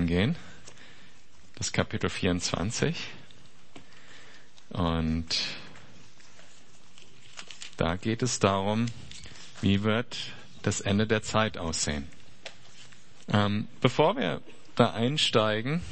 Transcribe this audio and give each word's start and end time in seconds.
angehen, 0.00 0.34
das 1.56 1.72
Kapitel 1.72 2.08
24. 2.08 2.96
Und 4.70 5.26
da 7.76 7.96
geht 7.96 8.22
es 8.22 8.38
darum, 8.38 8.86
wie 9.60 9.82
wird 9.82 10.16
das 10.62 10.80
Ende 10.80 11.06
der 11.06 11.22
Zeit 11.22 11.58
aussehen. 11.58 12.08
Ähm, 13.28 13.68
bevor 13.82 14.16
wir 14.16 14.40
da 14.74 14.94
einsteigen, 14.94 15.82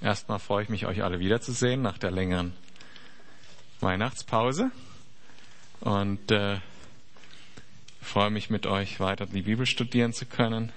erstmal 0.00 0.38
freue 0.38 0.62
ich 0.62 0.68
mich, 0.68 0.86
euch 0.86 1.02
alle 1.02 1.18
wiederzusehen 1.18 1.82
nach 1.82 1.98
der 1.98 2.12
längeren 2.12 2.52
Weihnachtspause 3.80 4.70
und 5.80 6.30
äh, 6.30 6.60
freue 8.00 8.30
mich 8.30 8.50
mit 8.50 8.66
euch 8.66 9.00
weiter 9.00 9.26
die 9.26 9.42
Bibel 9.42 9.66
studieren 9.66 10.12
zu 10.12 10.26
können. 10.26 10.72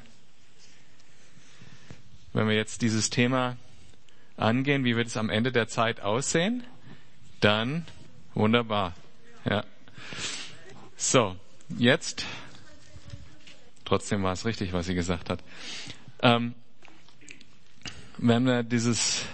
Wenn 2.39 2.47
wir 2.47 2.55
jetzt 2.55 2.81
dieses 2.81 3.09
Thema 3.09 3.57
angehen, 4.37 4.85
wie 4.85 4.95
wird 4.95 5.07
es 5.07 5.17
am 5.17 5.29
Ende 5.29 5.51
der 5.51 5.67
Zeit 5.67 5.99
aussehen, 5.99 6.63
dann 7.41 7.85
wunderbar. 8.33 8.95
Ja. 9.43 9.65
So, 10.95 11.35
jetzt, 11.77 12.25
trotzdem 13.83 14.23
war 14.23 14.31
es 14.31 14.45
richtig, 14.45 14.71
was 14.71 14.85
sie 14.85 14.95
gesagt 14.95 15.29
hat. 15.29 15.43
Ähm, 16.21 16.55
wenn 18.17 18.45
wir 18.45 18.63
dieses, 18.63 19.25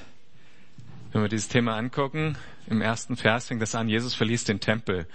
wenn 1.11 1.21
wir 1.21 1.29
dieses 1.29 1.47
Thema 1.47 1.77
angucken, 1.77 2.39
im 2.65 2.81
ersten 2.81 3.17
Vers 3.17 3.49
fängt 3.49 3.61
das 3.61 3.75
an, 3.75 3.87
Jesus 3.87 4.15
verließ 4.15 4.45
den 4.45 4.59
Tempel. 4.59 5.05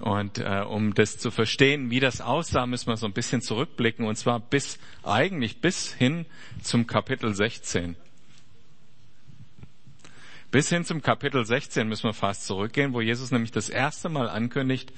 Und 0.00 0.38
äh, 0.38 0.64
um 0.66 0.94
das 0.94 1.18
zu 1.18 1.30
verstehen, 1.30 1.90
wie 1.90 2.00
das 2.00 2.20
aussah, 2.20 2.66
müssen 2.66 2.88
wir 2.88 2.96
so 2.96 3.06
ein 3.06 3.12
bisschen 3.12 3.42
zurückblicken, 3.42 4.06
und 4.06 4.16
zwar 4.16 4.40
bis 4.40 4.78
eigentlich 5.02 5.60
bis 5.60 5.92
hin 5.92 6.26
zum 6.62 6.86
Kapitel 6.86 7.34
16. 7.34 7.96
Bis 10.50 10.68
hin 10.68 10.84
zum 10.84 11.00
Kapitel 11.00 11.44
16 11.44 11.86
müssen 11.86 12.04
wir 12.04 12.14
fast 12.14 12.46
zurückgehen, 12.46 12.92
wo 12.92 13.00
Jesus 13.00 13.30
nämlich 13.30 13.52
das 13.52 13.68
erste 13.68 14.08
Mal 14.08 14.28
ankündigt, 14.28 14.92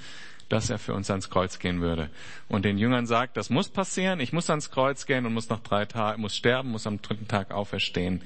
dass 0.49 0.69
er 0.69 0.79
für 0.79 0.93
uns 0.93 1.09
ans 1.09 1.29
Kreuz 1.29 1.59
gehen 1.59 1.81
würde. 1.81 2.09
Und 2.47 2.65
den 2.65 2.77
Jüngern 2.77 3.05
sagt, 3.05 3.37
das 3.37 3.49
muss 3.49 3.69
passieren, 3.69 4.19
ich 4.19 4.33
muss 4.33 4.49
ans 4.49 4.71
Kreuz 4.71 5.05
gehen 5.05 5.25
und 5.25 5.33
muss 5.33 5.49
nach 5.49 5.59
drei 5.59 5.85
Tagen, 5.85 6.21
muss 6.21 6.35
sterben, 6.35 6.69
muss 6.71 6.87
am 6.87 7.01
dritten 7.01 7.27
Tag 7.27 7.51
auferstehen. 7.51 8.21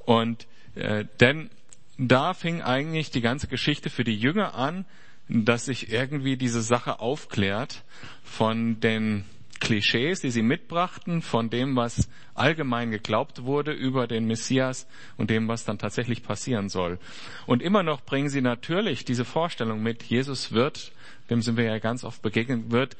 Und 0.00 0.46
äh, 0.74 1.06
denn 1.18 1.50
da 1.98 2.34
fing 2.34 2.62
eigentlich 2.62 3.10
die 3.10 3.20
ganze 3.20 3.48
Geschichte 3.48 3.90
für 3.90 4.04
die 4.04 4.16
Jünger 4.16 4.54
an, 4.54 4.84
dass 5.32 5.64
sich 5.64 5.90
irgendwie 5.90 6.36
diese 6.36 6.62
Sache 6.62 7.00
aufklärt 7.00 7.82
von 8.22 8.80
den 8.80 9.24
Klischees, 9.60 10.20
die 10.20 10.30
sie 10.30 10.42
mitbrachten, 10.42 11.22
von 11.22 11.48
dem, 11.48 11.76
was 11.76 12.08
allgemein 12.34 12.90
geglaubt 12.90 13.44
wurde 13.44 13.72
über 13.72 14.06
den 14.06 14.26
Messias 14.26 14.86
und 15.16 15.30
dem, 15.30 15.46
was 15.48 15.64
dann 15.64 15.78
tatsächlich 15.78 16.22
passieren 16.22 16.68
soll. 16.68 16.98
Und 17.46 17.62
immer 17.62 17.82
noch 17.82 18.02
bringen 18.02 18.28
sie 18.28 18.40
natürlich 18.40 19.04
diese 19.04 19.24
Vorstellung 19.24 19.82
mit, 19.82 20.02
Jesus 20.02 20.52
wird, 20.52 20.92
dem 21.30 21.42
sind 21.42 21.56
wir 21.56 21.64
ja 21.64 21.78
ganz 21.78 22.04
oft 22.04 22.20
begegnet, 22.22 22.72
wird 22.72 22.96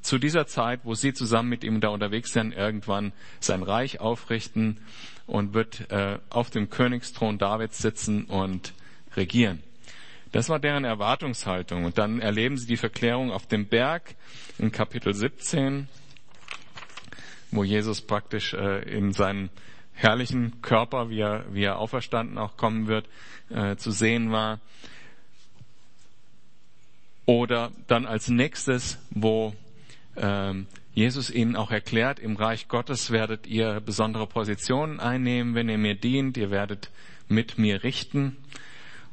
zu 0.00 0.18
dieser 0.18 0.46
Zeit, 0.46 0.80
wo 0.84 0.94
sie 0.94 1.12
zusammen 1.12 1.50
mit 1.50 1.64
ihm 1.64 1.80
da 1.80 1.88
unterwegs 1.88 2.32
sind, 2.32 2.52
irgendwann 2.52 3.12
sein 3.40 3.62
Reich 3.62 4.00
aufrichten 4.00 4.78
und 5.26 5.54
wird 5.54 5.90
äh, 5.90 6.18
auf 6.30 6.50
dem 6.50 6.70
Königsthron 6.70 7.38
Davids 7.38 7.78
sitzen 7.78 8.24
und 8.24 8.72
regieren. 9.16 9.62
Das 10.34 10.48
war 10.48 10.58
deren 10.58 10.82
Erwartungshaltung. 10.82 11.84
Und 11.84 11.96
dann 11.96 12.18
erleben 12.18 12.56
sie 12.56 12.66
die 12.66 12.76
Verklärung 12.76 13.30
auf 13.30 13.46
dem 13.46 13.68
Berg 13.68 14.16
in 14.58 14.72
Kapitel 14.72 15.14
17, 15.14 15.86
wo 17.52 17.62
Jesus 17.62 18.00
praktisch 18.02 18.52
äh, 18.52 18.80
in 18.80 19.12
seinem 19.12 19.48
herrlichen 19.92 20.60
Körper, 20.60 21.08
wie 21.08 21.20
er, 21.20 21.44
wie 21.54 21.62
er 21.62 21.78
auferstanden 21.78 22.36
auch 22.36 22.56
kommen 22.56 22.88
wird, 22.88 23.08
äh, 23.48 23.76
zu 23.76 23.92
sehen 23.92 24.32
war. 24.32 24.58
Oder 27.26 27.70
dann 27.86 28.04
als 28.04 28.26
nächstes, 28.26 28.98
wo 29.10 29.54
ähm, 30.16 30.66
Jesus 30.94 31.30
ihnen 31.30 31.54
auch 31.54 31.70
erklärt, 31.70 32.18
im 32.18 32.34
Reich 32.34 32.66
Gottes 32.66 33.12
werdet 33.12 33.46
ihr 33.46 33.80
besondere 33.80 34.26
Positionen 34.26 34.98
einnehmen, 34.98 35.54
wenn 35.54 35.68
ihr 35.68 35.78
mir 35.78 35.94
dient, 35.94 36.36
ihr 36.36 36.50
werdet 36.50 36.90
mit 37.28 37.56
mir 37.56 37.84
richten 37.84 38.36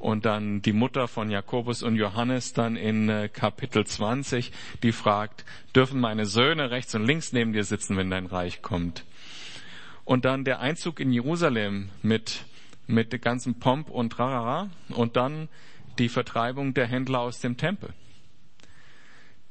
und 0.02 0.26
dann 0.26 0.62
die 0.64 0.74
Mutter 0.74 1.08
von 1.08 1.30
Jakobus 1.30 1.84
und 1.84 1.96
Johannes 1.96 2.54
dann 2.54 2.76
in 2.76 3.08
äh, 3.08 3.30
Kapitel 3.30 3.86
20, 3.86 4.52
die 4.82 4.92
fragt, 4.92 5.46
dürfen 5.76 6.00
meine 6.00 6.26
Söhne 6.26 6.72
rechts 6.72 6.96
und 6.96 7.06
links 7.06 7.34
neben 7.34 7.54
dir 7.54 7.64
sitzen, 7.64 7.98
wenn 7.98 8.10
dein 8.10 8.26
Reich 8.26 8.62
kommt? 8.64 9.06
Und 10.04 10.26
dann 10.26 10.44
der 10.44 10.60
Einzug 10.60 11.00
in 11.00 11.14
Jerusalem 11.14 11.90
mit, 12.02 12.46
mit 12.88 13.14
dem 13.14 13.22
ganzen 13.22 13.60
Pomp 13.60 13.90
und 13.92 14.12
Trarara 14.12 14.72
und 14.90 15.16
dann 15.16 15.50
die 16.00 16.10
Vertreibung 16.10 16.74
der 16.74 16.88
Händler 16.88 17.20
aus 17.20 17.40
dem 17.40 17.56
Tempel. 17.56 17.94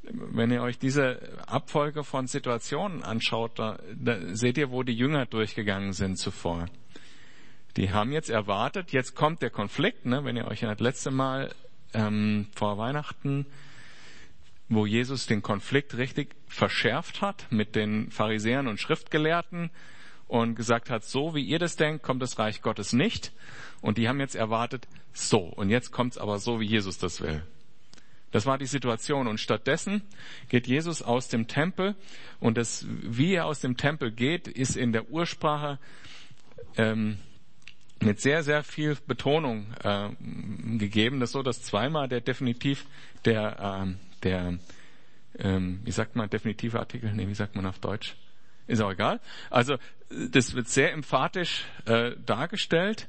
Wenn 0.03 0.51
ihr 0.51 0.63
euch 0.63 0.79
diese 0.79 1.21
Abfolge 1.47 2.03
von 2.03 2.27
Situationen 2.27 3.05
anschaut, 3.05 3.57
da, 3.59 3.79
da 3.95 4.19
seht 4.35 4.59
ihr, 4.59 4.73
wo 4.73 4.83
die 4.83 4.95
Jünger 4.95 5.27
durchgegangen 5.27 5.93
sind 5.93 6.19
zuvor. 6.19 6.67
Die 7.77 7.93
haben 7.93 8.13
jetzt 8.13 8.31
erwartet, 8.31 8.93
jetzt 8.93 9.15
kommt 9.15 9.43
der 9.43 9.51
Konflikt, 9.51 10.07
ne, 10.07 10.25
wenn 10.25 10.37
ihr 10.37 10.47
euch 10.49 10.61
das 10.61 10.81
letzte 10.81 11.11
Mal 11.11 11.55
ähm, 11.95 12.49
vor 12.55 12.79
Weihnachten, 12.79 13.47
wo 14.69 14.87
Jesus 14.87 15.27
den 15.27 15.43
Konflikt 15.43 15.97
richtig 15.97 16.35
verschärft 16.47 17.23
hat 17.23 17.47
mit 17.51 17.75
den 17.75 18.11
Pharisäern 18.11 18.69
und 18.69 18.81
Schriftgelehrten 18.81 19.71
und 20.29 20.55
gesagt 20.55 20.91
hat, 20.91 21.05
so 21.05 21.35
wie 21.35 21.43
ihr 21.43 21.59
das 21.59 21.77
denkt, 21.77 22.05
kommt 22.05 22.23
das 22.23 22.39
Reich 22.39 22.63
Gottes 22.63 22.93
nicht. 22.93 23.33
Und 23.81 23.99
die 23.99 24.09
haben 24.09 24.21
jetzt 24.21 24.37
erwartet, 24.37 24.87
so, 25.13 25.41
und 25.41 25.71
jetzt 25.71 25.91
kommt's 25.91 26.19
aber 26.19 26.39
so, 26.39 26.61
wie 26.61 26.67
Jesus 26.67 26.99
das 26.99 27.21
will. 27.21 27.43
Das 28.31 28.47
war 28.47 28.59
die 28.59 28.67
Situation. 28.67 29.27
Und 29.27 29.39
stattdessen 29.39 30.03
geht 30.49 30.67
Jesus 30.67 31.03
aus 31.03 31.29
dem 31.29 31.49
Tempel 31.49 31.97
und 32.39 32.57
das, 32.57 32.87
wie 32.89 33.35
er 33.35 33.47
aus 33.47 33.61
dem 33.61 33.77
Tempel 33.77 34.13
geht, 34.13 34.47
ist 34.47 34.77
in 34.77 34.93
der 34.93 35.11
Ursprache 35.11 35.79
ähm, 36.77 37.19
mit 38.01 38.21
sehr, 38.21 38.43
sehr 38.43 38.63
viel 38.63 38.97
Betonung 39.07 39.67
äh, 39.83 40.09
gegeben. 40.79 41.21
Das 41.21 41.31
ist 41.31 41.35
so, 41.35 41.43
dass 41.43 41.63
zweimal 41.63 42.09
der 42.09 42.21
definitiv 42.21 42.87
der, 43.25 43.85
äh, 43.87 44.23
der 44.23 44.59
ähm, 45.39 45.81
wie 45.85 45.91
sagt 45.91 46.17
man, 46.17 46.29
definitive 46.29 46.79
Artikel, 46.79 47.13
nee, 47.13 47.29
wie 47.29 47.35
sagt 47.35 47.57
man 47.57 47.67
auf 47.67 47.79
Deutsch? 47.79 48.17
Ist 48.67 48.81
auch 48.81 48.91
egal. 48.91 49.21
Also 49.49 49.77
das 50.09 50.55
wird 50.55 50.69
sehr 50.69 50.93
emphatisch 50.93 51.65
äh, 51.87 52.13
dargestellt. 52.25 53.09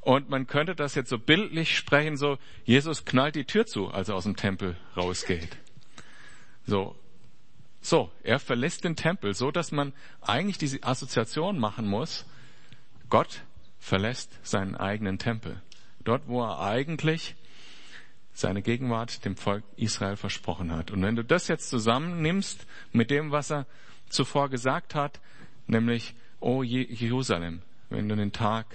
Und 0.00 0.30
man 0.30 0.46
könnte 0.46 0.74
das 0.74 0.94
jetzt 0.94 1.10
so 1.10 1.18
bildlich 1.18 1.76
sprechen, 1.76 2.16
so 2.16 2.38
Jesus 2.64 3.04
knallt 3.04 3.34
die 3.34 3.44
Tür 3.44 3.66
zu, 3.66 3.88
als 3.88 4.08
er 4.08 4.14
aus 4.14 4.24
dem 4.24 4.36
Tempel 4.36 4.76
rausgeht. 4.96 5.58
So, 6.66 6.96
so, 7.82 8.10
er 8.22 8.38
verlässt 8.38 8.84
den 8.84 8.96
Tempel, 8.96 9.34
so 9.34 9.50
dass 9.50 9.72
man 9.72 9.92
eigentlich 10.22 10.56
diese 10.56 10.82
Assoziation 10.82 11.58
machen 11.58 11.86
muss. 11.86 12.24
Gott 13.10 13.42
verlässt 13.80 14.38
seinen 14.42 14.76
eigenen 14.76 15.18
Tempel. 15.18 15.60
Dort, 16.04 16.28
wo 16.28 16.42
er 16.42 16.60
eigentlich 16.60 17.34
seine 18.32 18.62
Gegenwart 18.62 19.24
dem 19.24 19.36
Volk 19.36 19.64
Israel 19.76 20.16
versprochen 20.16 20.72
hat. 20.72 20.90
Und 20.90 21.02
wenn 21.02 21.16
du 21.16 21.24
das 21.24 21.48
jetzt 21.48 21.68
zusammennimmst 21.68 22.66
mit 22.92 23.10
dem, 23.10 23.32
was 23.32 23.50
er 23.50 23.66
zuvor 24.08 24.48
gesagt 24.48 24.94
hat, 24.94 25.20
nämlich, 25.66 26.14
oh 26.38 26.62
Jerusalem, 26.62 27.62
wenn 27.88 28.08
du 28.08 28.16
den 28.16 28.32
Tag 28.32 28.66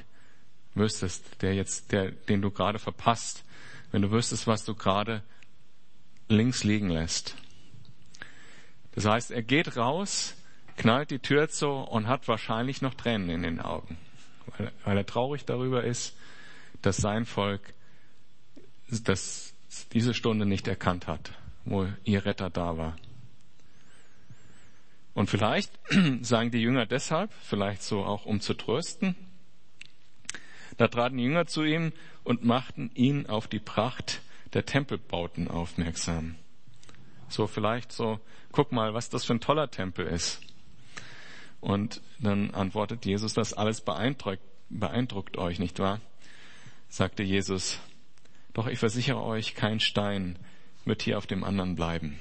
wüsstest, 0.74 1.42
der 1.42 1.56
jetzt, 1.56 1.92
der, 1.92 2.12
den 2.12 2.42
du 2.42 2.52
gerade 2.52 2.80
verpasst, 2.80 3.44
wenn 3.92 4.02
du 4.02 4.12
wüsstest, 4.12 4.46
was 4.46 4.66
du 4.66 4.76
gerade 4.76 5.24
links 6.28 6.64
liegen 6.64 6.90
lässt. 6.90 7.36
Das 8.94 9.06
heißt, 9.06 9.32
er 9.32 9.44
geht 9.44 9.78
raus, 9.78 10.36
knallt 10.78 11.12
die 11.12 11.20
Tür 11.20 11.50
zu 11.50 11.70
und 11.70 12.08
hat 12.08 12.28
wahrscheinlich 12.28 12.82
noch 12.82 12.94
Tränen 12.94 13.30
in 13.30 13.44
den 13.44 13.62
Augen 13.62 13.98
weil, 14.58 14.72
weil 14.84 14.98
er 14.98 15.06
traurig 15.06 15.46
darüber 15.46 15.84
ist, 15.84 16.16
dass 16.82 16.98
sein 16.98 17.26
Volk 17.26 17.74
das, 18.90 19.54
diese 19.94 20.14
Stunde 20.14 20.46
nicht 20.46 20.68
erkannt 20.68 21.08
hat, 21.08 21.32
wo 21.64 21.88
ihr 22.04 22.26
Retter 22.26 22.50
da 22.50 22.78
war. 22.78 22.96
Und 25.14 25.30
vielleicht 25.30 25.72
sagen 26.22 26.52
die 26.52 26.62
Jünger 26.62 26.86
deshalb, 26.86 27.32
vielleicht 27.42 27.82
so 27.84 28.04
auch 28.04 28.26
um 28.26 28.42
zu 28.42 28.54
trösten, 28.54 29.16
da 30.78 30.88
traten 30.90 31.18
die 31.18 31.24
Jünger 31.24 31.48
zu 31.48 31.64
ihm 31.64 31.94
und 32.24 32.44
machten 32.44 32.92
ihn 32.96 33.28
auf 33.28 33.48
die 33.48 33.60
Pracht 33.60 34.22
der 34.54 34.66
Tempelbauten 34.66 35.48
aufmerksam. 35.48 36.36
So 37.30 37.48
vielleicht 37.48 37.92
so, 37.92 38.20
guck 38.52 38.72
mal, 38.72 38.94
was 38.94 39.10
das 39.10 39.26
für 39.26 39.34
ein 39.34 39.40
toller 39.40 39.72
Tempel 39.72 40.06
ist. 40.06 40.42
Und 41.62 42.02
dann 42.20 42.52
antwortet 42.52 43.06
Jesus, 43.06 43.34
das 43.34 43.54
alles 43.54 43.82
beeindruckt, 43.82 44.42
beeindruckt 44.70 45.38
euch, 45.38 45.60
nicht 45.60 45.80
wahr? 45.80 46.00
Sagte 46.90 47.24
Jesus, 47.24 47.80
doch 48.54 48.68
ich 48.68 48.80
versichere 48.80 49.24
euch, 49.24 49.56
kein 49.56 49.80
Stein 49.80 50.38
wird 50.86 51.02
hier 51.02 51.18
auf 51.18 51.28
dem 51.28 51.44
anderen 51.44 51.76
bleiben. 51.76 52.20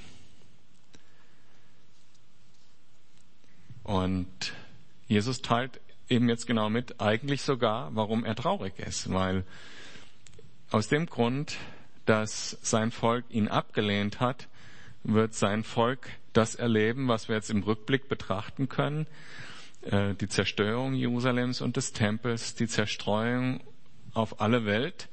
Und 3.85 4.55
Jesus 5.07 5.43
teilt 5.43 5.81
eben 6.09 6.29
jetzt 6.29 6.47
genau 6.47 6.71
mit, 6.71 7.01
eigentlich 7.01 7.43
sogar, 7.43 7.95
warum 7.95 8.25
er 8.25 8.35
traurig 8.35 8.79
ist, 8.79 9.13
weil 9.13 9.45
aus 10.71 10.89
dem 10.89 11.07
Grund, 11.07 11.57
dass 12.07 12.59
sein 12.63 12.91
Volk 12.91 13.25
ihn 13.31 13.49
abgelehnt 13.49 14.21
hat, 14.21 14.49
wird 15.05 15.35
sein 15.35 15.63
Volk 15.63 16.09
das 16.37 16.55
erleben, 16.55 17.09
was 17.09 17.29
wir 17.29 17.37
jetzt 17.37 17.51
im 17.51 17.63
Rückblick 17.63 18.09
betrachten 18.09 18.69
können, 18.69 19.07
äh, 19.83 20.15
die 20.15 20.29
Zerstörung 20.29 20.95
Jerusalems 20.95 21.61
und 21.61 21.77
des 21.77 21.93
Tempels, 21.93 22.55
die 22.55 22.69
Zerstreuung 22.69 23.61
auf 24.13 24.41
alle 24.41 24.67
Welt 24.67 25.09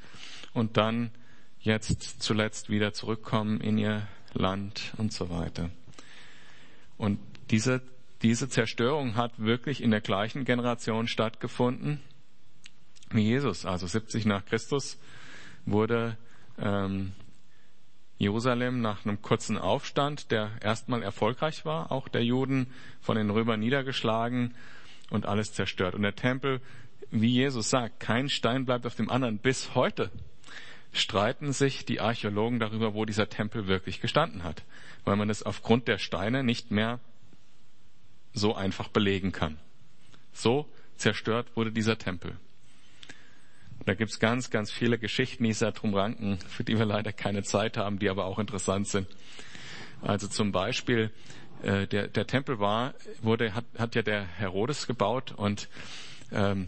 und 0.53 0.77
dann 0.77 1.12
jetzt 1.59 2.21
zuletzt 2.21 2.69
wieder 2.69 2.94
zurückkommen 2.94 3.62
in 3.62 3.77
ihr 3.77 4.07
Land 4.33 4.94
und 4.97 5.13
so 5.13 5.29
weiter. 5.29 5.69
Und 6.97 7.19
diese, 7.50 7.81
diese 8.21 8.50
Zerstörung 8.50 9.15
hat 9.15 9.33
wirklich 9.38 9.81
in 9.81 9.91
der 9.91 10.01
gleichen 10.01 10.45
Generation 10.45 11.07
stattgefunden 11.07 12.01
wie 13.13 13.24
Jesus. 13.24 13.65
Also 13.65 13.88
70 13.88 14.25
nach 14.25 14.45
Christus 14.45 14.97
wurde 15.65 16.17
ähm, 16.57 17.13
Jerusalem 18.21 18.81
nach 18.81 19.06
einem 19.06 19.21
kurzen 19.21 19.57
Aufstand, 19.57 20.31
der 20.31 20.51
erstmal 20.62 21.03
erfolgreich 21.03 21.65
war, 21.65 21.91
auch 21.91 22.07
der 22.07 22.23
Juden 22.23 22.68
von 23.01 23.18
den 23.18 23.29
Römern 23.29 23.59
niedergeschlagen 23.59 24.53
und 25.09 25.25
alles 25.25 25.53
zerstört. 25.53 25.95
Und 25.95 26.03
der 26.03 26.15
Tempel, 26.15 26.62
wie 27.09 27.29
Jesus 27.29 27.69
sagt, 27.69 28.00
kein 28.00 28.29
Stein 28.29 28.65
bleibt 28.65 28.85
auf 28.85 28.95
dem 28.95 29.09
anderen 29.09 29.39
bis 29.39 29.75
heute 29.75 30.12
streiten 30.94 31.53
sich 31.53 31.85
die 31.85 32.01
Archäologen 32.01 32.59
darüber, 32.59 32.94
wo 32.94 33.06
dieser 33.06 33.29
Tempel 33.29 33.68
wirklich 33.68 34.01
gestanden 34.01 34.44
hat, 34.44 34.63
weil 35.06 35.15
man 35.15 35.29
es 35.29 35.44
aufgrund 35.44 35.88
der 35.88 35.97
Steine 35.97 36.44
nicht 36.44 36.71
mehr 36.71 37.00
so 38.33 38.56
einfach 38.56 38.89
belegen 38.89 39.31
kann. 39.31 39.57
So 40.33 40.67
zerstört 40.97 41.47
wurde 41.56 41.71
dieser 41.71 41.97
Tempel. 41.97 42.38
Und 43.81 43.88
da 43.88 43.95
gibt's 43.95 44.19
ganz, 44.19 44.51
ganz 44.51 44.72
viele 44.72 45.00
Geschichten, 45.00 45.44
die 45.44 45.54
sich 45.54 45.68
darum 45.68 45.95
ranken, 45.95 46.38
für 46.48 46.63
die 46.63 46.78
wir 46.78 46.86
leider 46.86 47.12
keine 47.12 47.42
Zeit 47.42 47.78
haben, 47.78 47.98
die 47.98 48.12
aber 48.12 48.25
auch 48.25 48.38
interessant 48.38 48.88
sind. 48.88 49.07
Also 50.04 50.28
zum 50.28 50.51
Beispiel, 50.51 51.10
äh, 51.63 51.88
der, 51.88 52.07
der 52.07 52.28
Tempel 52.28 52.60
war, 52.60 52.94
wurde, 53.24 53.56
hat, 53.56 53.66
hat 53.80 53.95
ja 53.95 54.04
der 54.04 54.22
Herodes 54.22 54.86
gebaut 54.86 55.31
und 55.36 55.68
ähm, 56.31 56.68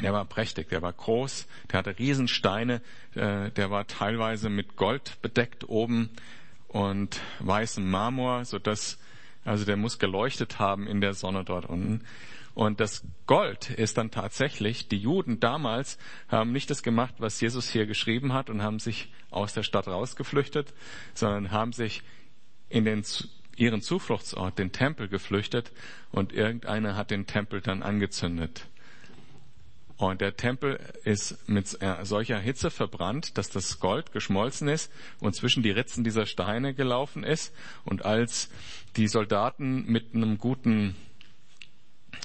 der 0.00 0.12
war 0.12 0.24
prächtig, 0.24 0.68
der 0.68 0.82
war 0.82 0.92
groß, 0.92 1.48
der 1.72 1.80
hatte 1.80 1.98
Riesensteine, 1.98 2.80
äh, 3.16 3.50
der 3.50 3.72
war 3.72 3.88
teilweise 3.88 4.50
mit 4.50 4.76
Gold 4.76 5.20
bedeckt 5.20 5.68
oben 5.68 6.10
und 6.68 7.20
weißem 7.40 7.90
Marmor, 7.90 8.44
so 8.44 8.60
dass 8.60 9.00
also 9.44 9.64
der 9.64 9.76
muss 9.76 9.98
geleuchtet 9.98 10.60
haben 10.60 10.86
in 10.86 11.00
der 11.00 11.14
Sonne 11.14 11.42
dort 11.42 11.66
unten. 11.66 12.04
Und 12.54 12.78
das 12.80 13.04
Gold 13.26 13.70
ist 13.70 13.98
dann 13.98 14.10
tatsächlich, 14.10 14.88
die 14.88 14.98
Juden 14.98 15.40
damals 15.40 15.98
haben 16.28 16.52
nicht 16.52 16.70
das 16.70 16.82
gemacht, 16.82 17.14
was 17.18 17.40
Jesus 17.40 17.68
hier 17.68 17.86
geschrieben 17.86 18.32
hat 18.32 18.48
und 18.48 18.62
haben 18.62 18.78
sich 18.78 19.12
aus 19.30 19.54
der 19.54 19.64
Stadt 19.64 19.88
rausgeflüchtet, 19.88 20.72
sondern 21.14 21.50
haben 21.50 21.72
sich 21.72 22.02
in 22.68 22.84
den, 22.84 23.04
ihren 23.56 23.82
Zufluchtsort, 23.82 24.58
den 24.58 24.70
Tempel 24.70 25.08
geflüchtet 25.08 25.72
und 26.12 26.32
irgendeiner 26.32 26.96
hat 26.96 27.10
den 27.10 27.26
Tempel 27.26 27.60
dann 27.60 27.82
angezündet. 27.82 28.68
Und 29.96 30.20
der 30.20 30.36
Tempel 30.36 30.80
ist 31.04 31.48
mit 31.48 31.80
äh, 31.80 32.04
solcher 32.04 32.38
Hitze 32.38 32.70
verbrannt, 32.70 33.38
dass 33.38 33.48
das 33.50 33.78
Gold 33.78 34.10
geschmolzen 34.12 34.68
ist 34.68 34.92
und 35.20 35.36
zwischen 35.36 35.62
die 35.62 35.70
Ritzen 35.70 36.02
dieser 36.02 36.26
Steine 36.26 36.74
gelaufen 36.74 37.22
ist. 37.22 37.54
Und 37.84 38.04
als 38.04 38.50
die 38.96 39.06
Soldaten 39.06 39.84
mit 39.86 40.14
einem 40.14 40.38
guten, 40.38 40.96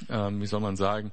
ähm, 0.09 0.41
wie 0.41 0.45
soll 0.45 0.61
man 0.61 0.75
sagen, 0.75 1.11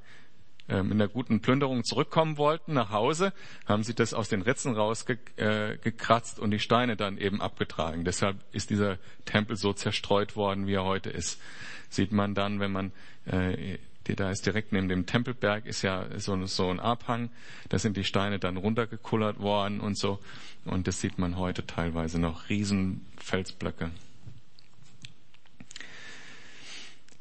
äh, 0.69 0.83
mit 0.83 0.93
einer 0.93 1.09
guten 1.09 1.41
Plünderung 1.41 1.85
zurückkommen 1.85 2.39
wollten 2.39 2.75
nach 2.75 2.91
Hause, 2.91 3.33
haben 3.67 3.85
sie 3.85 3.95
das 3.95 4.15
aus 4.15 4.29
den 4.29 4.43
Ritzen 4.43 4.75
rausgekratzt 4.75 6.39
äh, 6.39 6.41
und 6.41 6.51
die 6.51 6.59
Steine 6.59 6.97
dann 6.97 7.19
eben 7.19 7.41
abgetragen. 7.41 8.05
Deshalb 8.05 8.37
ist 8.53 8.71
dieser 8.71 8.99
Tempel 9.25 9.57
so 9.57 9.73
zerstreut 9.73 10.35
worden, 10.37 10.67
wie 10.67 10.75
er 10.75 10.85
heute 10.85 11.11
ist. 11.11 11.41
Sieht 11.89 12.11
man 12.13 12.35
dann, 12.35 12.59
wenn 12.59 12.73
man 12.73 12.93
äh, 13.27 13.79
da 14.15 14.31
ist 14.31 14.47
direkt 14.47 14.73
neben 14.73 14.89
dem 14.89 15.07
Tempelberg 15.07 15.67
ist 15.67 15.83
ja 15.83 16.07
so, 16.19 16.47
so 16.47 16.71
ein 16.71 16.79
Abhang. 16.79 17.31
Da 17.69 17.79
sind 17.79 17.97
die 17.97 18.05
Steine 18.05 18.39
dann 18.39 18.57
runtergekullert 18.57 19.41
worden 19.41 19.81
und 19.81 19.99
so. 19.99 20.21
Und 20.65 20.87
das 20.87 21.01
sieht 21.01 21.19
man 21.19 21.37
heute 21.37 21.67
teilweise 21.67 22.21
noch. 22.21 22.49
Riesenfelsblöcke. 22.49 23.91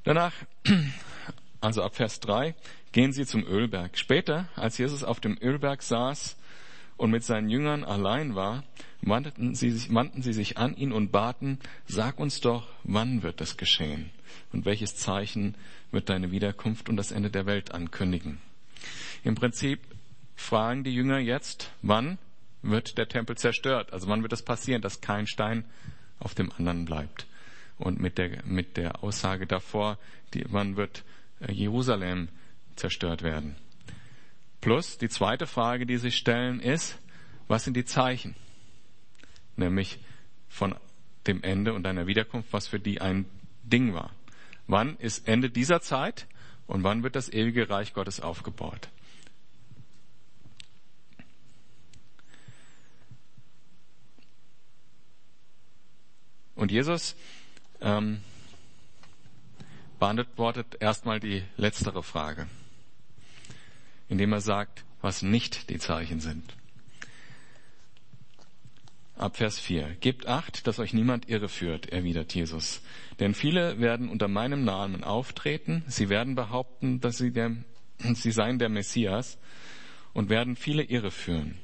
Danach, 0.03 0.33
also 1.61 1.83
ab 1.83 1.95
Vers 1.95 2.19
3, 2.19 2.55
gehen 2.91 3.11
sie 3.11 3.25
zum 3.25 3.45
Ölberg. 3.45 3.97
Später, 3.97 4.47
als 4.55 4.77
Jesus 4.77 5.03
auf 5.03 5.19
dem 5.19 5.37
Ölberg 5.41 5.83
saß 5.83 6.37
und 6.97 7.11
mit 7.11 7.23
seinen 7.23 7.49
Jüngern 7.49 7.83
allein 7.83 8.35
war, 8.35 8.63
wandten 9.01 9.55
sie 9.55 9.71
sich, 9.71 9.93
wandten 9.93 10.21
sie 10.21 10.33
sich 10.33 10.57
an 10.57 10.75
ihn 10.75 10.91
und 10.91 11.11
baten, 11.11 11.59
sag 11.85 12.19
uns 12.19 12.41
doch, 12.41 12.67
wann 12.83 13.23
wird 13.23 13.41
das 13.41 13.57
geschehen? 13.57 14.09
Und 14.51 14.65
welches 14.65 14.95
Zeichen 14.95 15.55
wird 15.91 16.09
deine 16.09 16.31
Wiederkunft 16.31 16.89
und 16.89 16.97
das 16.97 17.11
Ende 17.11 17.29
der 17.29 17.45
Welt 17.45 17.73
ankündigen? 17.73 18.39
Im 19.23 19.35
Prinzip 19.35 19.79
fragen 20.35 20.83
die 20.83 20.93
Jünger 20.93 21.19
jetzt, 21.19 21.71
wann 21.81 22.17
wird 22.61 22.97
der 22.97 23.07
Tempel 23.07 23.37
zerstört? 23.37 23.93
Also 23.93 24.07
wann 24.07 24.21
wird 24.21 24.33
es 24.33 24.39
das 24.39 24.45
passieren, 24.45 24.81
dass 24.81 25.01
kein 25.01 25.27
Stein 25.27 25.65
auf 26.19 26.35
dem 26.35 26.51
anderen 26.51 26.85
bleibt? 26.85 27.27
Und 27.77 27.99
mit 27.99 28.17
der, 28.17 28.43
mit 28.45 28.77
der 28.77 29.03
Aussage 29.03 29.47
davor, 29.47 29.97
die, 30.33 30.45
wann 30.47 30.77
wird 30.77 31.03
Jerusalem 31.39 32.29
zerstört 32.75 33.21
werden? 33.21 33.55
Plus 34.61 34.97
die 34.97 35.09
zweite 35.09 35.47
Frage, 35.47 35.85
die 35.85 35.97
sich 35.97 36.17
stellen, 36.17 36.59
ist, 36.59 36.97
was 37.47 37.63
sind 37.63 37.75
die 37.75 37.85
Zeichen? 37.85 38.35
Nämlich 39.55 39.99
von 40.49 40.75
dem 41.27 41.43
Ende 41.43 41.73
und 41.73 41.83
deiner 41.83 42.07
Wiederkunft, 42.07 42.51
was 42.51 42.67
für 42.67 42.79
die 42.79 43.01
ein 43.01 43.25
Ding 43.63 43.93
war. 43.93 44.11
Wann 44.67 44.97
ist 44.97 45.27
Ende 45.27 45.49
dieser 45.49 45.81
Zeit 45.81 46.27
und 46.67 46.83
wann 46.83 47.03
wird 47.03 47.15
das 47.15 47.29
ewige 47.31 47.69
Reich 47.69 47.93
Gottes 47.93 48.19
aufgebaut? 48.19 48.89
Und 56.55 56.71
Jesus 56.71 57.15
ähm, 57.81 58.21
beantwortet 59.99 60.77
erstmal 60.79 61.19
die 61.19 61.43
letztere 61.57 62.03
Frage, 62.03 62.47
indem 64.09 64.33
er 64.33 64.41
sagt, 64.41 64.83
was 65.01 65.21
nicht 65.21 65.69
die 65.69 65.79
Zeichen 65.79 66.19
sind 66.19 66.55
ab 69.17 69.37
Vers 69.37 69.59
4. 69.59 69.95
Gebt 69.99 70.27
acht, 70.27 70.67
dass 70.67 70.79
euch 70.79 70.93
niemand 70.93 71.29
irreführt, 71.29 71.89
erwidert 71.89 72.33
Jesus. 72.33 72.81
Denn 73.19 73.33
viele 73.33 73.79
werden 73.79 74.09
unter 74.09 74.27
meinem 74.27 74.63
Namen 74.63 75.03
auftreten, 75.03 75.83
sie 75.87 76.09
werden 76.09 76.35
behaupten, 76.35 76.99
dass 76.99 77.17
sie, 77.17 77.31
der, 77.31 77.55
sie 78.13 78.31
seien 78.31 78.59
der 78.59 78.69
Messias 78.69 79.37
und 80.13 80.29
werden 80.29 80.55
viele 80.55 80.83
irreführen. 80.83 81.57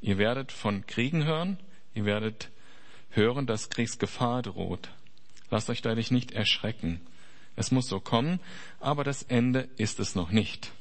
Ihr 0.00 0.18
werdet 0.18 0.52
von 0.52 0.86
Kriegen 0.86 1.24
hören, 1.24 1.58
ihr 1.94 2.04
werdet 2.04 2.50
hören, 3.10 3.46
dass 3.46 3.70
Kriegsgefahr 3.70 4.42
droht. 4.42 4.90
Lasst 5.50 5.70
euch 5.70 5.82
dadurch 5.82 6.10
nicht 6.10 6.32
erschrecken. 6.32 7.00
Es 7.56 7.70
muss 7.70 7.86
so 7.86 8.00
kommen, 8.00 8.40
aber 8.80 9.04
das 9.04 9.22
Ende 9.22 9.68
ist 9.76 10.00
es 10.00 10.14
noch 10.14 10.30
nicht. 10.30 10.72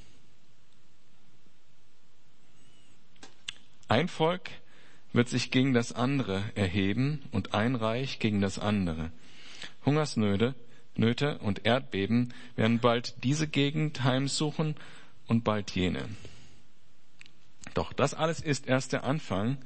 Ein 3.88 4.08
Volk 4.08 4.50
wird 5.14 5.28
sich 5.28 5.52
gegen 5.52 5.74
das 5.74 5.92
andere 5.92 6.44
erheben 6.56 7.24
und 7.32 7.54
ein 7.54 7.76
Reich 7.76 8.20
gegen 8.20 8.40
das 8.40 8.58
andere. 8.58 9.12
Hungersnöte 9.86 10.56
Nöte 10.96 11.38
und 11.40 11.66
Erdbeben 11.66 12.34
werden 12.56 12.80
bald 12.80 13.16
diese 13.24 13.48
Gegend 13.48 14.04
heimsuchen 14.04 14.76
und 15.28 15.44
bald 15.44 15.72
jene. 15.72 16.08
Doch 17.74 17.94
das 17.94 18.14
alles 18.14 18.42
ist 18.42 18.68
erst 18.68 18.94
der 18.94 19.04
Anfang. 19.04 19.58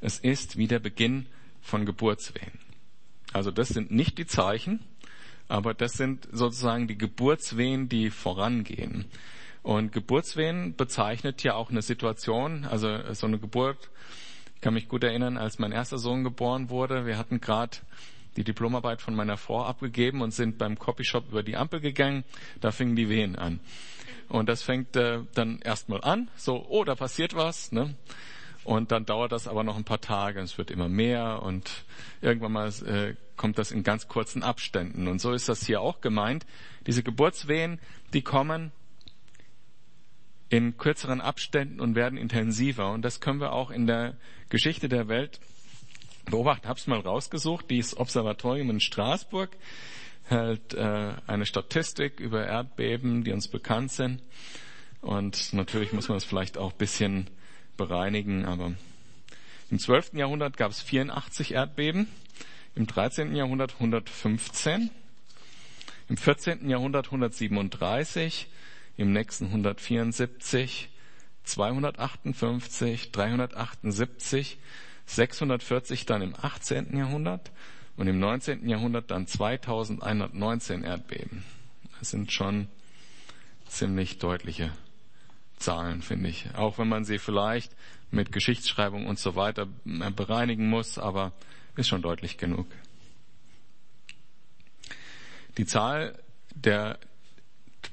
Es 0.00 0.18
ist 0.18 0.56
wie 0.56 0.68
der 0.68 0.78
Beginn 0.78 1.26
von 1.62 1.86
Geburtswehen. 1.86 2.58
Also 3.32 3.50
das 3.50 3.68
sind 3.68 3.90
nicht 3.90 4.18
die 4.18 4.26
Zeichen, 4.26 4.80
aber 5.48 5.74
das 5.74 5.94
sind 5.94 6.28
sozusagen 6.32 6.88
die 6.88 6.98
Geburtswehen, 6.98 7.88
die 7.88 8.10
vorangehen. 8.10 9.06
Und 9.62 9.92
Geburtswehen 9.92 10.76
bezeichnet 10.76 11.42
ja 11.42 11.54
auch 11.54 11.70
eine 11.70 11.82
Situation, 11.82 12.64
also 12.64 12.98
so 13.12 13.26
eine 13.26 13.38
Geburt 13.38 13.90
ich 14.56 14.62
kann 14.62 14.74
mich 14.74 14.88
gut 14.88 15.04
erinnern, 15.04 15.36
als 15.36 15.58
mein 15.58 15.70
erster 15.70 15.98
Sohn 15.98 16.24
geboren 16.24 16.70
wurde. 16.70 17.04
Wir 17.04 17.18
hatten 17.18 17.40
gerade 17.40 17.76
die 18.36 18.42
Diplomarbeit 18.42 19.02
von 19.02 19.14
meiner 19.14 19.36
Frau 19.36 19.62
abgegeben 19.62 20.22
und 20.22 20.32
sind 20.32 20.56
beim 20.56 20.78
Copyshop 20.78 21.28
über 21.30 21.42
die 21.42 21.56
Ampel 21.56 21.80
gegangen. 21.80 22.24
Da 22.62 22.72
fingen 22.72 22.96
die 22.96 23.10
Wehen 23.10 23.36
an. 23.36 23.60
Und 24.28 24.48
das 24.48 24.62
fängt 24.62 24.96
äh, 24.96 25.20
dann 25.34 25.60
erstmal 25.60 26.02
an, 26.02 26.28
so, 26.36 26.66
oh, 26.68 26.84
da 26.84 26.94
passiert 26.94 27.34
was. 27.34 27.70
Ne? 27.70 27.94
Und 28.66 28.90
dann 28.90 29.06
dauert 29.06 29.30
das 29.30 29.46
aber 29.46 29.62
noch 29.62 29.76
ein 29.76 29.84
paar 29.84 30.00
Tage, 30.00 30.40
es 30.40 30.58
wird 30.58 30.72
immer 30.72 30.88
mehr 30.88 31.40
und 31.44 31.84
irgendwann 32.20 32.50
mal 32.50 32.68
äh, 32.84 33.14
kommt 33.36 33.58
das 33.58 33.70
in 33.70 33.84
ganz 33.84 34.08
kurzen 34.08 34.42
Abständen. 34.42 35.06
Und 35.06 35.20
so 35.20 35.32
ist 35.32 35.48
das 35.48 35.64
hier 35.64 35.80
auch 35.80 36.00
gemeint. 36.00 36.44
Diese 36.84 37.04
Geburtswehen, 37.04 37.78
die 38.12 38.22
kommen 38.22 38.72
in 40.48 40.76
kürzeren 40.78 41.20
Abständen 41.20 41.78
und 41.78 41.94
werden 41.94 42.18
intensiver. 42.18 42.90
Und 42.90 43.02
das 43.02 43.20
können 43.20 43.38
wir 43.38 43.52
auch 43.52 43.70
in 43.70 43.86
der 43.86 44.16
Geschichte 44.48 44.88
der 44.88 45.06
Welt 45.06 45.38
beobachten. 46.28 46.66
Hab's 46.66 46.88
mal 46.88 46.98
rausgesucht. 46.98 47.70
Dieses 47.70 47.96
Observatorium 47.96 48.68
in 48.70 48.80
Straßburg 48.80 49.50
hält 50.24 50.74
äh, 50.74 51.12
eine 51.28 51.46
Statistik 51.46 52.18
über 52.18 52.44
Erdbeben, 52.44 53.22
die 53.22 53.30
uns 53.30 53.46
bekannt 53.46 53.92
sind. 53.92 54.22
Und 55.02 55.52
natürlich 55.52 55.92
muss 55.92 56.08
man 56.08 56.18
es 56.18 56.24
vielleicht 56.24 56.58
auch 56.58 56.72
bisschen 56.72 57.30
bereinigen, 57.76 58.44
aber 58.44 58.72
im 59.70 59.78
12. 59.78 60.14
Jahrhundert 60.14 60.56
gab 60.56 60.70
es 60.70 60.80
84 60.82 61.54
Erdbeben, 61.54 62.08
im 62.74 62.86
13. 62.86 63.34
Jahrhundert 63.34 63.74
115, 63.74 64.90
im 66.08 66.16
14. 66.16 66.68
Jahrhundert 66.68 67.06
137, 67.06 68.48
im 68.96 69.12
nächsten 69.12 69.46
174, 69.46 70.88
258, 71.44 73.12
378, 73.12 74.58
640 75.06 76.06
dann 76.06 76.22
im 76.22 76.34
18. 76.40 76.96
Jahrhundert 76.96 77.50
und 77.96 78.08
im 78.08 78.18
19. 78.18 78.68
Jahrhundert 78.68 79.10
dann 79.10 79.26
2119 79.26 80.84
Erdbeben. 80.84 81.44
Das 81.98 82.10
sind 82.10 82.30
schon 82.32 82.68
ziemlich 83.66 84.18
deutliche 84.18 84.70
Zahlen, 85.56 86.02
finde 86.02 86.28
ich. 86.28 86.46
Auch 86.54 86.78
wenn 86.78 86.88
man 86.88 87.04
sie 87.04 87.18
vielleicht 87.18 87.72
mit 88.10 88.32
Geschichtsschreibung 88.32 89.06
und 89.06 89.18
so 89.18 89.36
weiter 89.36 89.66
bereinigen 89.84 90.68
muss, 90.68 90.98
aber 90.98 91.32
ist 91.76 91.88
schon 91.88 92.02
deutlich 92.02 92.38
genug. 92.38 92.66
Die 95.58 95.66
Zahl 95.66 96.18
der 96.54 96.98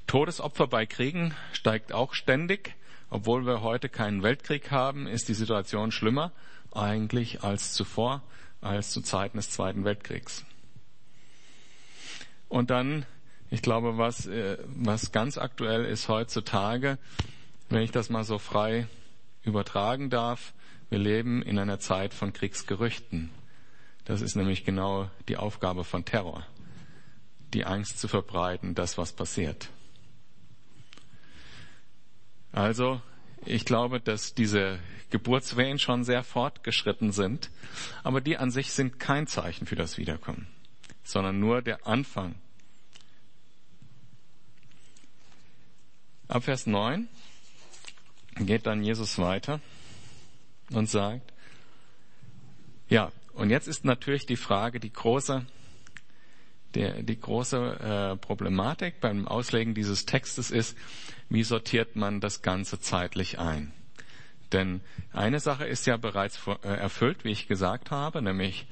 Todesopfer 0.07 0.67
bei 0.67 0.85
Kriegen 0.85 1.33
steigt 1.53 1.93
auch 1.93 2.13
ständig. 2.13 2.75
Obwohl 3.09 3.45
wir 3.45 3.61
heute 3.61 3.89
keinen 3.89 4.23
Weltkrieg 4.23 4.71
haben, 4.71 5.05
ist 5.05 5.29
die 5.29 5.33
Situation 5.35 5.91
schlimmer 5.91 6.31
eigentlich 6.71 7.43
als 7.43 7.73
zuvor, 7.73 8.23
als 8.61 8.89
zu 8.89 9.01
Zeiten 9.01 9.37
des 9.37 9.51
Zweiten 9.51 9.85
Weltkriegs. 9.85 10.45
Und 12.49 12.69
dann, 12.69 13.05
ich 13.51 13.61
glaube, 13.61 13.97
was, 13.97 14.25
äh, 14.25 14.57
was 14.65 15.11
ganz 15.11 15.37
aktuell 15.37 15.85
ist 15.85 16.07
heutzutage, 16.07 16.97
wenn 17.73 17.81
ich 17.81 17.91
das 17.91 18.09
mal 18.09 18.23
so 18.23 18.37
frei 18.37 18.87
übertragen 19.41 20.09
darf, 20.09 20.53
wir 20.89 20.99
leben 20.99 21.41
in 21.41 21.57
einer 21.57 21.79
Zeit 21.79 22.13
von 22.13 22.31
Kriegsgerüchten. 22.31 23.31
Das 24.05 24.21
ist 24.21 24.35
nämlich 24.35 24.63
genau 24.63 25.09
die 25.27 25.37
Aufgabe 25.37 25.83
von 25.83 26.05
Terror, 26.05 26.45
die 27.53 27.65
Angst 27.65 27.99
zu 27.99 28.07
verbreiten, 28.07 28.75
das 28.75 28.97
was 28.97 29.13
passiert. 29.13 29.69
Also, 32.51 33.01
ich 33.45 33.65
glaube, 33.65 33.99
dass 33.99 34.35
diese 34.35 34.77
Geburtswehen 35.09 35.79
schon 35.79 36.03
sehr 36.03 36.23
fortgeschritten 36.23 37.11
sind, 37.11 37.49
aber 38.03 38.21
die 38.21 38.37
an 38.37 38.51
sich 38.51 38.71
sind 38.71 38.99
kein 38.99 39.25
Zeichen 39.25 39.65
für 39.65 39.75
das 39.75 39.97
Wiederkommen, 39.97 40.47
sondern 41.03 41.39
nur 41.39 41.63
der 41.63 41.87
Anfang. 41.87 42.35
Ab 46.27 46.43
Vers 46.43 46.67
9 46.67 47.07
geht 48.35 48.65
dann 48.65 48.83
Jesus 48.83 49.17
weiter 49.17 49.59
und 50.71 50.89
sagt, 50.89 51.33
ja, 52.89 53.11
und 53.33 53.49
jetzt 53.49 53.67
ist 53.67 53.85
natürlich 53.85 54.25
die 54.25 54.35
Frage, 54.35 54.79
die 54.79 54.93
große, 54.93 55.45
der, 56.75 57.03
die 57.03 57.19
große 57.19 58.13
äh, 58.13 58.17
Problematik 58.17 58.99
beim 58.99 59.27
Auslegen 59.27 59.73
dieses 59.73 60.05
Textes 60.05 60.51
ist, 60.51 60.77
wie 61.29 61.43
sortiert 61.43 61.95
man 61.95 62.19
das 62.19 62.41
Ganze 62.41 62.79
zeitlich 62.79 63.39
ein? 63.39 63.73
Denn 64.51 64.81
eine 65.11 65.39
Sache 65.39 65.65
ist 65.65 65.87
ja 65.87 65.97
bereits 65.97 66.39
äh, 66.47 66.67
erfüllt, 66.67 67.23
wie 67.23 67.31
ich 67.31 67.47
gesagt 67.47 67.89
habe, 67.89 68.21
nämlich 68.21 68.67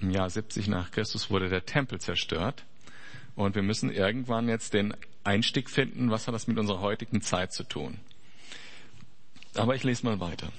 im 0.00 0.10
Jahr 0.10 0.28
70 0.28 0.68
nach 0.68 0.90
Christus 0.90 1.30
wurde 1.30 1.48
der 1.48 1.64
Tempel 1.64 1.98
zerstört. 1.98 2.64
Und 3.34 3.54
wir 3.54 3.62
müssen 3.62 3.90
irgendwann 3.90 4.48
jetzt 4.48 4.74
den 4.74 4.94
Einstieg 5.24 5.70
finden, 5.70 6.10
was 6.10 6.26
hat 6.26 6.34
das 6.34 6.46
mit 6.46 6.58
unserer 6.58 6.80
heutigen 6.80 7.22
Zeit 7.22 7.52
zu 7.52 7.64
tun. 7.64 7.98
Aber 9.58 9.74
ich 9.74 9.84
lese 9.84 10.06
mal 10.06 10.20
weiter. 10.20 10.52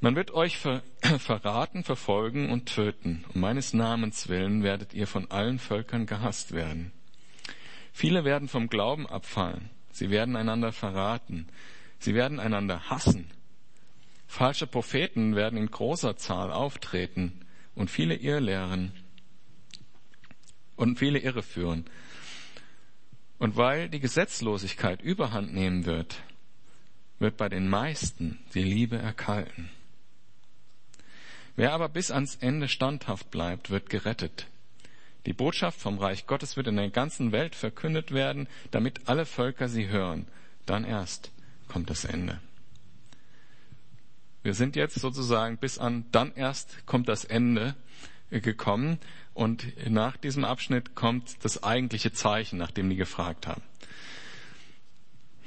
Man 0.00 0.16
wird 0.16 0.32
euch 0.32 0.56
ver 0.58 0.82
verraten, 1.18 1.84
verfolgen 1.84 2.50
und 2.50 2.66
töten. 2.66 3.24
Um 3.34 3.40
meines 3.40 3.74
Namens 3.74 4.28
willen 4.28 4.62
werdet 4.62 4.94
ihr 4.94 5.06
von 5.06 5.30
allen 5.30 5.58
Völkern 5.58 6.06
gehasst 6.06 6.52
werden. 6.52 6.92
Viele 7.92 8.24
werden 8.24 8.48
vom 8.48 8.68
Glauben 8.68 9.06
abfallen. 9.06 9.70
Sie 9.92 10.10
werden 10.10 10.36
einander 10.36 10.72
verraten. 10.72 11.48
Sie 11.98 12.14
werden 12.14 12.40
einander 12.40 12.88
hassen. 12.88 13.30
Falsche 14.26 14.66
Propheten 14.66 15.36
werden 15.36 15.58
in 15.58 15.70
großer 15.70 16.16
Zahl 16.16 16.50
auftreten 16.50 17.44
und 17.74 17.90
viele 17.90 18.14
Irrlehren 18.14 18.92
und 20.76 20.98
viele 20.98 21.18
Irre 21.18 21.42
führen. 21.42 21.84
Und 23.38 23.56
weil 23.56 23.88
die 23.88 24.00
Gesetzlosigkeit 24.00 25.02
überhand 25.02 25.52
nehmen 25.52 25.84
wird, 25.84 26.22
wird 27.20 27.36
bei 27.36 27.48
den 27.48 27.68
meisten 27.68 28.40
die 28.54 28.62
Liebe 28.62 28.98
erkalten. 28.98 29.70
Wer 31.54 31.72
aber 31.72 31.88
bis 31.88 32.10
ans 32.10 32.36
Ende 32.36 32.68
standhaft 32.68 33.30
bleibt, 33.30 33.70
wird 33.70 33.90
gerettet. 33.90 34.46
Die 35.26 35.34
Botschaft 35.34 35.78
vom 35.78 35.98
Reich 35.98 36.26
Gottes 36.26 36.56
wird 36.56 36.66
in 36.66 36.76
der 36.76 36.88
ganzen 36.88 37.30
Welt 37.30 37.54
verkündet 37.54 38.12
werden, 38.12 38.48
damit 38.70 39.08
alle 39.08 39.26
Völker 39.26 39.68
sie 39.68 39.88
hören. 39.88 40.26
Dann 40.64 40.84
erst 40.84 41.30
kommt 41.68 41.90
das 41.90 42.04
Ende. 42.04 42.40
Wir 44.42 44.54
sind 44.54 44.74
jetzt 44.74 44.94
sozusagen 44.94 45.58
bis 45.58 45.78
an, 45.78 46.06
dann 46.12 46.32
erst 46.34 46.86
kommt 46.86 47.08
das 47.08 47.24
Ende 47.24 47.74
gekommen 48.30 48.98
und 49.34 49.66
nach 49.90 50.16
diesem 50.16 50.44
Abschnitt 50.44 50.94
kommt 50.94 51.44
das 51.44 51.62
eigentliche 51.62 52.12
Zeichen, 52.12 52.58
nach 52.58 52.70
dem 52.70 52.88
die 52.88 52.96
gefragt 52.96 53.46
haben. 53.46 53.62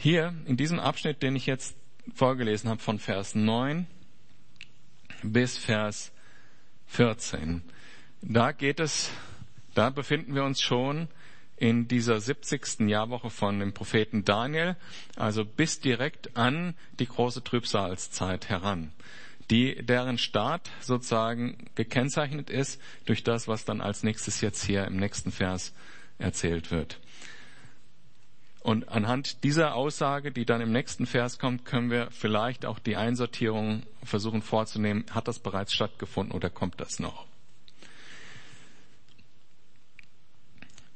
Hier 0.03 0.33
in 0.47 0.57
diesem 0.57 0.81
Abschnitt, 0.81 1.23
den 1.23 1.37
ich 1.37 1.45
jetzt 1.45 1.77
vorgelesen 2.13 2.69
habe, 2.69 2.81
von 2.81 2.99
Vers 2.99 3.35
9 3.35 3.87
bis 5.21 5.57
Vers 5.57 6.11
14, 6.87 7.61
da 8.21 8.51
geht 8.51 8.81
es, 8.81 9.11
da 9.73 9.91
befinden 9.91 10.35
wir 10.35 10.43
uns 10.43 10.59
schon 10.59 11.07
in 11.55 11.87
dieser 11.87 12.19
70. 12.19 12.81
Jahrwoche 12.89 13.29
von 13.29 13.57
dem 13.61 13.73
Propheten 13.73 14.25
Daniel, 14.25 14.75
also 15.15 15.45
bis 15.45 15.79
direkt 15.79 16.35
an 16.35 16.75
die 16.99 17.07
große 17.07 17.41
Trübsalzeit 17.41 18.49
heran, 18.49 18.91
die, 19.51 19.85
deren 19.85 20.17
Start 20.17 20.69
sozusagen 20.81 21.69
gekennzeichnet 21.75 22.49
ist 22.49 22.81
durch 23.05 23.23
das, 23.23 23.47
was 23.47 23.63
dann 23.63 23.79
als 23.79 24.03
nächstes 24.03 24.41
jetzt 24.41 24.65
hier 24.65 24.83
im 24.83 24.97
nächsten 24.97 25.31
Vers 25.31 25.73
erzählt 26.17 26.71
wird. 26.71 26.99
Und 28.63 28.87
anhand 28.87 29.43
dieser 29.43 29.75
Aussage, 29.75 30.31
die 30.31 30.45
dann 30.45 30.61
im 30.61 30.71
nächsten 30.71 31.05
Vers 31.05 31.37
kommt, 31.37 31.65
können 31.65 31.91
wir 31.91 32.09
vielleicht 32.11 32.65
auch 32.65 32.79
die 32.79 32.95
Einsortierung 32.95 33.83
versuchen 34.03 34.41
vorzunehmen. 34.41 35.03
Hat 35.11 35.27
das 35.27 35.39
bereits 35.39 35.73
stattgefunden 35.73 36.33
oder 36.33 36.49
kommt 36.49 36.79
das 36.79 36.97
noch? 36.97 37.25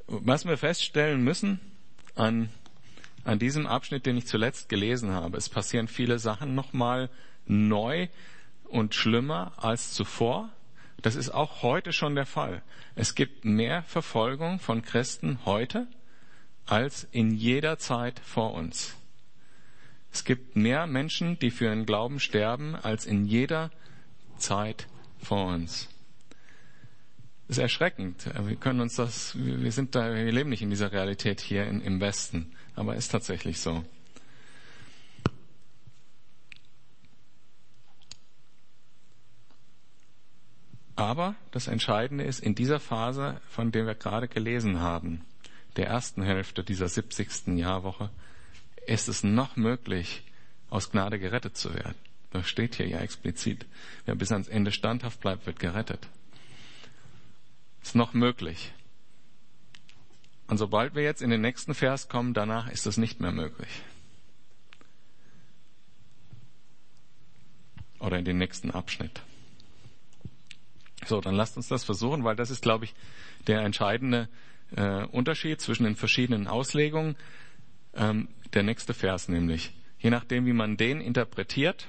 Was 0.08 0.46
wir 0.46 0.58
feststellen 0.58 1.22
müssen 1.22 1.60
an, 2.16 2.48
an 3.26 3.38
diesem 3.38 3.68
Abschnitt, 3.68 4.06
den 4.06 4.16
ich 4.16 4.28
zuletzt 4.28 4.70
gelesen 4.70 5.12
habe, 5.12 5.36
es 5.36 5.50
passieren 5.50 5.90
viele 5.90 6.20
Sachen 6.20 6.56
nochmal 6.56 7.10
neu 7.48 8.08
und 8.64 8.96
schlimmer 8.96 9.52
als 9.58 9.92
zuvor. 9.92 10.50
Das 11.02 11.16
ist 11.16 11.32
auch 11.32 11.64
heute 11.64 11.92
schon 11.92 12.16
der 12.16 12.26
Fall. 12.26 12.64
Es 12.96 13.14
gibt 13.14 13.44
mehr 13.44 13.84
Verfolgung 13.84 14.60
von 14.60 14.84
Christen 14.84 15.40
heute 15.44 15.86
als 16.68 17.08
in 17.12 17.32
jeder 17.32 17.80
Zeit 17.80 18.20
vor 18.20 18.54
uns. 18.54 18.96
Es 20.12 20.24
gibt 20.24 20.56
mehr 20.56 20.88
Menschen, 20.88 21.40
die 21.40 21.52
für 21.52 21.66
ihren 21.66 21.86
Glauben 21.86 22.20
sterben, 22.20 22.76
als 22.76 23.06
in 23.06 23.26
jeder 23.26 23.72
Zeit 24.38 24.88
vor 25.20 25.48
uns. 25.48 25.90
Das 27.48 27.58
ist 27.58 27.62
erschreckend. 27.64 28.30
Wir 28.46 28.58
können 28.58 28.82
uns 28.82 28.96
das, 28.96 29.36
wir 29.38 29.72
sind 29.72 29.96
da, 29.96 30.14
wir 30.14 30.32
leben 30.32 30.50
nicht 30.50 30.62
in 30.62 30.70
dieser 30.70 30.92
Realität 30.92 31.40
hier 31.40 31.66
in, 31.66 31.82
im 31.82 32.02
Westen, 32.02 32.52
aber 32.76 32.96
ist 32.96 33.10
tatsächlich 33.10 33.60
so. 33.60 33.86
Aber 40.98 41.36
das 41.52 41.68
Entscheidende 41.68 42.24
ist, 42.24 42.40
in 42.40 42.56
dieser 42.56 42.80
Phase, 42.80 43.40
von 43.50 43.72
der 43.72 43.86
wir 43.86 43.94
gerade 43.94 44.28
gelesen 44.28 44.82
haben, 44.82 45.22
der 45.78 45.88
ersten 45.88 46.24
Hälfte 46.24 46.64
dieser 46.64 46.90
70. 46.90 47.58
Jahrwoche 47.58 48.10
ist 48.88 49.08
es 49.08 49.24
noch 49.24 49.56
möglich, 49.56 50.24
aus 50.70 50.92
Gnade 50.92 51.20
gerettet 51.20 51.56
zu 51.56 51.74
werden. 51.74 51.96
Das 52.32 52.48
steht 52.48 52.76
hier 52.76 52.88
ja 52.88 53.00
explizit. 53.00 53.66
Wer 54.06 54.16
bis 54.16 54.32
ans 54.32 54.48
Ende 54.48 54.72
standhaft 54.72 55.22
bleibt, 55.22 55.46
wird 55.46 55.60
gerettet. 55.60 56.08
Ist 57.82 57.96
noch 57.96 58.14
möglich. 58.14 58.74
Und 60.48 60.58
sobald 60.58 60.96
wir 60.96 61.04
jetzt 61.04 61.22
in 61.22 61.30
den 61.30 61.42
nächsten 61.42 61.74
Vers 61.74 62.10
kommen, 62.10 62.34
danach 62.34 62.70
ist 62.70 62.86
das 62.86 62.98
nicht 62.98 63.22
mehr 63.22 63.32
möglich. 63.32 63.70
Oder 68.00 68.20
in 68.20 68.26
den 68.26 68.38
nächsten 68.38 68.72
Abschnitt. 68.72 69.22
So, 71.06 71.22
dann 71.22 71.36
lasst 71.36 71.56
uns 71.58 71.68
das 71.68 71.84
versuchen, 71.84 72.24
weil 72.24 72.36
das 72.36 72.50
ist, 72.50 72.62
glaube 72.62 72.86
ich, 72.86 72.94
der 73.48 73.62
entscheidende 73.62 74.28
äh, 74.76 75.04
Unterschied 75.06 75.62
zwischen 75.62 75.84
den 75.84 75.96
verschiedenen 75.96 76.48
Auslegungen. 76.48 77.16
Ähm, 77.96 78.28
der 78.54 78.64
nächste 78.64 78.94
Vers 78.94 79.28
nämlich. 79.28 79.72
Je 80.00 80.10
nachdem, 80.10 80.46
wie 80.46 80.54
man 80.54 80.78
den 80.78 81.02
interpretiert, 81.02 81.88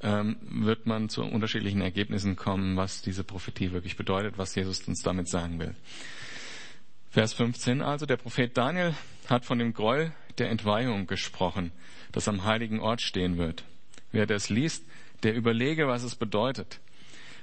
ähm, 0.00 0.36
wird 0.40 0.86
man 0.86 1.08
zu 1.08 1.22
unterschiedlichen 1.22 1.80
Ergebnissen 1.80 2.36
kommen, 2.36 2.76
was 2.76 3.02
diese 3.02 3.24
Prophetie 3.24 3.72
wirklich 3.72 3.96
bedeutet, 3.96 4.38
was 4.38 4.54
Jesus 4.54 4.86
uns 4.86 5.02
damit 5.02 5.28
sagen 5.28 5.58
will. 5.58 5.74
Vers 7.10 7.32
15 7.32 7.80
also, 7.82 8.06
der 8.06 8.18
Prophet 8.18 8.56
Daniel 8.56 8.94
hat 9.28 9.44
von 9.44 9.58
dem 9.58 9.72
Groll 9.72 10.12
der 10.38 10.50
Entweihung 10.50 11.06
gesprochen, 11.06 11.72
das 12.12 12.28
am 12.28 12.44
heiligen 12.44 12.80
Ort 12.80 13.00
stehen 13.00 13.38
wird. 13.38 13.64
Wer 14.12 14.26
das 14.26 14.50
liest, 14.50 14.84
der 15.22 15.34
überlege, 15.34 15.88
was 15.88 16.02
es 16.02 16.14
bedeutet. 16.14 16.80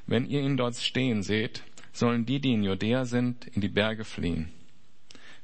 Wenn 0.06 0.28
ihr 0.28 0.42
ihn 0.42 0.58
dort 0.58 0.76
stehen 0.76 1.24
seht, 1.24 1.64
sollen 1.94 2.26
die, 2.26 2.42
die 2.42 2.54
in 2.54 2.64
Judäa 2.64 3.06
sind, 3.06 3.46
in 3.46 3.62
die 3.62 3.70
Berge 3.70 4.04
fliehen. 4.04 4.50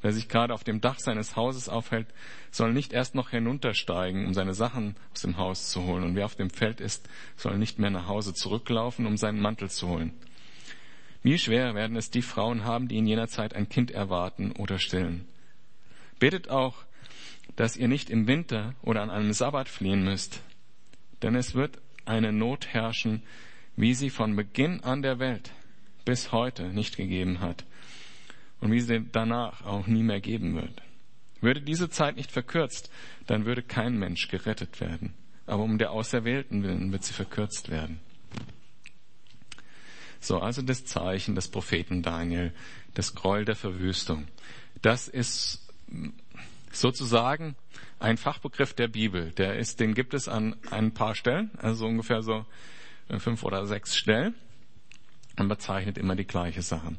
Wer 0.01 0.13
sich 0.13 0.29
gerade 0.29 0.53
auf 0.53 0.63
dem 0.63 0.79
Dach 0.79 0.99
seines 0.99 1.35
Hauses 1.35 1.67
aufhält, 1.67 2.07
soll 2.51 2.73
nicht 2.73 2.93
erst 2.93 3.15
noch 3.15 3.29
hinuntersteigen, 3.31 4.25
um 4.25 4.33
seine 4.33 4.53
Sachen 4.53 4.95
aus 5.13 5.21
dem 5.21 5.37
Haus 5.37 5.69
zu 5.69 5.83
holen. 5.83 6.03
Und 6.03 6.15
wer 6.15 6.25
auf 6.25 6.35
dem 6.35 6.49
Feld 6.49 6.79
ist, 6.79 7.07
soll 7.35 7.57
nicht 7.57 7.79
mehr 7.79 7.89
nach 7.89 8.07
Hause 8.07 8.33
zurücklaufen, 8.33 9.05
um 9.05 9.17
seinen 9.17 9.41
Mantel 9.41 9.69
zu 9.69 9.89
holen. 9.89 10.13
Wie 11.21 11.37
schwer 11.37 11.75
werden 11.75 11.97
es 11.97 12.09
die 12.09 12.21
Frauen 12.21 12.63
haben, 12.63 12.87
die 12.87 12.97
in 12.97 13.07
jener 13.07 13.27
Zeit 13.27 13.53
ein 13.53 13.67
Kind 13.67 13.91
erwarten 13.91 14.53
oder 14.53 14.79
stillen. 14.79 15.27
Betet 16.17 16.49
auch, 16.49 16.85
dass 17.57 17.75
ihr 17.75 17.89
nicht 17.89 18.09
im 18.09 18.25
Winter 18.25 18.75
oder 18.81 19.01
an 19.01 19.09
einem 19.09 19.33
Sabbat 19.33 19.67
fliehen 19.67 20.05
müsst, 20.05 20.41
denn 21.21 21.35
es 21.35 21.55
wird 21.55 21.77
eine 22.05 22.31
Not 22.31 22.67
herrschen, 22.67 23.21
wie 23.75 23.93
sie 23.93 24.09
von 24.09 24.37
Beginn 24.37 24.81
an 24.81 25.01
der 25.01 25.19
Welt 25.19 25.51
bis 26.09 26.31
heute 26.31 26.63
nicht 26.63 26.97
gegeben 26.97 27.39
hat 27.39 27.65
und 28.61 28.71
wie 28.71 28.79
sie 28.79 29.05
danach 29.11 29.63
auch 29.63 29.85
nie 29.85 30.01
mehr 30.01 30.19
geben 30.19 30.55
wird. 30.55 30.81
Würde 31.39 31.61
diese 31.61 31.91
Zeit 31.91 32.15
nicht 32.15 32.31
verkürzt, 32.31 32.89
dann 33.27 33.45
würde 33.45 33.61
kein 33.61 33.95
Mensch 33.95 34.27
gerettet 34.27 34.81
werden. 34.81 35.13
Aber 35.45 35.61
um 35.61 35.77
der 35.77 35.91
Auserwählten 35.91 36.63
willen 36.63 36.91
wird 36.91 37.03
sie 37.03 37.13
verkürzt 37.13 37.69
werden. 37.69 37.99
So, 40.19 40.39
also 40.39 40.63
das 40.63 40.83
Zeichen 40.85 41.35
des 41.35 41.47
Propheten 41.47 42.01
Daniel, 42.01 42.53
das 42.95 43.13
Gräuel 43.13 43.45
der 43.45 43.55
Verwüstung. 43.55 44.27
Das 44.81 45.07
ist 45.07 45.71
sozusagen 46.71 47.55
ein 47.99 48.17
Fachbegriff 48.17 48.73
der 48.73 48.87
Bibel. 48.87 49.29
Der 49.33 49.59
ist, 49.59 49.79
den 49.79 49.93
gibt 49.93 50.15
es 50.15 50.27
an 50.27 50.55
ein 50.71 50.91
paar 50.91 51.13
Stellen, 51.13 51.51
also 51.59 51.85
ungefähr 51.85 52.23
so 52.23 52.47
fünf 53.19 53.43
oder 53.43 53.67
sechs 53.67 53.95
Stellen 53.95 54.33
und 55.39 55.47
bezeichnet 55.47 55.97
immer 55.97 56.15
die 56.15 56.25
gleiche 56.25 56.61
Sache. 56.61 56.95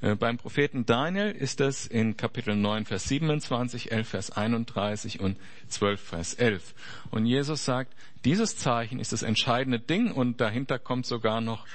Äh, 0.00 0.14
beim 0.14 0.38
Propheten 0.38 0.86
Daniel 0.86 1.30
ist 1.30 1.60
das 1.60 1.86
in 1.86 2.16
Kapitel 2.16 2.56
9, 2.56 2.84
Vers 2.84 3.08
27, 3.08 3.92
11, 3.92 4.08
Vers 4.08 4.30
31 4.30 5.20
und 5.20 5.36
12, 5.68 6.00
Vers 6.00 6.34
11. 6.34 6.74
Und 7.10 7.26
Jesus 7.26 7.64
sagt, 7.64 7.94
dieses 8.24 8.56
Zeichen 8.56 9.00
ist 9.00 9.12
das 9.12 9.22
entscheidende 9.22 9.80
Ding 9.80 10.12
und 10.12 10.40
dahinter 10.40 10.78
kommt 10.78 11.06
sogar 11.06 11.40
noch 11.40 11.66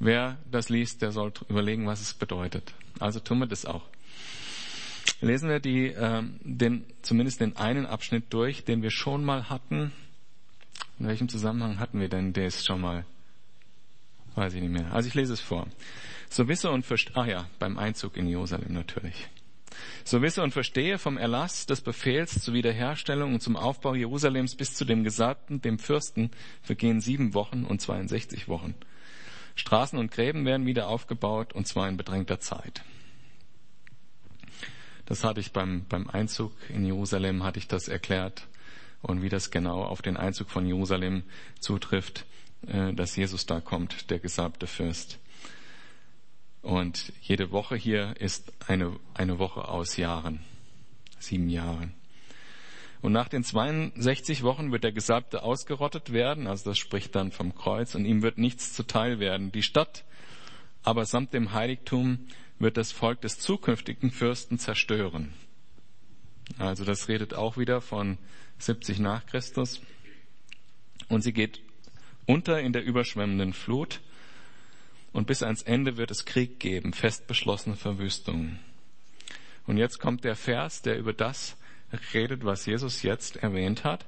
Wer 0.00 0.38
das 0.50 0.68
liest, 0.68 1.02
der 1.02 1.10
soll 1.10 1.32
überlegen, 1.48 1.86
was 1.86 2.00
es 2.00 2.14
bedeutet. 2.14 2.72
Also 3.00 3.18
tun 3.18 3.40
wir 3.40 3.46
das 3.46 3.64
auch. 3.64 3.82
Lesen 5.20 5.48
wir 5.48 5.58
die, 5.58 5.86
ähm, 5.88 6.38
den, 6.42 6.84
zumindest 7.02 7.40
den 7.40 7.56
einen 7.56 7.86
Abschnitt 7.86 8.32
durch, 8.32 8.64
den 8.64 8.82
wir 8.82 8.90
schon 8.90 9.24
mal 9.24 9.50
hatten. 9.50 9.92
In 11.00 11.08
welchem 11.08 11.28
Zusammenhang 11.28 11.80
hatten 11.80 12.00
wir 12.00 12.08
denn 12.08 12.32
das 12.32 12.64
schon 12.64 12.80
mal? 12.80 13.04
Weiß 14.38 14.54
ich 14.54 14.62
nicht 14.62 14.70
mehr. 14.70 14.92
Also 14.92 15.08
ich 15.08 15.14
lese 15.14 15.32
es 15.32 15.40
vor. 15.40 15.66
So 16.30 16.46
wisse 16.46 16.70
und 16.70 16.86
verstehe, 16.86 17.16
ah 17.16 17.26
ja, 17.26 17.46
beim 17.58 17.76
Einzug 17.76 18.16
in 18.16 18.28
Jerusalem 18.28 18.72
natürlich. 18.72 19.28
So 20.04 20.22
wisse 20.22 20.44
und 20.44 20.52
verstehe 20.52 20.98
vom 20.98 21.18
Erlass 21.18 21.66
des 21.66 21.80
Befehls 21.80 22.40
zur 22.40 22.54
Wiederherstellung 22.54 23.34
und 23.34 23.40
zum 23.40 23.56
Aufbau 23.56 23.94
Jerusalems 23.96 24.54
bis 24.54 24.74
zu 24.74 24.84
dem 24.84 25.02
Gesalbten, 25.02 25.60
dem 25.60 25.80
Fürsten, 25.80 26.30
vergehen 26.62 27.00
sieben 27.00 27.34
Wochen 27.34 27.64
und 27.64 27.80
62 27.80 28.46
Wochen. 28.46 28.76
Straßen 29.56 29.98
und 29.98 30.12
Gräben 30.12 30.44
werden 30.44 30.66
wieder 30.66 30.86
aufgebaut 30.86 31.52
und 31.52 31.66
zwar 31.66 31.88
in 31.88 31.96
bedrängter 31.96 32.38
Zeit. 32.38 32.84
Das 35.04 35.24
hatte 35.24 35.40
ich 35.40 35.50
beim, 35.50 35.84
beim 35.88 36.08
Einzug 36.08 36.52
in 36.68 36.84
Jerusalem, 36.84 37.42
hatte 37.42 37.58
ich 37.58 37.66
das 37.66 37.88
erklärt 37.88 38.46
und 39.02 39.20
wie 39.20 39.30
das 39.30 39.50
genau 39.50 39.82
auf 39.82 40.00
den 40.00 40.16
Einzug 40.16 40.48
von 40.48 40.64
Jerusalem 40.64 41.24
zutrifft, 41.58 42.24
dass 42.62 43.16
Jesus 43.16 43.46
da 43.46 43.60
kommt, 43.60 44.10
der 44.10 44.18
gesalbte 44.18 44.66
Fürst. 44.66 45.18
Und 46.62 47.12
jede 47.22 47.50
Woche 47.50 47.76
hier 47.76 48.16
ist 48.20 48.52
eine, 48.66 48.98
eine 49.14 49.38
Woche 49.38 49.68
aus 49.68 49.96
Jahren, 49.96 50.40
sieben 51.18 51.48
Jahren. 51.48 51.94
Und 53.00 53.12
nach 53.12 53.28
den 53.28 53.44
62 53.44 54.42
Wochen 54.42 54.72
wird 54.72 54.82
der 54.82 54.92
Gesalbte 54.92 55.42
ausgerottet 55.44 56.12
werden, 56.12 56.48
also 56.48 56.70
das 56.70 56.78
spricht 56.78 57.14
dann 57.14 57.30
vom 57.30 57.54
Kreuz, 57.54 57.94
und 57.94 58.04
ihm 58.04 58.22
wird 58.22 58.38
nichts 58.38 58.74
zuteil 58.74 59.20
werden. 59.20 59.52
Die 59.52 59.62
Stadt 59.62 60.04
aber 60.82 61.04
samt 61.04 61.32
dem 61.32 61.52
Heiligtum 61.52 62.26
wird 62.58 62.76
das 62.76 62.92
Volk 62.92 63.20
des 63.20 63.38
zukünftigen 63.38 64.10
Fürsten 64.10 64.58
zerstören. 64.58 65.32
Also 66.58 66.84
das 66.84 67.08
redet 67.08 67.34
auch 67.34 67.56
wieder 67.56 67.80
von 67.80 68.18
70 68.58 68.98
nach 68.98 69.26
Christus. 69.26 69.80
Und 71.08 71.22
sie 71.22 71.32
geht 71.32 71.60
unter 72.28 72.60
in 72.60 72.72
der 72.72 72.84
überschwemmenden 72.84 73.52
Flut. 73.52 74.00
Und 75.12 75.26
bis 75.26 75.42
ans 75.42 75.62
Ende 75.62 75.96
wird 75.96 76.10
es 76.10 76.26
Krieg 76.26 76.60
geben, 76.60 76.92
fest 76.92 77.26
beschlossene 77.26 77.74
Verwüstungen. 77.74 78.60
Und 79.66 79.78
jetzt 79.78 79.98
kommt 79.98 80.24
der 80.24 80.36
Vers, 80.36 80.82
der 80.82 80.98
über 80.98 81.14
das 81.14 81.56
redet, 82.12 82.44
was 82.44 82.66
Jesus 82.66 83.02
jetzt 83.02 83.36
erwähnt 83.36 83.82
hat. 83.82 84.04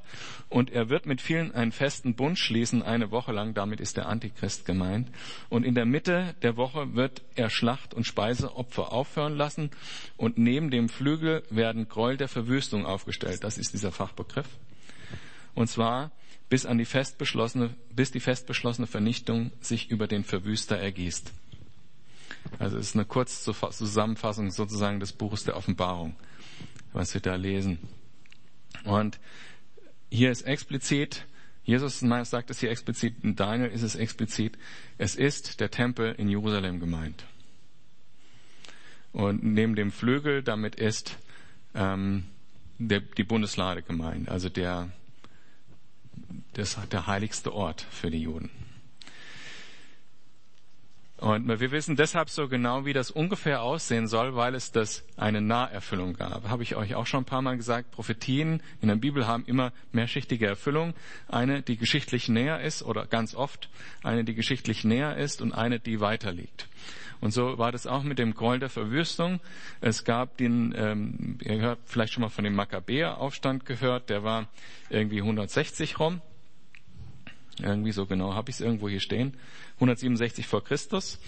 Und 0.50 0.70
er 0.70 0.90
wird 0.90 1.06
mit 1.06 1.22
vielen 1.22 1.54
einen 1.54 1.72
festen 1.72 2.14
Bund 2.14 2.38
schließen, 2.38 2.82
eine 2.82 3.10
Woche 3.10 3.32
lang. 3.32 3.54
Damit 3.54 3.80
ist 3.80 3.96
der 3.96 4.06
Antichrist 4.06 4.66
gemeint. 4.66 5.08
Und 5.48 5.64
in 5.64 5.74
der 5.74 5.86
Mitte 5.86 6.34
der 6.42 6.58
Woche 6.58 6.94
wird 6.94 7.22
er 7.36 7.48
Schlacht- 7.48 7.94
und 7.94 8.04
Speiseopfer 8.04 8.92
aufhören 8.92 9.34
lassen. 9.34 9.70
Und 10.18 10.36
neben 10.36 10.70
dem 10.70 10.90
Flügel 10.90 11.42
werden 11.48 11.88
Gräuel 11.88 12.18
der 12.18 12.28
Verwüstung 12.28 12.84
aufgestellt. 12.84 13.42
Das 13.44 13.56
ist 13.56 13.72
dieser 13.72 13.92
Fachbegriff. 13.92 14.48
Und 15.54 15.68
zwar 15.68 16.10
bis 16.50 16.66
an 16.66 16.76
die 16.76 16.84
fest 16.84 17.16
beschlossene, 17.16 17.74
bis 17.94 18.10
die 18.10 18.20
fest 18.20 18.46
beschlossene 18.46 18.86
Vernichtung 18.86 19.52
sich 19.60 19.90
über 19.90 20.06
den 20.06 20.24
Verwüster 20.24 20.76
ergießt. 20.76 21.32
Also 22.58 22.76
es 22.76 22.88
ist 22.88 22.96
eine 22.96 23.06
kurze 23.06 23.52
Zusammenfassung 23.52 24.50
sozusagen 24.50 25.00
des 25.00 25.12
Buches 25.12 25.44
der 25.44 25.56
Offenbarung 25.56 26.14
was 26.92 27.14
wir 27.14 27.20
da 27.20 27.34
lesen. 27.34 27.78
Und 28.84 29.18
hier 30.10 30.30
ist 30.30 30.42
explizit, 30.42 31.26
Jesus 31.64 32.00
sagt 32.00 32.50
es 32.50 32.60
hier 32.60 32.70
explizit, 32.70 33.14
in 33.22 33.36
Daniel 33.36 33.70
ist 33.70 33.82
es 33.82 33.94
explizit, 33.94 34.58
es 34.98 35.14
ist 35.14 35.60
der 35.60 35.70
Tempel 35.70 36.14
in 36.16 36.28
Jerusalem 36.28 36.80
gemeint. 36.80 37.24
Und 39.12 39.42
neben 39.42 39.74
dem 39.74 39.92
Flügel, 39.92 40.42
damit 40.42 40.76
ist 40.76 41.16
ähm, 41.74 42.24
der, 42.78 43.00
die 43.00 43.24
Bundeslade 43.24 43.82
gemeint, 43.82 44.28
also 44.28 44.48
der, 44.48 44.90
das, 46.54 46.78
der 46.90 47.06
heiligste 47.06 47.52
Ort 47.52 47.86
für 47.90 48.10
die 48.10 48.22
Juden. 48.22 48.50
Und 51.20 51.48
wir 51.48 51.70
wissen 51.70 51.96
deshalb 51.96 52.30
so 52.30 52.48
genau, 52.48 52.86
wie 52.86 52.94
das 52.94 53.10
ungefähr 53.10 53.60
aussehen 53.60 54.08
soll, 54.08 54.36
weil 54.36 54.54
es 54.54 54.72
das 54.72 55.04
eine 55.18 55.42
Naherfüllung 55.42 56.14
gab. 56.14 56.48
Habe 56.48 56.62
ich 56.62 56.76
euch 56.76 56.94
auch 56.94 57.06
schon 57.06 57.22
ein 57.22 57.26
paar 57.26 57.42
Mal 57.42 57.58
gesagt, 57.58 57.90
Prophetien 57.90 58.62
in 58.80 58.88
der 58.88 58.96
Bibel 58.96 59.26
haben 59.26 59.44
immer 59.44 59.74
mehrschichtige 59.92 60.46
Erfüllung. 60.46 60.94
Eine, 61.28 61.60
die 61.60 61.76
geschichtlich 61.76 62.30
näher 62.30 62.62
ist 62.62 62.82
oder 62.82 63.04
ganz 63.04 63.34
oft 63.34 63.68
eine, 64.02 64.24
die 64.24 64.34
geschichtlich 64.34 64.82
näher 64.84 65.18
ist 65.18 65.42
und 65.42 65.52
eine, 65.52 65.78
die 65.78 66.00
weiter 66.00 66.32
liegt. 66.32 66.68
Und 67.20 67.32
so 67.32 67.58
war 67.58 67.70
das 67.70 67.86
auch 67.86 68.02
mit 68.02 68.18
dem 68.18 68.34
Gräuel 68.34 68.60
der 68.60 68.70
Verwüstung. 68.70 69.40
Es 69.80 70.04
gab 70.04 70.36
den, 70.38 70.74
ähm, 70.76 71.38
ihr 71.42 71.60
hört 71.60 71.78
vielleicht 71.84 72.14
schon 72.14 72.22
mal 72.22 72.30
von 72.30 72.44
dem 72.44 72.54
Makkabäer-Aufstand 72.54 73.66
gehört, 73.66 74.08
der 74.08 74.24
war 74.24 74.48
irgendwie 74.88 75.20
160 75.20 75.98
rum. 75.98 76.22
Irgendwie 77.62 77.92
so 77.92 78.06
genau 78.06 78.34
habe 78.34 78.48
ich 78.48 78.56
es 78.56 78.60
irgendwo 78.60 78.88
hier 78.88 79.00
stehen. 79.00 79.34
167 79.76 80.46
vor 80.46 80.64
Christus. 80.64 81.18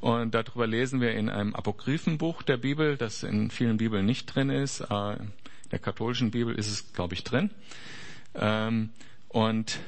Und 0.00 0.34
darüber 0.34 0.66
lesen 0.66 1.00
wir 1.00 1.12
in 1.12 1.28
einem 1.28 1.54
Apokryphenbuch 1.54 2.42
der 2.42 2.56
Bibel, 2.56 2.96
das 2.96 3.22
in 3.22 3.50
vielen 3.50 3.76
Bibeln 3.76 4.06
nicht 4.06 4.26
drin 4.26 4.48
ist. 4.48 4.80
Äh, 4.80 5.16
in 5.16 5.32
der 5.72 5.78
katholischen 5.78 6.30
Bibel 6.30 6.54
ist 6.54 6.70
es, 6.70 6.92
glaube 6.94 7.14
ich, 7.14 7.24
drin. 7.24 7.50
Ähm, 8.34 8.90
und 9.28 9.78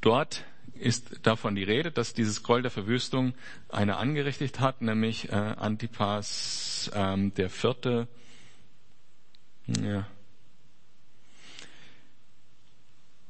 dort 0.00 0.44
ist 0.74 1.26
davon 1.26 1.54
die 1.54 1.64
Rede, 1.64 1.90
dass 1.90 2.14
dieses 2.14 2.42
Gräuel 2.42 2.62
der 2.62 2.70
Verwüstung 2.70 3.34
einer 3.68 3.98
angerichtet 3.98 4.60
hat, 4.60 4.82
nämlich 4.82 5.28
äh, 5.30 5.32
Antipas 5.32 6.90
ähm, 6.94 7.32
der 7.34 7.50
vierte, 7.50 8.08
ja, 9.66 10.06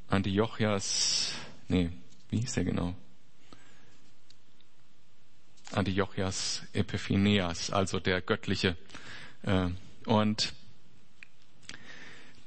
Antiochias, 0.09 1.35
nee, 1.68 1.90
wie 2.30 2.40
hieß 2.40 2.57
er 2.57 2.64
genau? 2.64 2.94
Antiochias 5.72 6.62
Epiphaneas, 6.72 7.70
also 7.70 7.98
der 7.98 8.20
göttliche. 8.20 8.76
Äh, 9.42 9.70
und 10.07 10.52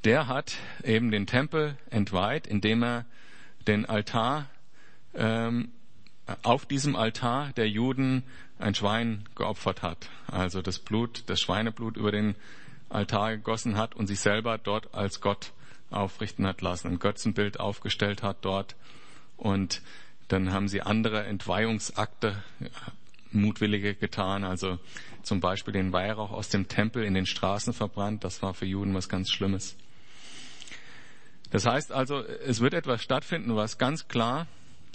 der 0.03 0.27
hat 0.27 0.55
eben 0.83 1.11
den 1.11 1.27
Tempel 1.27 1.77
entweiht, 1.89 2.47
indem 2.47 2.83
er 2.83 3.05
den 3.67 3.85
Altar 3.85 4.49
ähm, 5.17 5.69
auf 6.43 6.65
diesem 6.65 6.95
Altar 6.95 7.51
der 7.53 7.69
Juden 7.69 8.23
ein 8.59 8.75
Schwein 8.75 9.25
geopfert 9.35 9.81
hat, 9.81 10.09
also 10.27 10.61
das 10.61 10.79
Blut, 10.79 11.23
das 11.27 11.39
Schweineblut 11.39 11.97
über 11.97 12.11
den 12.11 12.35
Altar 12.89 13.35
gegossen 13.35 13.77
hat 13.77 13.95
und 13.95 14.07
sich 14.07 14.19
selber 14.19 14.57
dort 14.57 14.93
als 14.93 15.21
Gott 15.21 15.51
aufrichten 15.89 16.45
hat 16.45 16.61
lassen, 16.61 16.87
ein 16.87 16.99
Götzenbild 16.99 17.59
aufgestellt 17.59 18.23
hat 18.23 18.37
dort. 18.41 18.75
Und 19.37 19.81
dann 20.27 20.51
haben 20.51 20.67
sie 20.67 20.81
andere 20.81 21.23
Entweihungsakte 21.25 22.43
mutwillige 23.31 23.95
getan, 23.95 24.43
also 24.43 24.79
zum 25.21 25.39
Beispiel 25.39 25.73
den 25.73 25.91
Weihrauch 25.91 26.31
aus 26.31 26.49
dem 26.49 26.67
Tempel 26.67 27.03
in 27.03 27.13
den 27.13 27.25
Straßen 27.25 27.73
verbrannt, 27.73 28.23
das 28.23 28.41
war 28.41 28.53
für 28.53 28.65
Juden 28.65 28.93
was 28.93 29.09
ganz 29.09 29.29
Schlimmes. 29.29 29.75
Das 31.51 31.65
heißt 31.65 31.91
also, 31.91 32.21
es 32.23 32.59
wird 32.59 32.73
etwas 32.73 33.01
stattfinden, 33.01 33.55
was 33.55 33.77
ganz 33.77 34.07
klar 34.07 34.47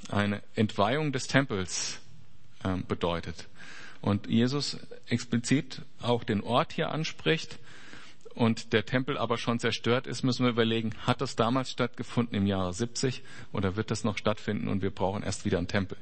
eine 0.08 0.42
Entweihung 0.54 1.12
des 1.12 1.26
Tempels 1.26 2.00
äh, 2.64 2.76
bedeutet. 2.76 3.48
Und 4.00 4.26
Jesus 4.26 4.78
explizit 5.06 5.82
auch 6.00 6.24
den 6.24 6.42
Ort 6.42 6.72
hier 6.72 6.90
anspricht 6.90 7.58
und 8.34 8.72
der 8.72 8.84
Tempel 8.84 9.18
aber 9.18 9.38
schon 9.38 9.58
zerstört 9.58 10.06
ist, 10.06 10.22
müssen 10.22 10.44
wir 10.44 10.50
überlegen, 10.50 10.94
hat 11.06 11.20
das 11.20 11.36
damals 11.36 11.70
stattgefunden 11.70 12.34
im 12.34 12.46
Jahre 12.46 12.72
70 12.72 13.22
oder 13.52 13.76
wird 13.76 13.90
das 13.90 14.04
noch 14.04 14.18
stattfinden 14.18 14.68
und 14.68 14.82
wir 14.82 14.90
brauchen 14.90 15.22
erst 15.22 15.44
wieder 15.44 15.58
einen 15.58 15.68
Tempel? 15.68 15.98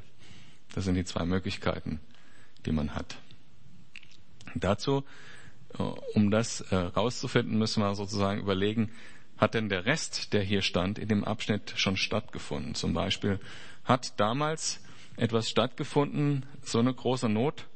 Das 0.75 0.85
sind 0.85 0.95
die 0.95 1.05
zwei 1.05 1.25
Möglichkeiten, 1.25 2.01
die 2.65 2.73
man 2.73 2.95
hat. 2.95 3.17
Dazu, 4.55 5.05
äh, 5.79 5.83
um 5.83 6.31
das 6.31 6.61
äh, 6.71 6.91
müssen 7.45 7.83
wir 7.83 7.95
sozusagen 7.95 8.41
überlegen, 8.41 8.91
hat 9.37 9.55
denn 9.55 9.69
der 9.69 9.87
Rest, 9.87 10.33
der 10.33 10.43
hier 10.43 10.63
stand, 10.63 10.99
in 10.99 11.09
dem 11.09 11.25
Abschnitt 11.25 11.73
schon 11.77 11.97
stattgefunden? 11.97 12.75
Zum 12.75 12.93
Beispiel 12.93 13.41
hat 13.91 14.19
damals 14.19 14.81
etwas 15.17 15.51
stattgefunden, 15.51 16.47
so 16.63 16.79
eine 16.79 16.95
große 16.95 17.29
Not, 17.29 17.67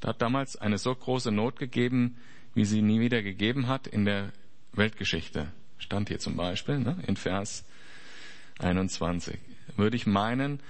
da 0.00 0.08
hat 0.08 0.20
damals 0.20 0.56
eine 0.56 0.76
so 0.76 0.94
große 0.94 1.30
Not 1.30 1.58
gegeben, 1.58 2.16
wie 2.54 2.64
sie 2.64 2.82
nie 2.82 3.00
wieder 3.00 3.22
gegeben 3.22 3.68
hat 3.68 3.86
in 3.86 4.04
der 4.04 4.32
Weltgeschichte. 4.72 5.52
Stand 5.78 6.08
hier 6.08 6.18
zum 6.18 6.36
Beispiel 6.36 6.78
ne, 6.78 6.98
in 7.06 7.16
Vers 7.16 7.64
21. 8.58 9.38
Würde 9.76 9.96
ich 9.96 10.06
meinen, 10.06 10.60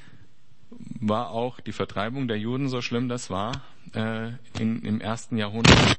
war 0.70 1.30
auch 1.30 1.58
die 1.60 1.72
Vertreibung 1.72 2.28
der 2.28 2.38
Juden 2.38 2.68
so 2.68 2.80
schlimm 2.80 3.08
das 3.08 3.30
war 3.30 3.62
äh, 3.94 4.28
in, 4.58 4.82
im 4.82 5.00
ersten 5.00 5.36
Jahrhundert. 5.36 5.98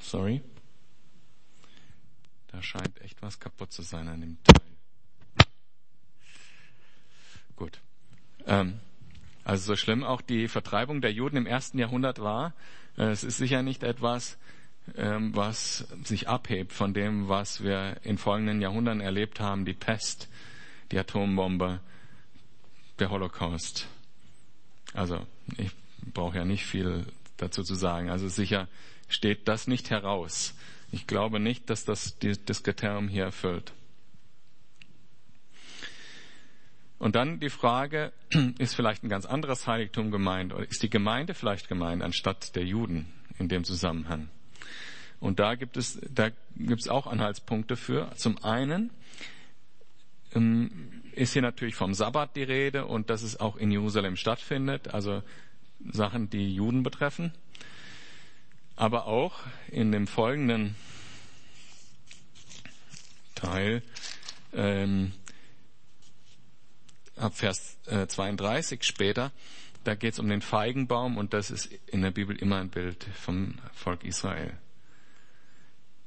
Sorry. 0.00 0.42
Da 2.48 2.62
scheint 2.62 3.00
echt 3.00 3.22
was 3.22 3.40
kaputt 3.40 3.72
zu 3.72 3.82
sein 3.82 4.08
an 4.08 4.20
dem 4.20 4.42
Teil. 4.42 4.63
Gut. 7.56 7.80
Ähm, 8.46 8.80
also 9.44 9.64
so 9.72 9.76
schlimm 9.76 10.04
auch 10.04 10.20
die 10.20 10.48
Vertreibung 10.48 11.00
der 11.00 11.12
Juden 11.12 11.36
im 11.36 11.46
ersten 11.46 11.78
Jahrhundert 11.78 12.18
war, 12.18 12.54
äh, 12.96 13.04
es 13.04 13.24
ist 13.24 13.36
sicher 13.36 13.62
nicht 13.62 13.82
etwas, 13.82 14.38
ähm, 14.96 15.34
was 15.34 15.86
sich 16.04 16.28
abhebt 16.28 16.72
von 16.72 16.94
dem, 16.94 17.28
was 17.28 17.62
wir 17.62 17.96
in 18.02 18.18
folgenden 18.18 18.60
Jahrhunderten 18.60 19.00
erlebt 19.00 19.40
haben, 19.40 19.64
die 19.64 19.74
Pest, 19.74 20.28
die 20.92 20.98
Atombombe, 20.98 21.80
der 22.98 23.10
Holocaust. 23.10 23.88
Also 24.92 25.26
ich 25.56 25.70
brauche 26.12 26.38
ja 26.38 26.44
nicht 26.44 26.64
viel 26.64 27.06
dazu 27.36 27.62
zu 27.62 27.74
sagen. 27.74 28.10
Also 28.10 28.28
sicher 28.28 28.68
steht 29.08 29.48
das 29.48 29.66
nicht 29.66 29.90
heraus. 29.90 30.54
Ich 30.92 31.06
glaube 31.06 31.40
nicht, 31.40 31.70
dass 31.70 31.84
das 31.84 32.16
das 32.46 32.62
Kriterium 32.62 33.08
hier 33.08 33.24
erfüllt. 33.24 33.72
Und 37.04 37.16
dann 37.16 37.38
die 37.38 37.50
Frage, 37.50 38.14
ist 38.58 38.74
vielleicht 38.74 39.04
ein 39.04 39.10
ganz 39.10 39.26
anderes 39.26 39.66
Heiligtum 39.66 40.10
gemeint 40.10 40.54
oder 40.54 40.66
ist 40.66 40.82
die 40.82 40.88
Gemeinde 40.88 41.34
vielleicht 41.34 41.68
gemeint 41.68 42.02
anstatt 42.02 42.56
der 42.56 42.64
Juden 42.64 43.12
in 43.38 43.50
dem 43.50 43.62
Zusammenhang? 43.64 44.30
Und 45.20 45.38
da 45.38 45.54
gibt 45.54 45.76
es, 45.76 46.00
da 46.10 46.30
gibt 46.56 46.80
es 46.80 46.88
auch 46.88 47.06
Anhaltspunkte 47.06 47.76
für. 47.76 48.10
Zum 48.16 48.42
einen 48.42 48.88
ähm, 50.34 51.02
ist 51.12 51.34
hier 51.34 51.42
natürlich 51.42 51.74
vom 51.74 51.92
Sabbat 51.92 52.36
die 52.36 52.42
Rede 52.42 52.86
und 52.86 53.10
dass 53.10 53.20
es 53.20 53.38
auch 53.38 53.56
in 53.56 53.70
Jerusalem 53.70 54.16
stattfindet, 54.16 54.94
also 54.94 55.22
Sachen, 55.86 56.30
die 56.30 56.54
Juden 56.54 56.82
betreffen. 56.82 57.34
Aber 58.76 59.08
auch 59.08 59.40
in 59.70 59.92
dem 59.92 60.06
folgenden 60.06 60.74
Teil 63.34 63.82
ähm, 64.54 65.12
ab 67.16 67.34
Vers 67.34 67.78
äh, 67.86 68.06
32 68.06 68.82
später, 68.82 69.32
da 69.84 69.94
geht 69.94 70.14
es 70.14 70.18
um 70.18 70.28
den 70.28 70.40
Feigenbaum 70.40 71.18
und 71.18 71.34
das 71.34 71.50
ist 71.50 71.70
in 71.86 72.02
der 72.02 72.10
Bibel 72.10 72.36
immer 72.36 72.58
ein 72.58 72.70
Bild 72.70 73.04
vom 73.14 73.54
Volk 73.72 74.04
Israel. 74.04 74.52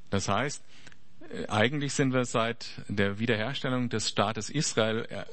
Das 0.10 0.28
heißt, 0.28 0.64
äh, 1.32 1.48
eigentlich 1.48 1.94
sind 1.94 2.14
wir 2.14 2.26
seit 2.26 2.82
der 2.88 3.20
Wiederherstellung 3.20 3.90
des 3.90 4.10
Staates 4.10 4.50
Israel, 4.50 5.06
äh, 5.10 5.26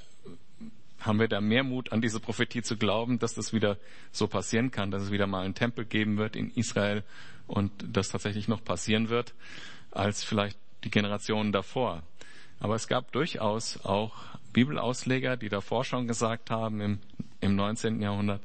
haben 1.00 1.20
wir 1.20 1.28
da 1.28 1.40
mehr 1.40 1.64
Mut 1.64 1.92
an 1.92 2.00
diese 2.00 2.20
Prophetie 2.20 2.62
zu 2.62 2.76
glauben, 2.76 3.18
dass 3.18 3.34
das 3.34 3.52
wieder 3.52 3.76
so 4.10 4.26
passieren 4.26 4.70
kann, 4.70 4.90
dass 4.90 5.02
es 5.02 5.10
wieder 5.10 5.26
mal 5.26 5.44
einen 5.44 5.54
Tempel 5.54 5.84
geben 5.84 6.16
wird 6.16 6.34
in 6.34 6.50
Israel 6.50 7.02
und 7.46 7.72
das 7.86 8.08
tatsächlich 8.08 8.48
noch 8.48 8.64
passieren 8.64 9.10
wird, 9.10 9.34
als 9.90 10.24
vielleicht 10.24 10.58
die 10.82 10.90
Generationen 10.90 11.52
davor. 11.52 12.02
Aber 12.60 12.74
es 12.74 12.88
gab 12.88 13.12
durchaus 13.12 13.84
auch 13.84 14.14
Bibelausleger, 14.52 15.36
die 15.36 15.48
davor 15.48 15.84
schon 15.84 16.06
gesagt 16.06 16.50
haben 16.50 16.80
im, 16.80 16.98
im 17.40 17.56
19. 17.56 18.00
Jahrhundert, 18.00 18.42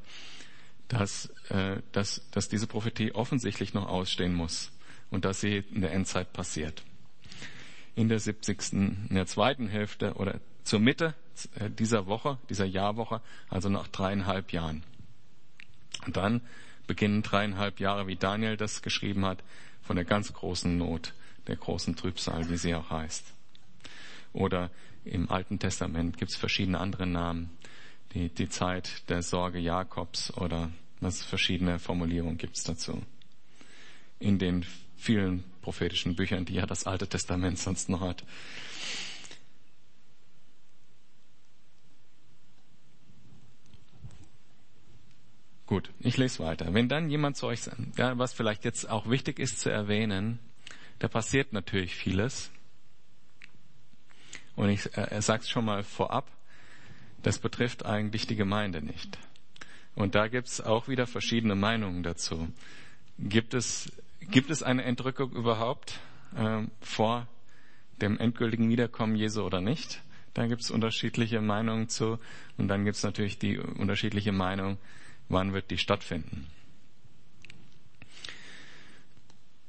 dass, 0.87 1.27
äh, 1.49 1.77
dass, 1.91 2.27
dass 2.31 2.49
diese 2.49 2.67
Prophetie 2.67 3.13
offensichtlich 3.13 3.73
noch 3.73 3.87
ausstehen 3.87 4.33
muss 4.33 4.71
und 5.11 5.23
dass 5.23 5.39
sie 5.39 5.63
in 5.71 5.81
der 5.81 5.93
Endzeit 5.93 6.33
passiert. 6.33 6.83
In 7.95 8.09
der 8.09 8.19
70. 8.19 8.73
in 8.73 9.07
der 9.11 9.27
zweiten 9.27 9.67
Hälfte 9.67 10.13
oder 10.15 10.39
zur 10.63 10.79
Mitte 10.79 11.13
äh, 11.55 11.69
dieser 11.69 12.07
Woche, 12.07 12.37
dieser 12.49 12.65
Jahrwoche, 12.65 13.21
also 13.49 13.69
nach 13.69 13.87
dreieinhalb 13.87 14.51
Jahren. 14.51 14.83
Und 16.05 16.17
dann 16.17 16.41
beginnen 16.87 17.21
dreieinhalb 17.21 17.79
Jahre, 17.79 18.07
wie 18.07 18.15
Daniel 18.15 18.57
das 18.57 18.81
geschrieben 18.81 19.25
hat, 19.25 19.43
von 19.83 19.95
der 19.95 20.05
ganz 20.05 20.33
großen 20.33 20.77
Not, 20.77 21.13
der 21.47 21.55
großen 21.55 21.95
Trübsal, 21.95 22.49
wie 22.49 22.57
sie 22.57 22.73
auch 22.73 22.89
heißt. 22.89 23.33
Oder 24.33 24.69
im 25.03 25.29
Alten 25.29 25.59
Testament 25.59 26.17
gibt 26.17 26.31
es 26.31 26.37
verschiedene 26.37 26.79
andere 26.79 27.07
Namen. 27.07 27.49
Die, 28.13 28.29
die 28.29 28.49
Zeit 28.49 29.09
der 29.09 29.21
Sorge 29.21 29.59
Jakobs 29.59 30.35
oder 30.35 30.71
was 30.99 31.23
verschiedene 31.23 31.79
Formulierungen 31.79 32.37
gibt 32.37 32.57
es 32.57 32.63
dazu. 32.63 33.01
In 34.19 34.39
den 34.39 34.65
vielen 34.97 35.43
prophetischen 35.61 36.15
Büchern, 36.15 36.45
die 36.45 36.55
ja 36.55 36.65
das 36.65 36.85
Alte 36.85 37.07
Testament 37.07 37.57
sonst 37.59 37.89
noch 37.89 38.01
hat. 38.01 38.23
Gut, 45.67 45.91
ich 45.99 46.17
lese 46.17 46.43
weiter. 46.43 46.73
Wenn 46.73 46.89
dann 46.89 47.11
jemand 47.11 47.37
zu 47.37 47.45
euch, 47.45 47.61
ja, 47.95 48.17
was 48.17 48.33
vielleicht 48.33 48.65
jetzt 48.65 48.89
auch 48.89 49.07
wichtig 49.07 49.37
ist 49.37 49.59
zu 49.59 49.69
erwähnen, 49.69 50.39
da 50.97 51.07
passiert 51.07 51.53
natürlich 51.53 51.95
vieles. 51.95 52.49
Und 54.59 54.67
ich 54.67 54.87
äh, 54.97 55.07
er 55.09 55.21
sagt 55.21 55.47
schon 55.47 55.63
mal 55.63 55.83
vorab, 55.83 56.29
das 57.23 57.39
betrifft 57.39 57.85
eigentlich 57.85 58.27
die 58.27 58.35
Gemeinde 58.35 58.81
nicht. 58.81 59.17
Und 59.95 60.15
da 60.15 60.27
gibt 60.27 60.49
es 60.49 60.59
auch 60.59 60.89
wieder 60.89 61.07
verschiedene 61.07 61.55
Meinungen 61.55 62.03
dazu. 62.03 62.49
Gibt 63.17 63.53
es, 63.53 63.89
gibt 64.19 64.49
es 64.49 64.61
eine 64.61 64.83
Entrückung 64.83 65.31
überhaupt 65.31 66.01
äh, 66.35 66.63
vor 66.81 67.27
dem 68.01 68.19
endgültigen 68.19 68.69
Wiederkommen 68.69 69.15
Jesu 69.15 69.43
oder 69.43 69.61
nicht? 69.61 70.01
Da 70.33 70.45
gibt 70.47 70.61
es 70.61 70.71
unterschiedliche 70.71 71.39
Meinungen 71.39 71.87
zu. 71.87 72.19
Und 72.57 72.67
dann 72.67 72.83
gibt 72.83 72.97
es 72.97 73.03
natürlich 73.03 73.39
die 73.39 73.57
unterschiedliche 73.57 74.33
Meinung, 74.33 74.77
wann 75.29 75.53
wird 75.53 75.71
die 75.71 75.77
stattfinden. 75.77 76.47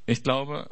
Ich 0.07 0.24
glaube, 0.24 0.68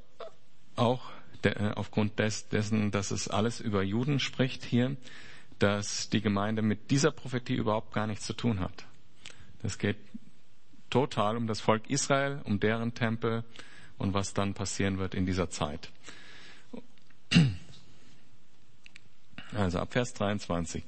auch 0.75 1.03
äh, 1.43 1.73
aufgrund 1.75 2.19
des, 2.19 2.49
dessen, 2.49 2.91
dass 2.91 3.11
es 3.11 3.29
alles 3.29 3.61
über 3.61 3.83
Juden 3.83 4.21
spricht 4.21 4.65
hier, 4.65 4.97
dass 5.59 6.09
die 6.09 6.21
Gemeinde 6.21 6.63
mit 6.63 6.91
dieser 6.91 7.11
Prophetie 7.11 7.55
überhaupt 7.55 7.93
gar 7.93 8.07
nichts 8.07 8.27
zu 8.27 8.33
tun 8.33 8.61
hat. 8.61 8.87
Das 9.63 9.79
geht 9.79 9.97
total 10.91 11.37
um 11.37 11.47
das 11.47 11.61
Volk 11.61 11.89
Israel, 11.91 12.41
um 12.45 12.61
deren 12.61 12.95
Tempel 12.95 13.45
und 13.99 14.15
was 14.15 14.35
dann 14.35 14.55
passieren 14.55 14.99
wird 14.99 15.15
in 15.15 15.27
dieser 15.27 15.51
Zeit. 15.51 15.91
Also 19.53 19.79
ab 19.79 19.93
Vers 19.93 20.15
23. 20.15 20.85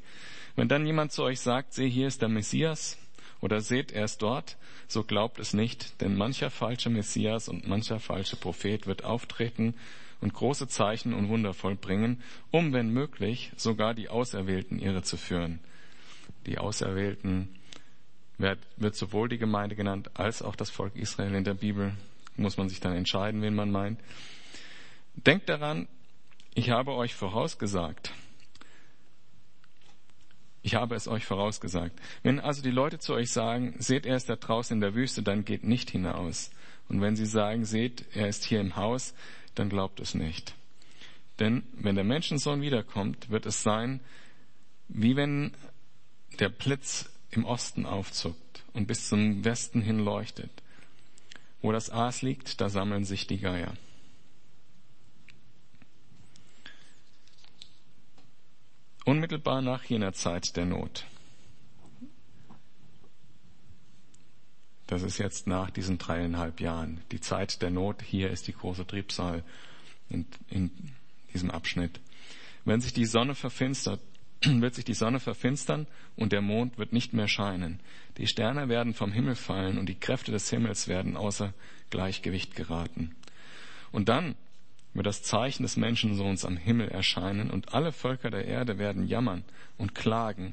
Wenn 0.56 0.68
dann 0.68 0.86
jemand 0.86 1.12
zu 1.12 1.22
euch 1.22 1.40
sagt, 1.40 1.74
seht, 1.74 1.92
hier 1.92 2.06
ist 2.06 2.22
der 2.22 2.28
Messias, 2.28 2.98
oder 3.40 3.60
seht, 3.60 3.92
er 3.92 4.04
ist 4.04 4.20
dort, 4.20 4.56
so 4.86 5.02
glaubt 5.02 5.38
es 5.38 5.54
nicht, 5.54 6.00
denn 6.00 6.16
mancher 6.16 6.50
falsche 6.50 6.90
Messias 6.90 7.48
und 7.48 7.66
mancher 7.66 8.00
falsche 8.00 8.36
Prophet 8.36 8.86
wird 8.86 9.04
auftreten 9.04 9.74
und 10.20 10.34
große 10.34 10.68
Zeichen 10.68 11.14
und 11.14 11.28
Wunder 11.28 11.54
vollbringen, 11.54 12.22
um, 12.50 12.72
wenn 12.72 12.90
möglich, 12.90 13.52
sogar 13.56 13.94
die 13.94 14.08
Auserwählten 14.08 14.78
irre 14.78 15.02
zu 15.02 15.16
führen. 15.16 15.60
Die 16.46 16.58
Auserwählten 16.58 17.48
wird, 18.38 18.58
wird 18.76 18.96
sowohl 18.96 19.28
die 19.28 19.38
Gemeinde 19.38 19.76
genannt 19.76 20.10
als 20.14 20.42
auch 20.42 20.56
das 20.56 20.70
Volk 20.70 20.96
Israel 20.96 21.34
in 21.34 21.44
der 21.44 21.54
Bibel. 21.54 21.92
Muss 22.36 22.56
man 22.56 22.68
sich 22.68 22.80
dann 22.80 22.94
entscheiden, 22.94 23.42
wen 23.42 23.54
man 23.54 23.70
meint. 23.70 24.00
Denkt 25.14 25.48
daran, 25.48 25.88
ich 26.54 26.70
habe 26.70 26.94
euch 26.94 27.14
vorausgesagt. 27.14 28.12
Ich 30.62 30.74
habe 30.74 30.94
es 30.94 31.08
euch 31.08 31.24
vorausgesagt. 31.24 31.98
Wenn 32.22 32.38
also 32.38 32.62
die 32.62 32.70
Leute 32.70 32.98
zu 32.98 33.14
euch 33.14 33.30
sagen, 33.30 33.74
seht, 33.78 34.04
er 34.04 34.16
ist 34.16 34.28
da 34.28 34.36
draußen 34.36 34.76
in 34.76 34.80
der 34.80 34.94
Wüste, 34.94 35.22
dann 35.22 35.44
geht 35.44 35.64
nicht 35.64 35.90
hinaus. 35.90 36.50
Und 36.88 37.00
wenn 37.00 37.16
sie 37.16 37.26
sagen, 37.26 37.64
seht, 37.64 38.04
er 38.14 38.28
ist 38.28 38.44
hier 38.44 38.60
im 38.60 38.76
Haus, 38.76 39.14
dann 39.54 39.68
glaubt 39.68 40.00
es 40.00 40.14
nicht. 40.14 40.54
Denn 41.38 41.64
wenn 41.72 41.94
der 41.94 42.04
Menschensohn 42.04 42.60
wiederkommt, 42.60 43.30
wird 43.30 43.46
es 43.46 43.62
sein, 43.62 44.00
wie 44.88 45.16
wenn 45.16 45.52
der 46.38 46.48
Blitz 46.48 47.10
im 47.30 47.44
Osten 47.44 47.86
aufzuckt 47.86 48.64
und 48.72 48.86
bis 48.86 49.08
zum 49.08 49.44
Westen 49.44 49.80
hin 49.80 49.98
leuchtet. 50.00 50.50
Wo 51.62 51.72
das 51.72 51.90
Aas 51.90 52.22
liegt, 52.22 52.60
da 52.60 52.68
sammeln 52.68 53.04
sich 53.04 53.26
die 53.26 53.38
Geier. 53.38 53.74
Unmittelbar 59.04 59.62
nach 59.62 59.84
jener 59.84 60.12
Zeit 60.12 60.56
der 60.56 60.66
Not. 60.66 61.04
Das 64.90 65.04
ist 65.04 65.18
jetzt 65.18 65.46
nach 65.46 65.70
diesen 65.70 65.98
dreieinhalb 65.98 66.60
Jahren. 66.60 67.00
Die 67.12 67.20
Zeit 67.20 67.62
der 67.62 67.70
Not, 67.70 68.02
hier 68.02 68.28
ist 68.28 68.48
die 68.48 68.52
große 68.52 68.84
Triebsal 68.84 69.44
in, 70.08 70.26
in 70.48 70.72
diesem 71.32 71.52
Abschnitt. 71.52 72.00
Wenn 72.64 72.80
sich 72.80 72.92
die 72.92 73.04
Sonne 73.04 73.36
verfinstert, 73.36 74.00
wird 74.44 74.74
sich 74.74 74.84
die 74.84 74.94
Sonne 74.94 75.20
verfinstern 75.20 75.86
und 76.16 76.32
der 76.32 76.40
Mond 76.40 76.76
wird 76.76 76.92
nicht 76.92 77.12
mehr 77.12 77.28
scheinen. 77.28 77.78
Die 78.16 78.26
Sterne 78.26 78.68
werden 78.68 78.92
vom 78.92 79.12
Himmel 79.12 79.36
fallen 79.36 79.78
und 79.78 79.88
die 79.88 79.94
Kräfte 79.94 80.32
des 80.32 80.50
Himmels 80.50 80.88
werden 80.88 81.16
außer 81.16 81.54
Gleichgewicht 81.90 82.56
geraten. 82.56 83.14
Und 83.92 84.08
dann 84.08 84.34
wird 84.92 85.06
das 85.06 85.22
Zeichen 85.22 85.62
des 85.62 85.76
Menschensohns 85.76 86.44
am 86.44 86.56
Himmel 86.56 86.88
erscheinen 86.88 87.52
und 87.52 87.74
alle 87.74 87.92
Völker 87.92 88.30
der 88.30 88.44
Erde 88.44 88.78
werden 88.78 89.06
jammern 89.06 89.44
und 89.78 89.94
klagen. 89.94 90.52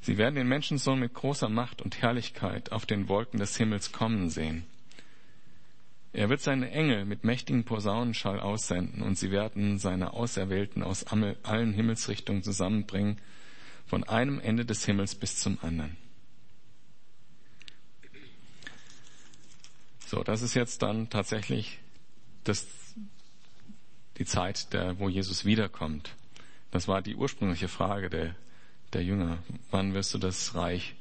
Sie 0.00 0.16
werden 0.16 0.36
den 0.36 0.48
Menschensohn 0.48 0.98
mit 0.98 1.14
großer 1.14 1.48
Macht 1.48 1.82
und 1.82 2.00
Herrlichkeit 2.00 2.72
auf 2.72 2.86
den 2.86 3.08
Wolken 3.08 3.38
des 3.40 3.56
Himmels 3.56 3.92
kommen 3.92 4.30
sehen. 4.30 4.64
Er 6.12 6.30
wird 6.30 6.40
seine 6.40 6.70
Engel 6.70 7.04
mit 7.04 7.24
mächtigem 7.24 7.64
Posaunenschall 7.64 8.40
aussenden 8.40 9.02
und 9.02 9.18
sie 9.18 9.30
werden 9.30 9.78
seine 9.78 10.14
Auserwählten 10.14 10.82
aus 10.82 11.04
allen 11.06 11.72
Himmelsrichtungen 11.74 12.42
zusammenbringen, 12.42 13.18
von 13.86 14.04
einem 14.04 14.40
Ende 14.40 14.64
des 14.64 14.84
Himmels 14.84 15.14
bis 15.14 15.38
zum 15.38 15.58
anderen. 15.62 15.96
So, 20.06 20.22
das 20.22 20.42
ist 20.42 20.54
jetzt 20.54 20.82
dann 20.82 21.10
tatsächlich 21.10 21.78
das, 22.44 22.66
die 24.16 24.24
Zeit, 24.24 24.72
der, 24.72 24.98
wo 24.98 25.08
Jesus 25.08 25.44
wiederkommt. 25.44 26.14
Das 26.70 26.88
war 26.88 27.02
die 27.02 27.14
ursprüngliche 27.14 27.68
Frage 27.68 28.08
der, 28.08 28.34
der 28.92 29.02
Jünger. 29.04 29.38
Wann 29.70 29.94
wirst 29.94 30.14
du 30.14 30.18
das 30.18 30.54
Reich 30.54 30.94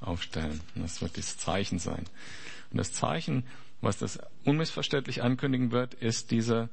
aufstellen? 0.00 0.60
Das 0.74 1.02
wird 1.02 1.16
das 1.16 1.38
Zeichen 1.38 1.78
sein. 1.78 2.04
Und 2.70 2.78
das 2.78 2.92
Zeichen 2.92 3.44
was 3.84 3.98
das 3.98 4.18
unmissverständlich 4.44 5.22
ankündigen 5.22 5.70
wird, 5.70 5.94
ist 5.94 6.30
diese, 6.30 6.70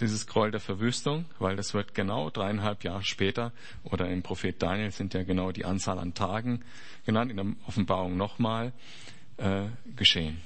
dieses 0.00 0.26
Gräuel 0.26 0.50
der 0.50 0.60
Verwüstung, 0.60 1.24
weil 1.38 1.56
das 1.56 1.72
wird 1.72 1.94
genau 1.94 2.30
dreieinhalb 2.30 2.84
Jahre 2.84 3.04
später 3.04 3.52
oder 3.84 4.10
im 4.10 4.22
Prophet 4.22 4.60
Daniel 4.60 4.90
sind 4.90 5.14
ja 5.14 5.22
genau 5.22 5.52
die 5.52 5.64
Anzahl 5.64 5.98
an 5.98 6.14
Tagen 6.14 6.64
genannt, 7.04 7.30
in 7.30 7.36
der 7.36 7.46
Offenbarung 7.66 8.16
nochmal 8.16 8.72
äh, 9.36 9.66
geschehen. 9.94 10.40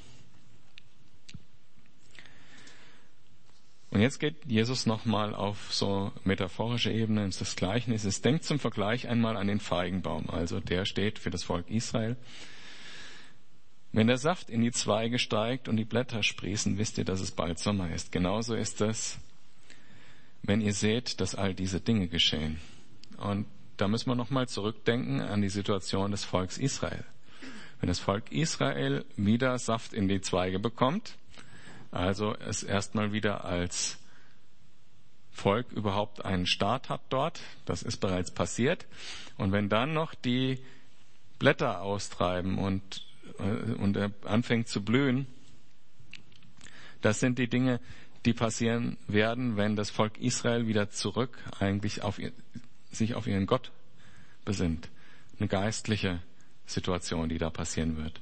Und 3.90 4.00
jetzt 4.00 4.20
geht 4.20 4.44
Jesus 4.46 4.86
nochmal 4.86 5.34
auf 5.34 5.72
so 5.72 6.12
metaphorische 6.22 6.92
Ebene 6.92 7.24
ins 7.24 7.38
das 7.38 7.56
Gleichnis. 7.56 8.04
Es 8.04 8.22
denkt 8.22 8.44
zum 8.44 8.60
Vergleich 8.60 9.08
einmal 9.08 9.36
an 9.36 9.48
den 9.48 9.58
Feigenbaum. 9.58 10.30
Also 10.30 10.60
der 10.60 10.84
steht 10.84 11.18
für 11.18 11.30
das 11.30 11.42
Volk 11.42 11.68
Israel. 11.68 12.16
Wenn 13.92 14.06
der 14.06 14.18
Saft 14.18 14.48
in 14.48 14.62
die 14.62 14.70
Zweige 14.70 15.18
steigt 15.18 15.68
und 15.68 15.76
die 15.76 15.84
Blätter 15.84 16.22
sprießen, 16.22 16.78
wisst 16.78 16.98
ihr, 16.98 17.04
dass 17.04 17.20
es 17.20 17.32
bald 17.32 17.58
Sommer 17.58 17.92
ist. 17.92 18.12
Genauso 18.12 18.54
ist 18.54 18.80
es, 18.80 19.18
wenn 20.42 20.60
ihr 20.60 20.72
seht, 20.72 21.20
dass 21.20 21.34
all 21.34 21.54
diese 21.54 21.80
Dinge 21.80 22.06
geschehen. 22.06 22.60
Und 23.16 23.46
da 23.76 23.88
müssen 23.88 24.08
wir 24.08 24.14
nochmal 24.14 24.46
zurückdenken 24.46 25.20
an 25.20 25.42
die 25.42 25.48
Situation 25.48 26.12
des 26.12 26.24
Volks 26.24 26.58
Israel. 26.58 27.04
Wenn 27.80 27.88
das 27.88 27.98
Volk 27.98 28.30
Israel 28.30 29.04
wieder 29.16 29.58
Saft 29.58 29.94
in 29.94 30.06
die 30.06 30.20
Zweige 30.20 30.60
bekommt, 30.60 31.16
also 31.90 32.34
es 32.36 32.62
erstmal 32.62 33.12
wieder 33.12 33.44
als 33.44 33.98
Volk 35.32 35.72
überhaupt 35.72 36.24
einen 36.24 36.46
Staat 36.46 36.88
hat 36.88 37.00
dort, 37.08 37.40
das 37.64 37.82
ist 37.82 37.98
bereits 37.98 38.30
passiert, 38.30 38.86
und 39.36 39.52
wenn 39.52 39.68
dann 39.68 39.94
noch 39.94 40.14
die 40.14 40.58
Blätter 41.38 41.80
austreiben 41.82 42.58
und 42.58 43.02
äh, 43.38 43.72
und 43.72 43.96
er 43.96 44.12
anfängt 44.24 44.68
zu 44.68 44.82
blühen, 44.82 45.26
das 47.00 47.20
sind 47.20 47.38
die 47.38 47.48
Dinge, 47.48 47.80
die 48.24 48.34
passieren 48.34 48.98
werden, 49.06 49.56
wenn 49.56 49.76
das 49.76 49.90
Volk 49.90 50.18
Israel 50.18 50.66
wieder 50.66 50.90
zurück 50.90 51.38
eigentlich 51.58 52.02
auf 52.02 52.18
ihr, 52.18 52.32
sich 52.90 53.14
auf 53.14 53.26
ihren 53.26 53.46
Gott 53.46 53.72
besinnt. 54.44 54.88
Eine 55.38 55.48
geistliche 55.48 56.20
Situation, 56.66 57.28
die 57.30 57.38
da 57.38 57.48
passieren 57.48 57.96
wird. 57.96 58.20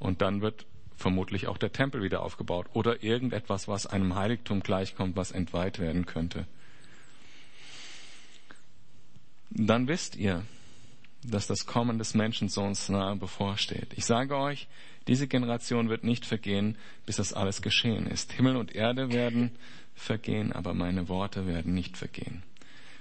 Und 0.00 0.20
dann 0.22 0.40
wird 0.40 0.66
vermutlich 1.00 1.46
auch 1.46 1.58
der 1.58 1.72
Tempel 1.72 2.02
wieder 2.02 2.22
aufgebaut 2.22 2.66
oder 2.74 3.02
irgendetwas, 3.02 3.68
was 3.68 3.86
einem 3.86 4.14
Heiligtum 4.14 4.60
gleichkommt, 4.60 5.16
was 5.16 5.32
entweiht 5.32 5.78
werden 5.78 6.04
könnte. 6.04 6.46
Dann 9.50 9.88
wisst 9.88 10.16
ihr, 10.16 10.44
dass 11.24 11.46
das 11.46 11.66
Kommen 11.66 11.98
des 11.98 12.14
Menschensohns 12.14 12.88
nahe 12.88 13.16
bevorsteht. 13.16 13.88
Ich 13.96 14.04
sage 14.04 14.36
euch, 14.36 14.68
diese 15.08 15.26
Generation 15.26 15.88
wird 15.88 16.04
nicht 16.04 16.24
vergehen, 16.24 16.76
bis 17.06 17.16
das 17.16 17.32
alles 17.32 17.62
geschehen 17.62 18.06
ist. 18.06 18.32
Himmel 18.32 18.56
und 18.56 18.74
Erde 18.74 19.10
werden 19.10 19.52
vergehen, 19.94 20.52
aber 20.52 20.74
meine 20.74 21.08
Worte 21.08 21.46
werden 21.46 21.74
nicht 21.74 21.96
vergehen. 21.96 22.42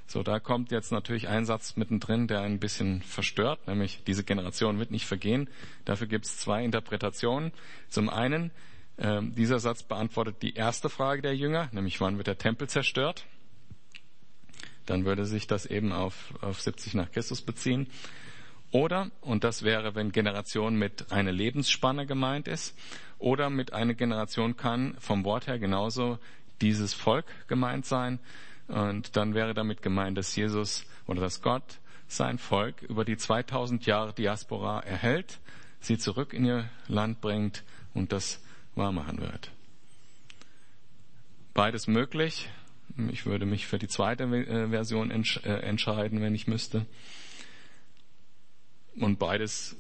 So, 0.10 0.24
da 0.24 0.40
kommt 0.40 0.72
jetzt 0.72 0.92
natürlich 0.92 1.30
ein 1.30 1.46
Satz 1.46 1.78
mittendrin, 1.78 2.28
der 2.28 2.42
ein 2.42 2.60
bisschen 2.60 3.02
verstört, 3.04 3.68
nämlich 3.68 4.04
diese 4.06 4.24
Generation 4.24 4.80
wird 4.80 4.92
nicht 4.92 5.06
vergehen. 5.06 5.50
Dafür 5.86 6.08
gibt 6.08 6.26
es 6.26 6.38
zwei 6.40 6.66
Interpretationen. 6.66 7.54
Zum 7.88 8.10
einen, 8.10 8.52
äh, 8.98 9.22
dieser 9.22 9.60
Satz 9.60 9.84
beantwortet 9.84 10.42
die 10.42 10.56
erste 10.56 10.90
Frage 10.90 11.22
der 11.22 11.36
Jünger, 11.36 11.70
nämlich 11.72 12.02
wann 12.02 12.18
wird 12.18 12.28
der 12.28 12.38
Tempel 12.38 12.68
zerstört? 12.68 13.26
dann 14.90 15.06
würde 15.06 15.26
sich 15.26 15.48
das 15.48 15.66
eben 15.66 15.92
auf, 15.92 16.34
auf 16.42 16.62
70 16.62 16.96
nach 16.96 17.12
Christus 17.12 17.42
beziehen. 17.42 17.88
Oder, 18.72 19.12
und 19.22 19.44
das 19.44 19.64
wäre, 19.64 19.96
wenn 19.96 20.12
Generation 20.12 20.76
mit 20.76 21.12
einer 21.12 21.32
Lebensspanne 21.32 22.06
gemeint 22.06 22.48
ist, 22.48 22.78
oder 23.18 23.50
mit 23.50 23.74
einer 23.74 23.94
Generation 23.94 24.56
kann 24.58 24.96
vom 25.00 25.26
Wort 25.26 25.48
her 25.48 25.60
genauso 25.60 26.20
dieses 26.62 26.94
Volk 26.94 27.26
gemeint 27.48 27.86
sein. 27.86 28.20
Und 28.70 29.16
dann 29.18 29.34
wäre 29.34 29.54
damit 29.54 29.82
gemeint, 29.82 30.18
dass 30.18 30.36
Jesus 30.36 30.86
oder 31.08 31.22
dass 31.22 31.42
Gott 31.42 31.80
sein 32.08 32.38
Volk 32.38 32.84
über 32.84 33.04
die 33.04 33.18
2000 33.18 33.86
Jahre 33.86 34.14
Diaspora 34.14 34.82
erhält, 34.82 35.40
sie 35.80 35.98
zurück 35.98 36.34
in 36.34 36.46
ihr 36.46 36.70
Land 36.88 37.20
bringt 37.20 37.64
und 37.94 38.12
das 38.12 38.42
wahrmachen 38.76 39.20
wird. 39.20 39.52
Beides 41.54 41.88
möglich, 41.88 42.50
ich 43.12 43.26
würde 43.26 43.46
mich 43.46 43.66
für 43.66 43.80
die 43.80 43.88
zweite 43.88 44.24
äh, 44.24 44.70
Version 44.70 45.12
äh, 45.12 45.50
entscheiden, 45.62 46.22
wenn 46.22 46.36
ich 46.36 46.48
müsste. 46.48 46.86
Und 48.96 49.18
beides 49.18 49.76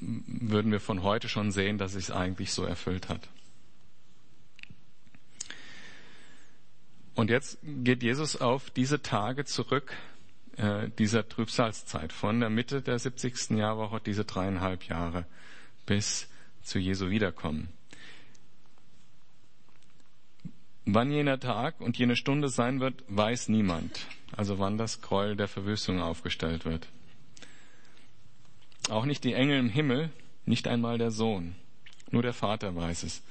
würden 0.00 0.70
wir 0.70 0.80
von 0.80 1.02
heute 1.02 1.28
schon 1.28 1.50
sehen, 1.50 1.78
dass 1.78 1.94
es 1.94 2.10
eigentlich 2.10 2.52
so 2.52 2.64
erfüllt 2.64 3.08
hat. 3.08 3.28
Und 7.14 7.30
jetzt 7.30 7.58
geht 7.62 8.02
Jesus 8.02 8.36
auf 8.36 8.70
diese 8.70 9.02
Tage 9.02 9.44
zurück, 9.44 9.92
äh, 10.56 10.88
dieser 10.98 11.28
Trübsalzeit, 11.28 12.12
von 12.12 12.40
der 12.40 12.50
Mitte 12.50 12.82
der 12.82 12.98
70. 12.98 13.58
Jahrwoche, 13.58 14.00
diese 14.00 14.24
dreieinhalb 14.24 14.84
Jahre, 14.84 15.26
bis 15.86 16.28
zu 16.62 16.78
Jesu 16.78 17.10
Wiederkommen. 17.10 17.68
Wann 20.86 21.10
jener 21.10 21.38
Tag 21.38 21.80
und 21.80 21.98
jene 21.98 22.16
Stunde 22.16 22.48
sein 22.48 22.80
wird, 22.80 23.04
weiß 23.08 23.48
niemand. 23.48 24.06
Also 24.32 24.58
wann 24.58 24.78
das 24.78 25.00
Gräuel 25.00 25.36
der 25.36 25.48
Verwüstung 25.48 26.00
aufgestellt 26.00 26.64
wird. 26.64 26.88
Auch 28.88 29.04
nicht 29.04 29.24
die 29.24 29.34
Engel 29.34 29.58
im 29.58 29.68
Himmel, 29.68 30.10
nicht 30.46 30.66
einmal 30.66 30.98
der 30.98 31.10
Sohn. 31.10 31.54
Nur 32.10 32.22
der 32.22 32.32
Vater 32.32 32.74
weiß 32.74 33.04
es. 33.04 33.22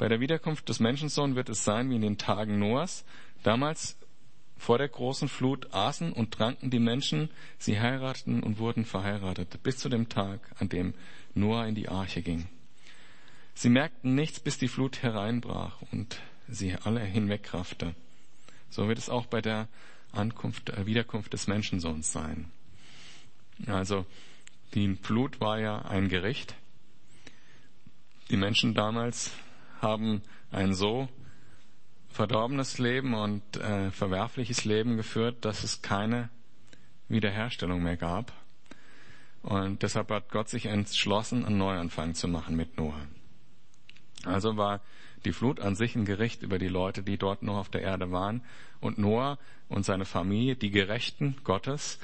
Bei 0.00 0.08
der 0.08 0.20
Wiederkunft 0.20 0.66
des 0.70 0.80
Menschensohn 0.80 1.36
wird 1.36 1.50
es 1.50 1.62
sein 1.62 1.90
wie 1.90 1.96
in 1.96 2.00
den 2.00 2.16
Tagen 2.16 2.58
Noahs. 2.58 3.04
Damals 3.42 3.98
vor 4.56 4.78
der 4.78 4.88
großen 4.88 5.28
Flut 5.28 5.74
aßen 5.74 6.14
und 6.14 6.32
tranken 6.32 6.70
die 6.70 6.78
Menschen, 6.78 7.28
sie 7.58 7.78
heirateten 7.78 8.42
und 8.42 8.58
wurden 8.58 8.86
verheiratet, 8.86 9.62
bis 9.62 9.76
zu 9.76 9.90
dem 9.90 10.08
Tag, 10.08 10.40
an 10.58 10.70
dem 10.70 10.94
Noah 11.34 11.66
in 11.66 11.74
die 11.74 11.90
Arche 11.90 12.22
ging. 12.22 12.46
Sie 13.52 13.68
merkten 13.68 14.14
nichts, 14.14 14.40
bis 14.40 14.56
die 14.56 14.68
Flut 14.68 15.02
hereinbrach 15.02 15.82
und 15.92 16.18
sie 16.48 16.76
alle 16.76 17.00
hinwegraffte. 17.00 17.94
So 18.70 18.88
wird 18.88 18.96
es 18.96 19.10
auch 19.10 19.26
bei 19.26 19.42
der 19.42 19.68
Ankunft, 20.12 20.70
äh, 20.70 20.86
Wiederkunft 20.86 21.34
des 21.34 21.46
Menschensohns 21.46 22.10
sein. 22.10 22.50
Also, 23.66 24.06
die 24.72 24.96
Flut 25.02 25.42
war 25.42 25.60
ja 25.60 25.82
ein 25.82 26.08
Gericht. 26.08 26.54
Die 28.30 28.38
Menschen 28.38 28.72
damals 28.72 29.30
haben 29.80 30.22
ein 30.50 30.74
so 30.74 31.08
verdorbenes 32.08 32.78
Leben 32.78 33.14
und 33.14 33.56
äh, 33.56 33.90
verwerfliches 33.90 34.64
Leben 34.64 34.96
geführt, 34.96 35.44
dass 35.44 35.64
es 35.64 35.82
keine 35.82 36.28
Wiederherstellung 37.08 37.82
mehr 37.82 37.96
gab. 37.96 38.32
Und 39.42 39.82
deshalb 39.82 40.10
hat 40.10 40.30
Gott 40.30 40.48
sich 40.48 40.66
entschlossen, 40.66 41.44
einen 41.44 41.58
Neuanfang 41.58 42.14
zu 42.14 42.28
machen 42.28 42.56
mit 42.56 42.76
Noah. 42.76 43.06
Also 44.24 44.56
war 44.56 44.80
die 45.24 45.32
Flut 45.32 45.60
an 45.60 45.76
sich 45.76 45.96
ein 45.96 46.04
Gericht 46.04 46.42
über 46.42 46.58
die 46.58 46.68
Leute, 46.68 47.02
die 47.02 47.16
dort 47.16 47.42
noch 47.42 47.56
auf 47.56 47.68
der 47.68 47.82
Erde 47.82 48.10
waren. 48.10 48.42
Und 48.80 48.98
Noah 48.98 49.38
und 49.68 49.84
seine 49.84 50.04
Familie, 50.04 50.56
die 50.56 50.70
Gerechten 50.70 51.36
Gottes, 51.44 51.98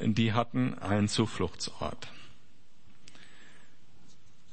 die 0.00 0.32
hatten 0.32 0.78
einen 0.78 1.08
Zufluchtsort. 1.08 2.08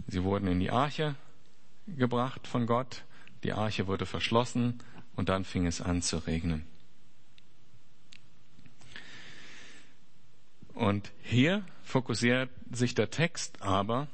Sie 0.08 0.24
wurden 0.24 0.48
in 0.48 0.60
die 0.60 0.72
Arche 0.72 1.16
gebracht 1.98 2.48
von 2.48 2.66
Gott, 2.66 3.04
die 3.44 3.54
Arche 3.54 3.88
wurde 3.88 4.06
verschlossen 4.06 4.80
und 5.16 5.30
dann 5.30 5.46
fing 5.46 5.66
es 5.66 5.82
an 5.82 6.02
zu 6.02 6.18
regnen. 6.18 6.66
Und 10.74 11.12
hier 11.24 11.64
fokussiert 11.84 12.50
sich 12.72 12.96
der 12.96 13.10
Text 13.10 13.62
aber 13.62 14.08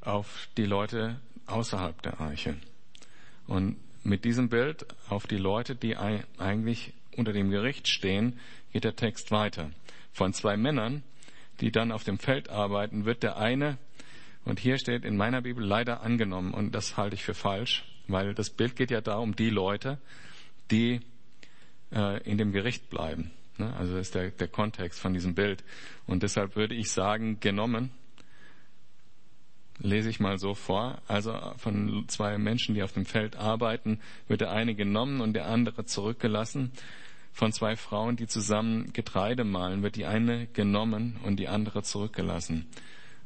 auf 0.00 0.48
die 0.56 0.64
Leute 0.64 1.20
außerhalb 1.46 2.00
der 2.02 2.20
Arche. 2.20 2.56
Und 3.46 3.76
mit 4.04 4.24
diesem 4.24 4.48
Bild 4.48 4.86
auf 5.08 5.26
die 5.26 5.38
Leute, 5.38 5.74
die 5.74 5.96
eigentlich 5.96 6.92
unter 7.16 7.32
dem 7.32 7.50
Gericht 7.50 7.88
stehen, 7.88 8.38
geht 8.72 8.84
der 8.84 8.96
Text 8.96 9.30
weiter. 9.30 9.70
Von 10.12 10.32
zwei 10.32 10.56
Männern, 10.56 11.02
die 11.60 11.72
dann 11.72 11.90
auf 11.90 12.04
dem 12.04 12.18
Feld 12.18 12.48
arbeiten, 12.48 13.04
wird 13.06 13.22
der 13.22 13.36
eine, 13.36 13.78
und 14.44 14.60
hier 14.60 14.78
steht 14.78 15.04
in 15.04 15.16
meiner 15.16 15.42
Bibel 15.42 15.64
leider 15.64 16.02
angenommen, 16.02 16.52
und 16.52 16.74
das 16.74 16.96
halte 16.96 17.14
ich 17.14 17.24
für 17.24 17.34
falsch, 17.34 17.84
weil 18.08 18.34
das 18.34 18.50
Bild 18.50 18.76
geht 18.76 18.90
ja 18.90 19.00
da 19.00 19.16
um 19.16 19.34
die 19.36 19.50
Leute, 19.50 19.98
die 20.70 21.00
äh, 21.92 22.22
in 22.22 22.38
dem 22.38 22.52
Gericht 22.52 22.90
bleiben. 22.90 23.30
Ne? 23.58 23.74
Also 23.76 23.94
das 23.94 24.08
ist 24.08 24.14
der, 24.14 24.30
der 24.30 24.48
Kontext 24.48 25.00
von 25.00 25.14
diesem 25.14 25.34
Bild. 25.34 25.64
Und 26.06 26.22
deshalb 26.22 26.56
würde 26.56 26.74
ich 26.74 26.90
sagen, 26.90 27.40
genommen, 27.40 27.90
lese 29.78 30.10
ich 30.10 30.20
mal 30.20 30.38
so 30.38 30.54
vor. 30.54 31.00
Also 31.08 31.34
von 31.56 32.04
zwei 32.08 32.38
Menschen, 32.38 32.74
die 32.74 32.82
auf 32.82 32.92
dem 32.92 33.06
Feld 33.06 33.36
arbeiten, 33.36 34.00
wird 34.28 34.40
der 34.40 34.50
eine 34.50 34.74
genommen 34.74 35.20
und 35.20 35.34
der 35.34 35.46
andere 35.46 35.84
zurückgelassen. 35.84 36.72
Von 37.32 37.52
zwei 37.52 37.74
Frauen, 37.76 38.16
die 38.16 38.28
zusammen 38.28 38.92
Getreide 38.92 39.44
mahlen, 39.44 39.82
wird 39.82 39.96
die 39.96 40.06
eine 40.06 40.46
genommen 40.46 41.18
und 41.24 41.36
die 41.40 41.48
andere 41.48 41.82
zurückgelassen. 41.82 42.66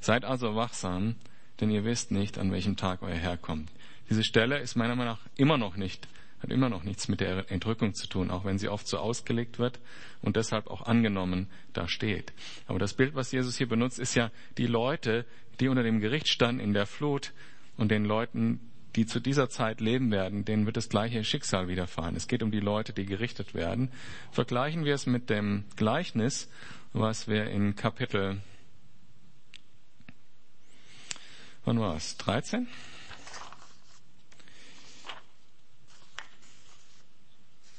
Seid 0.01 0.25
also 0.25 0.55
wachsam, 0.55 1.17
denn 1.61 1.71
ihr 1.71 1.85
wisst 1.85 2.11
nicht, 2.11 2.39
an 2.39 2.53
welchem 2.53 2.77
Tag 2.77 3.03
euer 3.03 3.15
Herr 3.15 3.37
kommt. 3.37 3.71
Diese 4.11 4.25
Stelle 4.25 4.59
ist 4.59 4.77
meiner 4.77 4.97
Meinung 4.97 5.15
nach 5.15 5.27
immer 5.37 5.59
noch 5.59 5.77
nicht, 5.77 6.09
hat 6.41 6.51
immer 6.51 6.69
noch 6.69 6.85
nichts 6.85 7.09
mit 7.09 7.21
der 7.21 7.51
Entrückung 7.51 7.95
zu 7.95 8.07
tun, 8.07 8.31
auch 8.31 8.45
wenn 8.45 8.59
sie 8.59 8.69
oft 8.69 8.87
so 8.87 8.99
ausgelegt 8.99 9.59
wird 9.59 9.81
und 10.23 10.37
deshalb 10.37 10.69
auch 10.69 10.83
angenommen 10.83 11.49
da 11.73 11.89
steht. 11.89 12.33
Aber 12.67 12.79
das 12.79 12.95
Bild, 12.95 13.15
was 13.15 13.33
Jesus 13.33 13.59
hier 13.59 13.69
benutzt, 13.69 13.99
ist 13.99 14.15
ja 14.15 14.31
die 14.57 14.67
Leute, 14.67 15.27
die 15.61 15.69
unter 15.69 15.83
dem 15.83 16.01
Gericht 16.01 16.29
standen 16.29 16.61
in 16.61 16.73
der 16.73 16.87
Flut 16.87 17.33
und 17.77 17.91
den 17.91 18.05
Leuten, 18.05 18.61
die 18.97 19.07
zu 19.07 19.21
dieser 19.21 19.49
Zeit 19.49 19.81
leben 19.81 20.11
werden, 20.11 20.45
denen 20.45 20.65
wird 20.65 20.77
das 20.77 20.89
gleiche 20.89 21.23
Schicksal 21.25 21.69
widerfahren. 21.69 22.17
Es 22.17 22.29
geht 22.29 22.43
um 22.43 22.51
die 22.51 22.61
Leute, 22.61 22.93
die 22.93 23.05
gerichtet 23.05 23.55
werden. 23.55 23.91
Vergleichen 24.31 24.85
wir 24.85 24.95
es 24.95 25.07
mit 25.07 25.31
dem 25.31 25.65
Gleichnis, 25.77 26.51
was 26.93 27.29
wir 27.29 27.47
in 27.51 27.77
Kapitel, 27.77 28.41
wann 31.69 31.81
war 31.81 31.97
es? 31.97 32.17
13? 32.17 32.67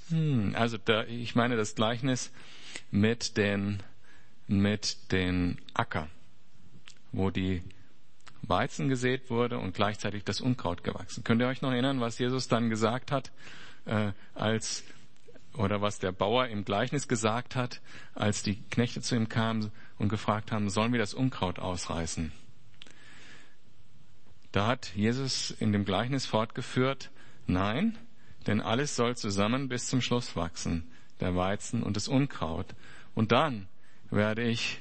Hm, 0.09 0.55
also 0.55 0.77
da, 0.77 1.03
ich 1.03 1.35
meine 1.35 1.57
das 1.57 1.75
Gleichnis 1.75 2.31
mit 2.91 3.37
den, 3.37 3.83
mit 4.47 5.11
den 5.11 5.59
Acker 5.73 6.07
wo 7.11 7.29
die 7.29 7.63
Weizen 8.41 8.89
gesät 8.89 9.29
wurde 9.29 9.59
und 9.59 9.73
gleichzeitig 9.73 10.23
das 10.23 10.41
Unkraut 10.41 10.83
gewachsen. 10.83 11.23
Könnt 11.23 11.41
ihr 11.41 11.47
euch 11.47 11.61
noch 11.61 11.71
erinnern, 11.71 11.99
was 11.99 12.19
Jesus 12.19 12.47
dann 12.47 12.69
gesagt 12.69 13.11
hat, 13.11 13.31
äh, 13.85 14.11
als 14.33 14.83
oder 15.53 15.81
was 15.81 15.99
der 15.99 16.11
Bauer 16.11 16.47
im 16.47 16.63
Gleichnis 16.63 17.07
gesagt 17.07 17.55
hat, 17.55 17.81
als 18.13 18.43
die 18.43 18.61
Knechte 18.69 19.01
zu 19.01 19.15
ihm 19.15 19.29
kamen 19.29 19.71
und 19.97 20.09
gefragt 20.09 20.51
haben, 20.51 20.69
sollen 20.69 20.93
wir 20.93 20.99
das 20.99 21.13
Unkraut 21.13 21.59
ausreißen? 21.59 22.31
Da 24.51 24.65
hat 24.65 24.95
Jesus 24.95 25.51
in 25.51 25.71
dem 25.71 25.85
Gleichnis 25.85 26.25
fortgeführt, 26.25 27.11
nein, 27.45 27.97
denn 28.47 28.61
alles 28.61 28.95
soll 28.95 29.15
zusammen 29.15 29.69
bis 29.69 29.87
zum 29.87 30.01
Schluss 30.01 30.35
wachsen, 30.35 30.89
der 31.19 31.35
Weizen 31.35 31.83
und 31.83 31.95
das 31.95 32.07
Unkraut. 32.07 32.73
Und 33.13 33.31
dann 33.31 33.67
werde 34.09 34.43
ich 34.43 34.79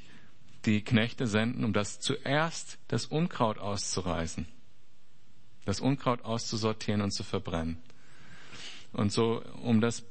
die 0.64 0.82
Knechte 0.82 1.26
senden, 1.26 1.64
um 1.64 1.72
das 1.72 2.00
zuerst 2.00 2.78
das 2.88 3.06
Unkraut 3.06 3.58
auszureißen, 3.58 4.46
das 5.64 5.80
Unkraut 5.80 6.22
auszusortieren 6.24 7.02
und 7.02 7.10
zu 7.10 7.24
verbrennen. 7.24 7.78
Und 8.92 9.12
so, 9.12 9.42
um 9.62 9.80
das 9.80 10.04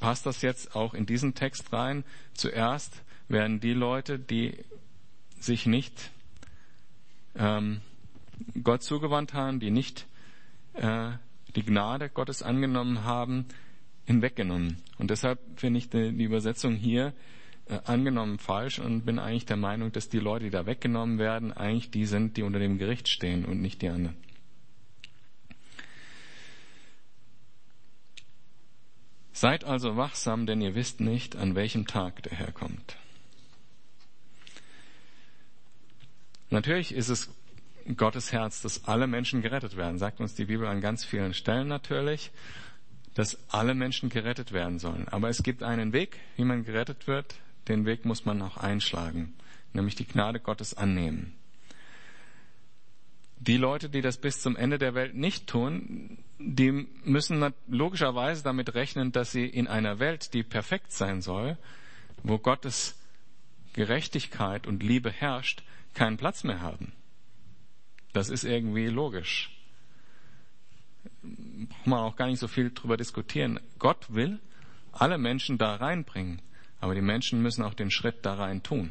passt 0.00 0.26
das 0.26 0.42
jetzt 0.42 0.74
auch 0.74 0.94
in 0.94 1.06
diesen 1.06 1.34
Text 1.34 1.72
rein. 1.72 2.04
Zuerst 2.34 3.02
werden 3.28 3.60
die 3.60 3.72
Leute, 3.72 4.18
die 4.18 4.58
sich 5.38 5.66
nicht 5.66 6.10
ähm, 7.34 7.80
Gott 8.62 8.82
zugewandt 8.82 9.34
haben, 9.34 9.60
die 9.60 9.70
nicht 9.70 10.06
äh, 10.74 11.10
die 11.54 11.64
Gnade 11.64 12.08
Gottes 12.08 12.42
angenommen 12.42 13.04
haben, 13.04 13.46
hinweggenommen. 14.04 14.78
Und 14.98 15.10
deshalb 15.10 15.38
finde 15.56 15.78
ich 15.78 15.90
die, 15.90 16.12
die 16.12 16.24
Übersetzung 16.24 16.74
hier 16.74 17.12
äh, 17.66 17.78
angenommen 17.84 18.38
falsch 18.38 18.78
und 18.78 19.04
bin 19.04 19.18
eigentlich 19.18 19.46
der 19.46 19.56
Meinung, 19.56 19.92
dass 19.92 20.08
die 20.08 20.18
Leute, 20.18 20.46
die 20.46 20.50
da 20.50 20.66
weggenommen 20.66 21.18
werden, 21.18 21.52
eigentlich 21.52 21.90
die 21.90 22.06
sind, 22.06 22.36
die 22.36 22.42
unter 22.42 22.58
dem 22.58 22.78
Gericht 22.78 23.08
stehen 23.08 23.44
und 23.44 23.60
nicht 23.60 23.82
die 23.82 23.88
anderen. 23.88 24.16
Seid 29.32 29.64
also 29.64 29.96
wachsam, 29.96 30.46
denn 30.46 30.60
ihr 30.60 30.74
wisst 30.74 31.00
nicht, 31.00 31.36
an 31.36 31.54
welchem 31.54 31.86
Tag 31.86 32.22
der 32.24 32.32
Herr 32.32 32.50
kommt. 32.50 32.96
Natürlich 36.50 36.92
ist 36.92 37.08
es 37.08 37.30
Gottes 37.96 38.32
Herz, 38.32 38.60
dass 38.60 38.84
alle 38.84 39.06
Menschen 39.06 39.40
gerettet 39.40 39.76
werden, 39.76 39.98
sagt 39.98 40.20
uns 40.20 40.34
die 40.34 40.44
Bibel 40.44 40.66
an 40.66 40.80
ganz 40.80 41.04
vielen 41.04 41.34
Stellen 41.34 41.68
natürlich, 41.68 42.30
dass 43.14 43.38
alle 43.50 43.74
Menschen 43.74 44.10
gerettet 44.10 44.52
werden 44.52 44.78
sollen. 44.78 45.08
Aber 45.08 45.28
es 45.28 45.42
gibt 45.42 45.62
einen 45.62 45.92
Weg, 45.92 46.18
wie 46.36 46.44
man 46.44 46.64
gerettet 46.64 47.06
wird, 47.06 47.34
den 47.66 47.86
Weg 47.86 48.04
muss 48.04 48.24
man 48.24 48.42
auch 48.42 48.56
einschlagen, 48.56 49.34
nämlich 49.72 49.94
die 49.94 50.06
Gnade 50.06 50.40
Gottes 50.40 50.74
annehmen. 50.74 51.34
Die 53.40 53.56
Leute, 53.56 53.88
die 53.88 54.02
das 54.02 54.18
bis 54.18 54.40
zum 54.40 54.56
Ende 54.56 54.78
der 54.78 54.94
Welt 54.94 55.14
nicht 55.14 55.46
tun, 55.46 56.18
die 56.38 56.86
müssen 57.04 57.54
logischerweise 57.68 58.42
damit 58.42 58.74
rechnen, 58.74 59.12
dass 59.12 59.32
sie 59.32 59.46
in 59.46 59.66
einer 59.66 59.98
Welt, 59.98 60.34
die 60.34 60.42
perfekt 60.42 60.92
sein 60.92 61.22
soll, 61.22 61.56
wo 62.22 62.38
Gottes 62.38 62.96
Gerechtigkeit 63.72 64.66
und 64.66 64.82
Liebe 64.82 65.10
herrscht, 65.10 65.62
keinen 65.94 66.16
Platz 66.16 66.44
mehr 66.44 66.60
haben. 66.60 66.92
Das 68.18 68.30
ist 68.30 68.42
irgendwie 68.42 68.88
logisch. 68.88 69.48
braucht 71.22 71.86
man 71.86 72.00
auch 72.00 72.16
gar 72.16 72.26
nicht 72.26 72.40
so 72.40 72.48
viel 72.48 72.72
drüber 72.72 72.96
diskutieren. 72.96 73.60
Gott 73.78 74.12
will 74.12 74.40
alle 74.90 75.18
Menschen 75.18 75.56
da 75.56 75.76
reinbringen, 75.76 76.42
aber 76.80 76.96
die 76.96 77.00
Menschen 77.00 77.42
müssen 77.42 77.62
auch 77.62 77.74
den 77.74 77.92
Schritt 77.92 78.26
da 78.26 78.34
rein 78.34 78.64
tun. 78.64 78.90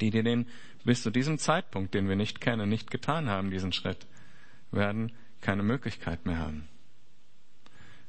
Die, 0.00 0.08
die 0.08 0.22
den 0.22 0.46
bis 0.84 1.02
zu 1.02 1.10
diesem 1.10 1.36
Zeitpunkt, 1.36 1.92
den 1.92 2.08
wir 2.08 2.16
nicht 2.16 2.40
kennen, 2.40 2.70
nicht 2.70 2.90
getan 2.90 3.28
haben, 3.28 3.50
diesen 3.50 3.74
Schritt, 3.74 4.06
werden 4.70 5.12
keine 5.42 5.62
Möglichkeit 5.62 6.24
mehr 6.24 6.38
haben. 6.38 6.66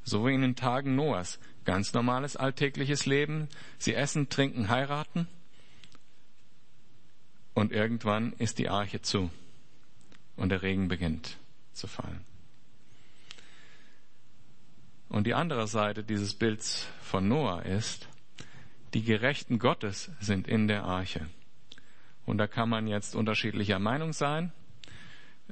So 0.04 0.26
wie 0.26 0.34
in 0.36 0.42
den 0.42 0.56
Tagen 0.56 0.96
Noahs. 0.96 1.38
Ganz 1.66 1.92
normales 1.92 2.38
alltägliches 2.38 3.06
Leben. 3.08 3.50
Sie 3.78 3.94
essen, 3.94 4.30
trinken, 4.30 4.70
heiraten. 4.70 5.28
Und 7.54 7.74
irgendwann 7.74 8.32
ist 8.38 8.58
die 8.58 8.70
Arche 8.70 9.02
zu. 9.02 9.30
Und 10.36 10.50
der 10.50 10.62
Regen 10.62 10.88
beginnt 10.88 11.38
zu 11.74 11.88
fallen. 11.88 12.26
Und 15.10 15.28
die 15.28 15.34
andere 15.34 15.68
Seite 15.68 16.04
dieses 16.04 16.34
Bilds 16.34 16.88
von 17.02 17.28
Noah 17.28 17.64
ist, 17.64 18.08
die 18.94 19.04
Gerechten 19.04 19.60
Gottes 19.60 20.12
sind 20.20 20.48
in 20.48 20.68
der 20.68 20.84
Arche. 20.84 21.28
Und 22.26 22.38
da 22.38 22.48
kann 22.48 22.70
man 22.70 22.88
jetzt 22.88 23.16
unterschiedlicher 23.16 23.80
Meinung 23.80 24.14
sein. 24.14 24.52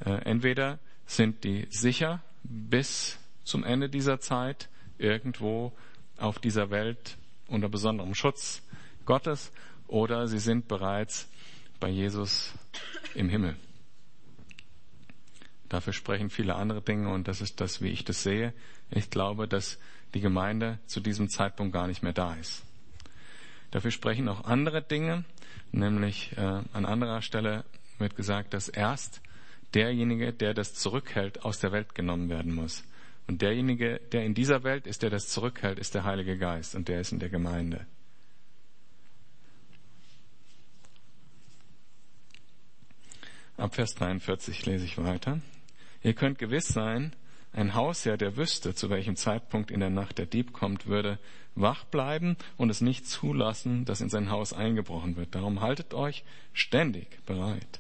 Äh, 0.04 0.22
entweder 0.24 0.80
sind 1.06 1.44
die 1.44 1.68
sicher 1.70 2.22
bis 2.44 3.20
zum 3.44 3.64
Ende 3.64 3.90
dieser 3.90 4.20
Zeit 4.20 4.70
irgendwo 4.98 5.74
auf 6.18 6.40
dieser 6.40 6.70
Welt 6.72 7.18
unter 7.48 7.70
besonderem 7.70 8.16
Schutz 8.16 8.62
Gottes 9.06 9.52
oder 9.88 10.28
sie 10.28 10.40
sind 10.40 10.68
bereits 10.68 11.30
bei 11.80 11.90
Jesus 11.90 12.54
im 13.14 13.30
Himmel. 13.30 13.56
Dafür 15.74 15.92
sprechen 15.94 16.30
viele 16.30 16.54
andere 16.54 16.84
Dinge 16.84 17.10
und 17.10 17.28
das 17.28 17.42
ist 17.42 17.60
das, 17.60 17.82
wie 17.82 17.88
ich 17.88 18.06
das 18.06 18.22
sehe. 18.22 18.54
Ich 18.92 19.10
glaube, 19.10 19.48
dass 19.48 19.80
die 20.14 20.22
Gemeinde 20.22 20.78
zu 20.86 21.00
diesem 21.00 21.30
Zeitpunkt 21.30 21.74
gar 21.74 21.88
nicht 21.88 22.04
mehr 22.04 22.14
da 22.14 22.36
ist. 22.36 22.62
Dafür 23.72 23.90
sprechen 23.90 24.30
auch 24.30 24.44
andere 24.44 24.84
Dinge, 24.84 25.26
nämlich 25.72 26.38
äh, 26.38 26.62
an 26.74 26.86
anderer 26.86 27.24
Stelle 27.24 27.66
wird 27.98 28.16
gesagt, 28.16 28.54
dass 28.54 28.70
erst 28.70 29.20
derjenige, 29.74 30.32
der 30.32 30.54
das 30.54 30.76
zurückhält, 30.76 31.44
aus 31.44 31.58
der 31.58 31.72
Welt 31.72 31.96
genommen 31.96 32.30
werden 32.30 32.54
muss. 32.54 32.84
Und 33.26 33.42
derjenige, 33.42 34.00
der 34.12 34.26
in 34.26 34.36
dieser 34.36 34.64
Welt 34.64 34.86
ist, 34.86 35.02
der 35.02 35.10
das 35.10 35.28
zurückhält, 35.30 35.80
ist 35.80 35.96
der 35.96 36.04
Heilige 36.04 36.38
Geist 36.38 36.76
und 36.76 36.88
der 36.88 37.02
ist 37.02 37.12
in 37.12 37.18
der 37.18 37.30
Gemeinde. 37.30 37.88
Ab 43.58 43.74
Vers 43.74 43.96
43 43.96 44.68
lese 44.68 44.86
ich 44.86 45.00
weiter. 45.00 45.42
Ihr 46.04 46.14
könnt 46.14 46.38
gewiss 46.38 46.68
sein, 46.68 47.16
ein 47.54 47.76
Hausherr, 47.76 48.18
der 48.18 48.36
wüsste, 48.36 48.76
zu 48.76 48.90
welchem 48.90 49.16
Zeitpunkt 49.16 49.72
in 49.72 49.80
der 49.80 49.90
Nacht 49.90 50.18
der 50.18 50.26
Dieb 50.26 50.54
kommt, 50.54 50.88
würde 50.88 51.18
wach 51.56 51.86
bleiben 51.86 52.36
und 52.58 52.70
es 52.70 52.82
nicht 52.82 53.08
zulassen, 53.08 53.86
dass 53.86 54.02
in 54.02 54.10
sein 54.10 54.30
Haus 54.30 54.54
eingebrochen 54.54 55.16
wird. 55.16 55.36
Darum 55.36 55.62
haltet 55.62 55.94
euch 55.94 56.24
ständig 56.52 57.24
bereit. 57.26 57.80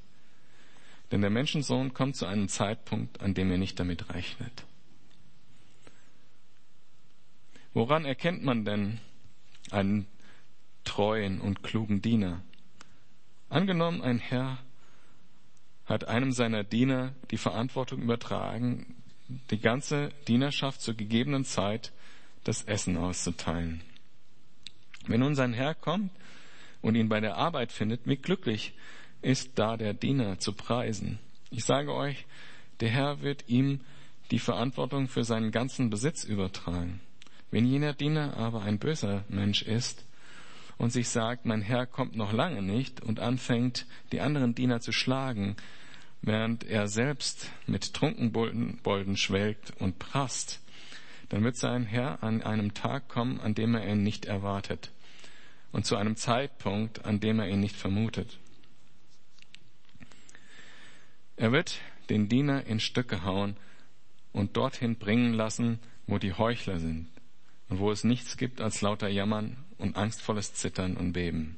Denn 1.11 1.21
der 1.21 1.31
Menschensohn 1.31 1.93
kommt 1.93 2.15
zu 2.15 2.25
einem 2.25 2.47
Zeitpunkt, 2.47 3.21
an 3.21 3.33
dem 3.33 3.51
ihr 3.51 3.57
nicht 3.57 3.79
damit 3.79 4.13
rechnet. 4.13 4.63
Woran 7.73 8.05
erkennt 8.05 8.43
man 8.43 8.63
denn 8.63 8.99
einen 9.71 10.05
treuen 10.83 11.41
und 11.41 11.63
klugen 11.63 12.01
Diener? 12.01 12.41
Angenommen, 13.49 14.01
ein 14.01 14.19
Herr 14.19 14.59
hat 15.93 16.07
einem 16.07 16.31
seiner 16.31 16.63
Diener 16.63 17.13
die 17.31 17.37
Verantwortung 17.37 18.01
übertragen, 18.01 18.95
die 19.51 19.59
ganze 19.59 20.11
Dienerschaft 20.27 20.81
zur 20.81 20.95
gegebenen 20.95 21.45
Zeit 21.45 21.91
das 22.43 22.63
Essen 22.63 22.97
auszuteilen. 22.97 23.81
Wenn 25.07 25.21
nun 25.21 25.35
sein 25.35 25.53
Herr 25.53 25.75
kommt 25.75 26.11
und 26.81 26.95
ihn 26.95 27.09
bei 27.09 27.19
der 27.19 27.37
Arbeit 27.37 27.71
findet, 27.71 28.01
wie 28.05 28.17
glücklich 28.17 28.73
ist 29.21 29.51
da 29.55 29.77
der 29.77 29.93
Diener 29.93 30.39
zu 30.39 30.53
preisen. 30.53 31.19
Ich 31.49 31.63
sage 31.63 31.93
euch, 31.93 32.25
der 32.79 32.89
Herr 32.89 33.21
wird 33.21 33.47
ihm 33.47 33.79
die 34.31 34.39
Verantwortung 34.39 35.07
für 35.07 35.23
seinen 35.23 35.51
ganzen 35.51 35.89
Besitz 35.89 36.23
übertragen. 36.23 36.99
Wenn 37.51 37.65
jener 37.65 37.93
Diener 37.93 38.35
aber 38.35 38.63
ein 38.63 38.79
böser 38.79 39.23
Mensch 39.29 39.61
ist 39.61 40.05
und 40.77 40.91
sich 40.91 41.09
sagt, 41.09 41.45
mein 41.45 41.61
Herr 41.61 41.85
kommt 41.85 42.15
noch 42.15 42.33
lange 42.33 42.61
nicht 42.61 43.01
und 43.01 43.19
anfängt, 43.19 43.85
die 44.11 44.21
anderen 44.21 44.55
Diener 44.55 44.81
zu 44.81 44.91
schlagen, 44.91 45.55
während 46.23 46.63
er 46.63 46.87
selbst 46.87 47.51
mit 47.67 47.93
Trunkenbolden 47.93 49.17
schwelgt 49.17 49.73
und 49.79 49.99
prasst, 49.99 50.61
dann 51.29 51.43
wird 51.43 51.57
sein 51.57 51.85
Herr 51.85 52.23
an 52.23 52.41
einem 52.41 52.73
Tag 52.73 53.09
kommen, 53.09 53.39
an 53.39 53.53
dem 53.53 53.75
er 53.75 53.87
ihn 53.87 54.01
nicht 54.01 54.25
erwartet 54.25 54.91
und 55.73 55.85
zu 55.85 55.97
einem 55.97 56.15
Zeitpunkt, 56.15 57.03
an 57.03 57.19
dem 57.19 57.39
er 57.39 57.49
ihn 57.49 57.59
nicht 57.59 57.75
vermutet. 57.75 58.39
Er 61.35 61.51
wird 61.51 61.79
den 62.09 62.29
Diener 62.29 62.65
in 62.65 62.79
Stücke 62.79 63.23
hauen 63.23 63.57
und 64.31 64.55
dorthin 64.55 64.97
bringen 64.97 65.33
lassen, 65.33 65.79
wo 66.07 66.19
die 66.19 66.33
Heuchler 66.33 66.79
sind 66.79 67.09
und 67.69 67.79
wo 67.79 67.91
es 67.91 68.03
nichts 68.03 68.37
gibt 68.37 68.61
als 68.61 68.81
lauter 68.81 69.09
Jammern 69.09 69.57
und 69.77 69.97
angstvolles 69.97 70.53
Zittern 70.53 70.95
und 70.95 71.13
Beben. 71.13 71.57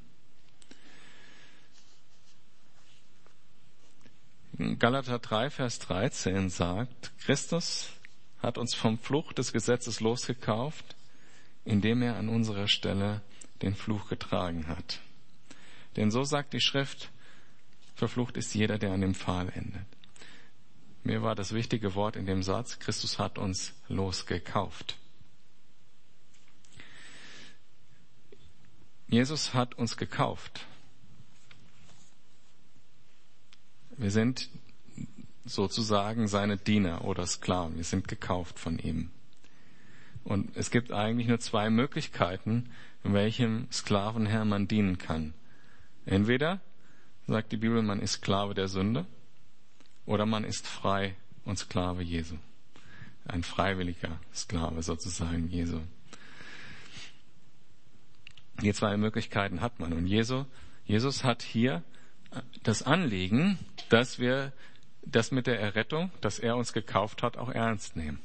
Galater 4.57 5.19
3, 5.19 5.49
Vers 5.49 5.79
13 5.79 6.49
sagt, 6.49 7.11
Christus 7.19 7.89
hat 8.39 8.57
uns 8.57 8.73
vom 8.73 8.97
Fluch 8.97 9.33
des 9.33 9.51
Gesetzes 9.51 9.99
losgekauft, 9.99 10.95
indem 11.65 12.01
er 12.01 12.15
an 12.15 12.29
unserer 12.29 12.69
Stelle 12.69 13.21
den 13.61 13.75
Fluch 13.75 14.07
getragen 14.07 14.67
hat. 14.67 15.01
Denn 15.97 16.09
so 16.09 16.23
sagt 16.23 16.53
die 16.53 16.61
Schrift, 16.61 17.09
verflucht 17.95 18.37
ist 18.37 18.53
jeder, 18.53 18.77
der 18.77 18.93
an 18.93 19.01
dem 19.01 19.13
Pfahl 19.13 19.49
endet. 19.49 19.85
Mir 21.03 21.21
war 21.21 21.35
das 21.35 21.51
wichtige 21.53 21.93
Wort 21.93 22.15
in 22.15 22.25
dem 22.25 22.41
Satz, 22.41 22.79
Christus 22.79 23.19
hat 23.19 23.37
uns 23.37 23.73
losgekauft. 23.89 24.97
Jesus 29.07 29.53
hat 29.53 29.75
uns 29.75 29.97
gekauft. 29.97 30.65
Wir 33.97 34.11
sind 34.11 34.49
sozusagen 35.45 36.27
seine 36.27 36.57
Diener 36.57 37.05
oder 37.05 37.25
Sklaven. 37.25 37.77
Wir 37.77 37.83
sind 37.83 38.07
gekauft 38.07 38.59
von 38.59 38.79
ihm. 38.79 39.11
Und 40.23 40.57
es 40.57 40.71
gibt 40.71 40.91
eigentlich 40.91 41.27
nur 41.27 41.39
zwei 41.39 41.69
Möglichkeiten, 41.69 42.71
welchem 43.03 43.67
Sklavenherr 43.71 44.45
man 44.45 44.67
dienen 44.67 44.97
kann. 44.97 45.33
Entweder, 46.05 46.59
sagt 47.27 47.51
die 47.51 47.57
Bibel, 47.57 47.81
man 47.83 47.99
ist 47.99 48.13
Sklave 48.13 48.53
der 48.55 48.67
Sünde, 48.67 49.05
oder 50.05 50.25
man 50.25 50.43
ist 50.43 50.67
frei 50.67 51.15
und 51.45 51.57
Sklave 51.57 52.03
Jesu. 52.03 52.35
Ein 53.25 53.43
freiwilliger 53.43 54.19
Sklave 54.33 54.83
sozusagen 54.83 55.47
Jesu. 55.47 55.79
Die 58.61 58.73
zwei 58.73 58.97
Möglichkeiten 58.97 59.61
hat 59.61 59.79
man. 59.79 59.93
Und 59.93 60.07
Jesus, 60.07 60.45
Jesus 60.85 61.23
hat 61.23 61.41
hier 61.41 61.83
das 62.63 62.83
Anliegen, 62.83 63.59
dass 63.89 64.19
wir 64.19 64.53
das 65.05 65.31
mit 65.31 65.47
der 65.47 65.59
Errettung, 65.59 66.11
dass 66.21 66.39
er 66.39 66.57
uns 66.57 66.73
gekauft 66.73 67.23
hat, 67.23 67.37
auch 67.37 67.49
ernst 67.49 67.95
nehmen. 67.95 68.19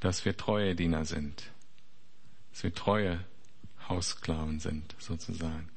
Dass 0.00 0.24
wir 0.24 0.36
treue 0.36 0.74
Diener 0.74 1.04
sind. 1.04 1.44
Dass 2.52 2.64
wir 2.64 2.74
treue 2.74 3.20
Haussklaven 3.88 4.60
sind, 4.60 4.94
sozusagen. 4.98 5.68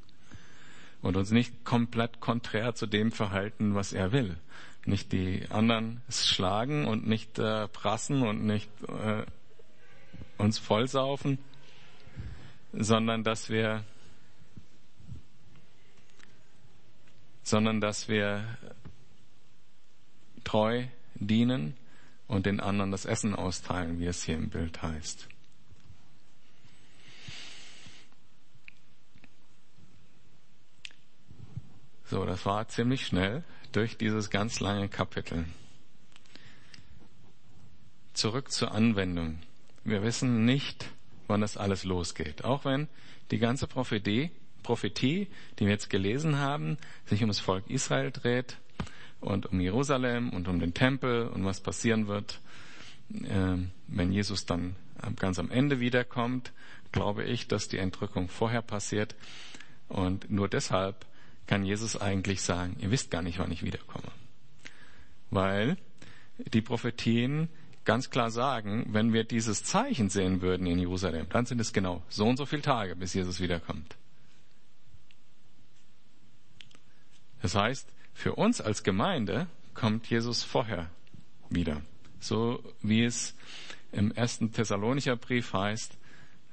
Und 1.01 1.17
uns 1.17 1.31
nicht 1.31 1.65
komplett 1.65 2.19
konträr 2.21 2.75
zu 2.75 2.87
dem 2.87 3.11
verhalten, 3.11 3.75
was 3.75 3.93
er 3.93 4.11
will. 4.11 4.37
Nicht 4.85 5.11
die 5.11 5.45
anderen 5.49 6.01
schlagen 6.09 6.85
und 6.85 7.07
nicht 7.07 7.39
äh, 7.39 7.67
prassen 7.67 8.23
und 8.23 8.45
nicht 8.45 8.69
äh, 8.87 9.25
uns 10.37 10.59
vollsaufen, 10.59 11.39
sondern 12.73 13.23
dass 13.23 13.49
wir 13.49 13.83
sondern 17.43 17.81
dass 17.81 18.07
wir 18.07 18.57
treu 20.43 20.85
dienen 21.15 21.75
und 22.27 22.45
den 22.45 22.59
anderen 22.59 22.91
das 22.91 23.05
Essen 23.05 23.35
austeilen, 23.35 23.99
wie 23.99 24.05
es 24.05 24.23
hier 24.23 24.35
im 24.35 24.49
Bild 24.49 24.81
heißt. 24.81 25.27
So, 32.05 32.25
das 32.25 32.45
war 32.45 32.67
ziemlich 32.67 33.05
schnell 33.05 33.43
durch 33.71 33.97
dieses 33.97 34.29
ganz 34.29 34.59
lange 34.59 34.87
Kapitel. 34.87 35.45
Zurück 38.13 38.51
zur 38.51 38.71
Anwendung. 38.71 39.39
Wir 39.83 40.03
wissen 40.03 40.45
nicht, 40.45 40.91
wann 41.27 41.41
das 41.41 41.57
alles 41.57 41.83
losgeht. 41.83 42.43
Auch 42.45 42.65
wenn 42.65 42.87
die 43.31 43.39
ganze 43.39 43.65
Prophetie 43.65 44.29
Prophetie, 44.63 45.27
die 45.59 45.65
wir 45.65 45.73
jetzt 45.73 45.89
gelesen 45.89 46.39
haben, 46.39 46.77
sich 47.05 47.21
um 47.21 47.27
das 47.27 47.39
Volk 47.39 47.69
Israel 47.69 48.11
dreht 48.11 48.57
und 49.19 49.45
um 49.45 49.59
Jerusalem 49.59 50.31
und 50.31 50.47
um 50.47 50.59
den 50.59 50.73
Tempel 50.73 51.27
und 51.27 51.45
was 51.45 51.61
passieren 51.61 52.07
wird 52.07 52.39
äh, 53.13 53.57
wenn 53.87 54.11
Jesus 54.11 54.45
dann 54.45 54.75
ganz 55.19 55.39
am 55.39 55.51
Ende 55.51 55.79
wiederkommt, 55.79 56.53
glaube 56.91 57.23
ich, 57.23 57.47
dass 57.47 57.67
die 57.67 57.77
Entrückung 57.77 58.29
vorher 58.29 58.61
passiert. 58.61 59.15
Und 59.89 60.31
nur 60.31 60.47
deshalb 60.47 61.05
kann 61.45 61.65
Jesus 61.65 61.99
eigentlich 61.99 62.41
sagen, 62.41 62.77
ihr 62.79 62.91
wisst 62.91 63.11
gar 63.11 63.21
nicht, 63.21 63.39
wann 63.39 63.51
ich 63.51 63.63
wiederkomme. 63.63 64.11
Weil 65.29 65.77
die 66.37 66.61
Prophetien 66.61 67.49
ganz 67.83 68.09
klar 68.09 68.31
sagen, 68.31 68.87
wenn 68.89 69.11
wir 69.11 69.25
dieses 69.25 69.63
Zeichen 69.63 70.09
sehen 70.09 70.41
würden 70.41 70.65
in 70.67 70.79
Jerusalem, 70.79 71.27
dann 71.29 71.45
sind 71.45 71.59
es 71.59 71.73
genau 71.73 72.01
so 72.07 72.25
und 72.25 72.37
so 72.37 72.45
viele 72.45 72.61
Tage, 72.61 72.95
bis 72.95 73.13
Jesus 73.13 73.41
wiederkommt. 73.41 73.97
Das 77.43 77.55
heißt, 77.55 77.87
für 78.13 78.35
uns 78.35 78.61
als 78.61 78.83
Gemeinde 78.83 79.47
kommt 79.73 80.09
Jesus 80.09 80.43
vorher 80.43 80.89
wieder. 81.49 81.81
So 82.21 82.63
wie 82.81 83.03
es 83.03 83.35
im 83.91 84.13
ersten 84.13 84.53
Thessalonicher 84.53 85.17
Brief 85.17 85.51
heißt, 85.51 85.97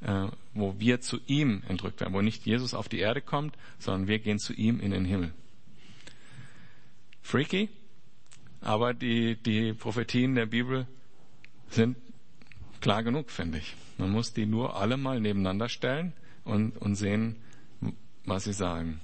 äh, 0.01 0.27
wo 0.53 0.81
wir 0.81 1.01
zu 1.01 1.21
ihm 1.29 1.63
entrückt 1.69 2.01
werden, 2.01 2.13
wo 2.13 2.23
nicht 2.23 2.45
Jesus 2.45 2.75
auf 2.75 2.89
die 2.89 2.99
Erde 2.99 3.21
kommt, 3.21 3.57
sondern 3.79 4.09
wir 4.09 4.19
gehen 4.19 4.41
zu 4.41 4.53
ihm 4.53 4.81
in 4.81 4.91
den 4.91 5.05
Himmel. 5.05 5.33
Freaky, 7.23 7.69
aber 8.61 8.93
die, 8.93 9.37
die 9.37 9.75
Prophetien 9.75 10.35
der 10.35 10.47
Bibel 10.47 10.89
sind 11.69 11.99
klar 12.81 13.05
genug, 13.05 13.31
finde 13.31 13.59
ich. 13.59 13.77
Man 13.97 14.11
muss 14.11 14.33
die 14.33 14.45
nur 14.45 14.75
alle 14.75 14.97
mal 14.97 15.21
nebeneinander 15.21 15.69
stellen 15.69 16.15
und, 16.45 16.77
und 16.79 16.97
sehen, 16.97 17.37
was 18.25 18.43
sie 18.43 18.53
sagen. 18.53 19.01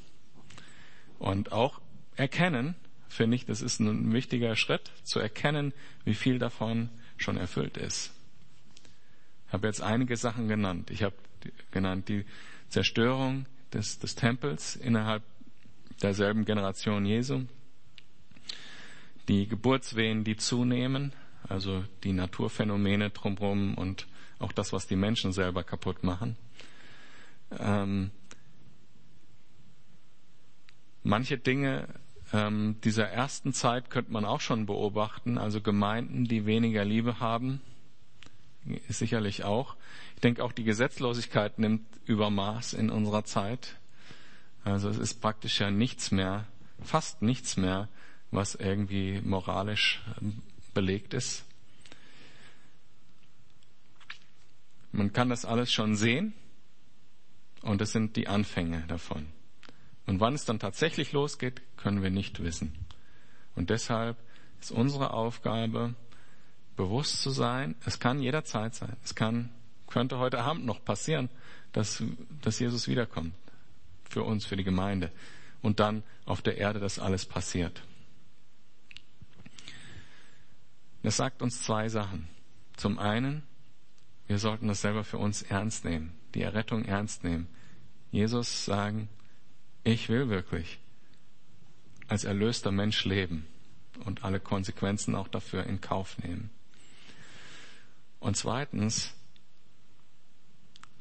Und 1.18 1.52
auch 1.52 1.80
erkennen, 2.16 2.74
finde 3.08 3.36
ich, 3.36 3.46
das 3.46 3.62
ist 3.62 3.80
ein 3.80 4.12
wichtiger 4.12 4.56
Schritt, 4.56 4.92
zu 5.02 5.18
erkennen, 5.18 5.72
wie 6.04 6.14
viel 6.14 6.38
davon 6.38 6.90
schon 7.16 7.36
erfüllt 7.36 7.76
ist. 7.76 8.12
Ich 9.46 9.52
habe 9.52 9.66
jetzt 9.66 9.80
einige 9.80 10.16
Sachen 10.16 10.48
genannt. 10.48 10.90
Ich 10.90 11.02
habe 11.02 11.14
genannt 11.70 12.08
die 12.08 12.24
Zerstörung 12.68 13.46
des, 13.72 13.98
des 13.98 14.14
Tempels 14.14 14.76
innerhalb 14.76 15.22
derselben 16.02 16.44
Generation 16.44 17.06
Jesu, 17.06 17.44
die 19.28 19.46
Geburtswehen, 19.46 20.24
die 20.24 20.36
zunehmen, 20.36 21.12
also 21.48 21.84
die 22.04 22.12
Naturphänomene 22.12 23.10
drumherum 23.10 23.74
und 23.74 24.06
auch 24.38 24.52
das, 24.52 24.72
was 24.72 24.86
die 24.86 24.96
Menschen 24.96 25.32
selber 25.32 25.64
kaputt 25.64 26.04
machen. 26.04 26.36
Ähm, 27.58 28.10
manche 31.06 31.38
Dinge 31.38 31.88
ähm, 32.32 32.76
dieser 32.82 33.08
ersten 33.08 33.52
Zeit 33.52 33.90
könnte 33.90 34.12
man 34.12 34.24
auch 34.24 34.40
schon 34.40 34.66
beobachten, 34.66 35.38
also 35.38 35.60
Gemeinden, 35.60 36.24
die 36.24 36.46
weniger 36.46 36.84
Liebe 36.84 37.20
haben, 37.20 37.60
sicherlich 38.88 39.44
auch. 39.44 39.76
Ich 40.16 40.20
denke 40.20 40.42
auch 40.42 40.52
die 40.52 40.64
Gesetzlosigkeit 40.64 41.58
nimmt 41.58 41.86
Übermaß 42.04 42.72
in 42.72 42.90
unserer 42.90 43.24
Zeit. 43.24 43.76
Also 44.64 44.88
es 44.88 44.98
ist 44.98 45.20
praktisch 45.20 45.60
ja 45.60 45.70
nichts 45.70 46.10
mehr, 46.10 46.46
fast 46.82 47.22
nichts 47.22 47.56
mehr, 47.56 47.88
was 48.32 48.56
irgendwie 48.56 49.20
moralisch 49.22 50.02
ähm, 50.20 50.42
belegt 50.74 51.14
ist. 51.14 51.44
Man 54.90 55.12
kann 55.12 55.28
das 55.28 55.44
alles 55.44 55.72
schon 55.72 55.94
sehen 55.94 56.32
und 57.62 57.80
es 57.80 57.92
sind 57.92 58.16
die 58.16 58.26
Anfänge 58.26 58.84
davon. 58.88 59.35
Und 60.06 60.20
wann 60.20 60.34
es 60.34 60.44
dann 60.44 60.58
tatsächlich 60.58 61.12
losgeht, 61.12 61.60
können 61.76 62.02
wir 62.02 62.10
nicht 62.10 62.42
wissen. 62.42 62.72
Und 63.54 63.70
deshalb 63.70 64.16
ist 64.60 64.70
unsere 64.70 65.12
Aufgabe, 65.12 65.94
bewusst 66.76 67.22
zu 67.22 67.30
sein, 67.30 67.74
es 67.84 67.98
kann 67.98 68.20
jederzeit 68.20 68.74
sein. 68.74 68.96
Es 69.02 69.14
kann, 69.14 69.50
könnte 69.88 70.18
heute 70.18 70.40
Abend 70.40 70.64
noch 70.66 70.84
passieren, 70.84 71.28
dass, 71.72 72.02
dass 72.42 72.58
Jesus 72.58 72.86
wiederkommt. 72.86 73.34
Für 74.08 74.22
uns, 74.22 74.46
für 74.46 74.56
die 74.56 74.64
Gemeinde. 74.64 75.10
Und 75.62 75.80
dann 75.80 76.04
auf 76.26 76.42
der 76.42 76.58
Erde 76.58 76.78
das 76.78 76.98
alles 76.98 77.24
passiert. 77.24 77.82
Das 81.02 81.16
sagt 81.16 81.42
uns 81.42 81.62
zwei 81.62 81.88
Sachen. 81.88 82.28
Zum 82.76 82.98
einen, 82.98 83.42
wir 84.26 84.38
sollten 84.38 84.68
das 84.68 84.82
selber 84.82 85.02
für 85.02 85.18
uns 85.18 85.42
ernst 85.42 85.84
nehmen, 85.84 86.12
die 86.34 86.42
Errettung 86.42 86.84
ernst 86.84 87.24
nehmen. 87.24 87.48
Jesus 88.10 88.64
sagen, 88.64 89.08
ich 89.86 90.08
will 90.08 90.28
wirklich 90.28 90.78
als 92.08 92.24
erlöster 92.24 92.72
Mensch 92.72 93.04
leben 93.04 93.46
und 94.04 94.24
alle 94.24 94.40
Konsequenzen 94.40 95.14
auch 95.14 95.28
dafür 95.28 95.64
in 95.64 95.80
Kauf 95.80 96.18
nehmen. 96.18 96.50
Und 98.18 98.36
zweitens 98.36 99.14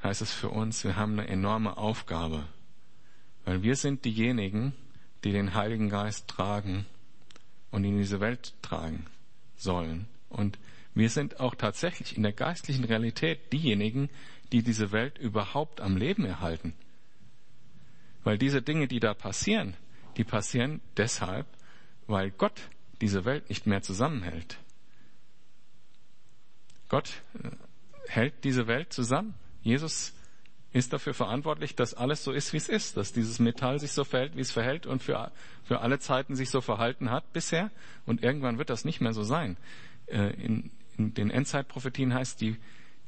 heißt 0.04 0.22
es 0.22 0.32
für 0.32 0.50
uns, 0.50 0.84
wir 0.84 0.96
haben 0.96 1.14
eine 1.14 1.28
enorme 1.28 1.78
Aufgabe, 1.78 2.48
weil 3.44 3.64
wir 3.64 3.76
sind 3.76 4.06
diejenigen, 4.06 4.74
die 5.24 5.32
den 5.32 5.56
Heiligen 5.56 5.90
Geist 5.90 6.28
tragen 6.28 6.86
und 7.72 7.84
in 7.86 7.98
diese 7.98 8.20
Welt 8.20 8.54
tragen 8.62 9.08
sollen. 9.56 10.08
Und 10.30 10.60
wir 10.94 11.10
sind 11.10 11.40
auch 11.40 11.56
tatsächlich 11.56 12.16
in 12.16 12.24
der 12.24 12.34
geistlichen 12.34 12.84
Realität 12.84 13.52
diejenigen, 13.52 14.10
die 14.52 14.62
diese 14.62 14.92
Welt 14.92 15.18
überhaupt 15.18 15.82
am 15.82 15.98
Leben 15.98 16.24
erhalten. 16.24 16.74
Weil 18.26 18.38
diese 18.40 18.62
Dinge, 18.62 18.88
die 18.88 19.00
da 19.00 19.14
passieren, 19.14 19.78
die 20.18 20.24
passieren 20.24 20.82
deshalb, 20.98 21.46
weil 22.08 22.32
Gott 22.32 22.70
diese 23.00 23.24
Welt 23.24 23.50
nicht 23.50 23.68
mehr 23.68 23.84
zusammenhält. 23.84 24.58
Gott 26.90 27.22
äh, 27.42 27.52
hält 28.08 28.44
diese 28.44 28.68
Welt 28.68 28.92
zusammen. 28.92 29.36
Jesus 29.62 30.14
ist 30.74 30.92
dafür 30.92 31.14
verantwortlich, 31.14 31.76
dass 31.76 31.94
alles 31.94 32.24
so 32.24 32.32
ist, 32.32 32.52
wie 32.52 32.58
es 32.58 32.68
ist, 32.68 32.98
dass 32.98 33.14
dieses 33.14 33.40
Metall 33.40 33.80
sich 33.80 33.92
so 33.92 34.04
verhält, 34.04 34.36
wie 34.36 34.42
es 34.42 34.52
verhält 34.52 34.88
und 34.88 35.04
für, 35.04 35.32
für 35.64 35.82
alle 35.82 36.00
Zeiten 36.00 36.36
sich 36.36 36.50
so 36.50 36.62
verhalten 36.62 37.12
hat 37.12 37.32
bisher. 37.32 37.70
Und 38.08 38.24
irgendwann 38.24 38.58
wird 38.58 38.72
das 38.72 38.86
nicht 38.86 39.02
mehr 39.02 39.14
so 39.14 39.24
sein. 39.24 39.56
Äh, 40.08 40.32
in, 40.34 40.72
in 40.98 41.14
den 41.14 41.30
Endzeitprophetien 41.30 42.14
heißt, 42.14 42.42
die, 42.42 42.58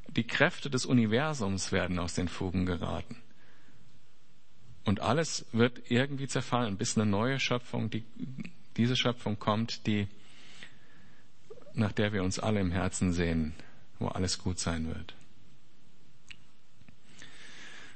die 0.09 0.27
Kräfte 0.27 0.69
des 0.69 0.85
Universums 0.85 1.71
werden 1.71 1.97
aus 1.97 2.13
den 2.13 2.27
Fugen 2.27 2.67
geraten. 2.67 3.17
Und 4.87 5.01
alles 5.01 5.45
wird 5.51 5.91
irgendwie 5.91 6.29
zerfallen, 6.29 6.77
bis 6.77 6.97
eine 6.97 7.05
neue 7.05 7.41
Schöpfung, 7.41 7.89
die, 7.89 8.05
diese 8.77 8.95
Schöpfung 8.95 9.37
kommt, 9.37 9.85
die, 9.85 10.07
nach 11.73 11.91
der 11.91 12.13
wir 12.13 12.23
uns 12.23 12.39
alle 12.39 12.61
im 12.61 12.71
Herzen 12.71 13.11
sehen, 13.11 13.53
wo 13.99 14.07
alles 14.07 14.39
gut 14.39 14.59
sein 14.59 14.87
wird. 14.87 15.13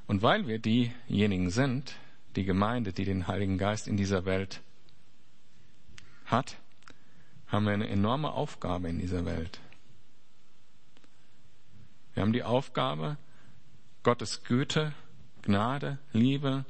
Und 0.06 0.22
weil 0.22 0.48
wir 0.48 0.60
diejenigen 0.60 1.50
sind, 1.50 1.96
die 2.36 2.44
Gemeinde, 2.44 2.92
die 2.92 3.06
den 3.06 3.26
Heiligen 3.26 3.58
Geist 3.58 3.88
in 3.88 3.96
dieser 3.96 4.26
Welt 4.26 4.60
hat, 6.26 6.58
haben 7.48 7.64
wir 7.64 7.72
eine 7.72 7.88
enorme 7.88 8.34
Aufgabe 8.34 8.89
in 8.89 9.00
dieser 9.00 9.24
Welt. 9.24 9.62
Wir 12.16 12.24
haben 12.24 12.34
die 12.34 12.44
Aufgabe, 12.44 13.16
Gottes 14.04 14.44
Güte, 14.44 14.92
Gnade, 15.42 15.98
Liebe, 16.12 16.66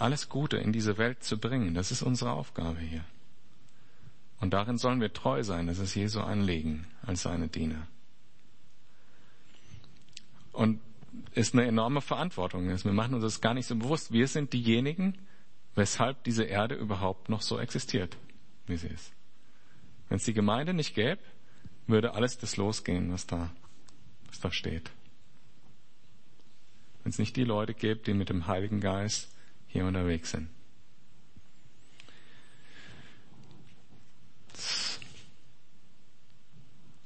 alles 0.00 0.28
Gute 0.28 0.56
in 0.56 0.72
diese 0.72 0.98
Welt 0.98 1.22
zu 1.22 1.38
bringen. 1.38 1.74
Das 1.74 1.90
ist 1.90 2.02
unsere 2.02 2.32
Aufgabe 2.32 2.80
hier. 2.80 3.04
Und 4.40 4.52
darin 4.52 4.78
sollen 4.78 5.00
wir 5.00 5.12
treu 5.12 5.42
sein. 5.42 5.66
Das 5.66 5.78
ist 5.78 5.94
Jesu 5.94 6.20
Anliegen 6.20 6.86
als 7.02 7.22
seine 7.22 7.48
Diener. 7.48 7.86
Und 10.52 10.80
ist 11.34 11.54
eine 11.54 11.66
enorme 11.66 12.00
Verantwortung. 12.00 12.68
Wir 12.68 12.92
machen 12.92 13.14
uns 13.14 13.24
das 13.24 13.40
gar 13.40 13.54
nicht 13.54 13.66
so 13.66 13.76
bewusst. 13.76 14.12
Wir 14.12 14.28
sind 14.28 14.52
diejenigen, 14.52 15.18
weshalb 15.74 16.22
diese 16.24 16.44
Erde 16.44 16.74
überhaupt 16.74 17.28
noch 17.28 17.42
so 17.42 17.58
existiert, 17.58 18.16
wie 18.66 18.76
sie 18.76 18.88
ist. 18.88 19.12
Wenn 20.08 20.16
es 20.16 20.24
die 20.24 20.34
Gemeinde 20.34 20.74
nicht 20.74 20.94
gäbe, 20.94 21.20
würde 21.86 22.14
alles 22.14 22.38
das 22.38 22.56
losgehen, 22.56 23.12
was 23.12 23.26
da, 23.26 23.50
was 24.28 24.40
da 24.40 24.52
steht. 24.52 24.90
Wenn 27.02 27.10
es 27.10 27.18
nicht 27.18 27.36
die 27.36 27.44
Leute 27.44 27.74
gäbe, 27.74 28.00
die 28.02 28.14
mit 28.14 28.28
dem 28.28 28.46
Heiligen 28.46 28.80
Geist 28.80 29.28
hier 29.68 29.84
unterwegs 29.84 30.32
sind. 30.32 30.48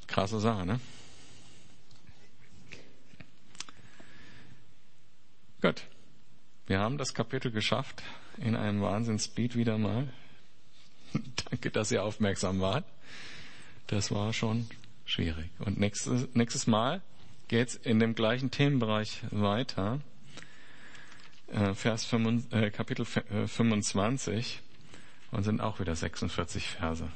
Krasse 0.06 0.40
Sache, 0.40 0.66
ne? 0.66 0.80
Gut. 5.62 5.82
Wir 6.66 6.80
haben 6.80 6.98
das 6.98 7.14
Kapitel 7.14 7.50
geschafft 7.50 8.02
in 8.38 8.56
einem 8.56 8.82
Wahnsinnspeed 8.82 9.56
wieder 9.56 9.78
mal. 9.78 10.08
Danke, 11.50 11.70
dass 11.70 11.90
ihr 11.92 12.02
aufmerksam 12.02 12.60
wart. 12.60 12.84
Das 13.86 14.10
war 14.10 14.32
schon 14.32 14.68
schwierig. 15.04 15.50
Und 15.58 15.78
nächstes, 15.78 16.28
nächstes 16.34 16.66
Mal 16.66 17.02
geht's 17.48 17.74
in 17.74 18.00
dem 18.00 18.14
gleichen 18.14 18.50
Themenbereich 18.50 19.22
weiter. 19.30 20.00
Äh, 21.52 21.74
Vers 21.74 22.04
5, 22.04 22.52
äh, 22.52 22.70
Kapitel 22.70 23.04
25 23.04 24.60
äh, 24.60 25.36
und 25.36 25.44
sind 25.44 25.60
auch 25.60 25.80
wieder 25.80 25.94
46 25.94 26.66
Verse. 26.68 27.08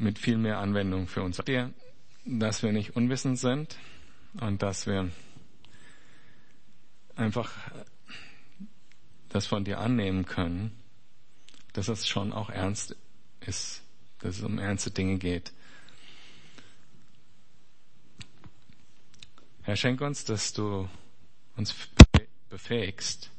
mit 0.00 0.18
viel 0.18 0.38
mehr 0.38 0.58
Anwendung 0.58 1.06
für 1.06 1.22
uns. 1.22 1.40
Dass 2.24 2.62
wir 2.62 2.72
nicht 2.72 2.96
unwissend 2.96 3.38
sind 3.38 3.76
und 4.40 4.62
dass 4.62 4.86
wir 4.86 5.10
einfach 7.16 7.52
das 9.28 9.46
von 9.46 9.64
dir 9.64 9.78
annehmen 9.78 10.24
können, 10.24 10.72
dass 11.74 11.88
es 11.88 12.08
schon 12.08 12.32
auch 12.32 12.50
ernst 12.50 12.96
ist, 13.40 13.82
dass 14.18 14.38
es 14.38 14.42
um 14.42 14.58
ernste 14.58 14.90
Dinge 14.90 15.18
geht. 15.18 15.52
Herr, 19.62 19.76
schenk 19.76 20.00
uns, 20.00 20.24
dass 20.24 20.52
du 20.52 20.88
uns 21.56 21.74
befähigst, 22.48 23.30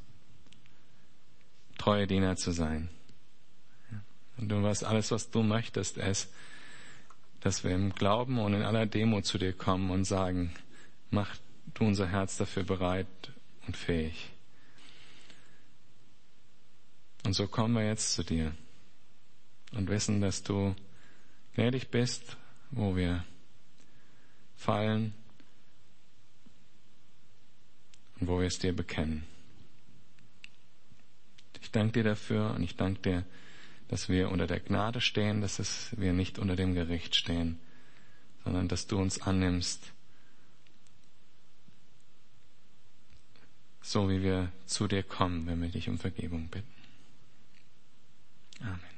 treue 1.78 2.06
Diener 2.06 2.36
zu 2.36 2.52
sein. 2.52 2.90
Und 4.38 4.50
du 4.50 4.62
was 4.62 4.84
alles, 4.84 5.12
was 5.12 5.32
du 5.32 5.42
möchtest, 5.42 5.98
ist, 5.98 6.32
dass 7.42 7.64
wir 7.64 7.72
im 7.72 7.94
Glauben 7.94 8.40
und 8.40 8.54
in 8.54 8.62
aller 8.62 8.86
Demo 8.86 9.22
zu 9.22 9.40
dir 9.40 9.52
kommen 9.52 9.90
und 9.90 10.06
sagen, 10.06 10.54
mach 11.10 11.36
du 11.74 11.86
unser 11.86 12.08
Herz 12.08 12.38
dafür 12.38 12.64
bereit 12.64 13.08
und 13.66 13.76
fähig. 13.76 14.30
Und 17.24 17.34
so 17.34 17.48
kommen 17.48 17.74
wir 17.76 17.86
jetzt 17.86 18.14
zu 18.14 18.24
dir 18.24 18.54
und 19.72 19.90
wissen, 19.90 20.22
dass 20.22 20.44
du 20.44 20.76
gnädig 21.56 21.90
bist, 21.90 22.38
wo 22.70 22.96
wir 22.96 23.24
fallen 24.56 25.14
und 28.22 28.28
wo 28.28 28.40
wir 28.40 28.48
es 28.48 28.60
dir 28.60 28.74
bekennen. 28.74 29.24
Ich 31.60 31.72
danke 31.72 31.94
dir 31.94 32.04
dafür 32.04 32.52
und 32.52 32.64
ich 32.64 32.76
danke 32.76 33.02
dir, 33.02 33.26
dass 33.88 34.08
wir 34.08 34.30
unter 34.30 34.48
der 34.48 34.60
Gnade 34.60 35.02
stehen, 35.02 35.42
dass 35.42 35.60
es, 35.60 35.90
wir 35.98 36.14
nicht 36.14 36.40
unter 36.40 36.56
dem 36.56 36.74
Gericht 36.74 37.16
stehen, 37.16 37.60
sondern 38.44 38.68
dass 38.68 38.88
du 38.88 38.98
uns 38.98 39.22
annimmst, 39.22 39.92
so 43.82 44.10
wie 44.10 44.22
wir 44.22 44.52
zu 44.66 44.88
dir 44.88 45.04
kommen, 45.04 45.48
wenn 45.48 45.62
wir 45.62 45.70
dich 45.70 45.90
um 45.90 45.98
Vergebung 45.98 46.48
bitten. 46.48 46.72
Amen. 48.62 48.91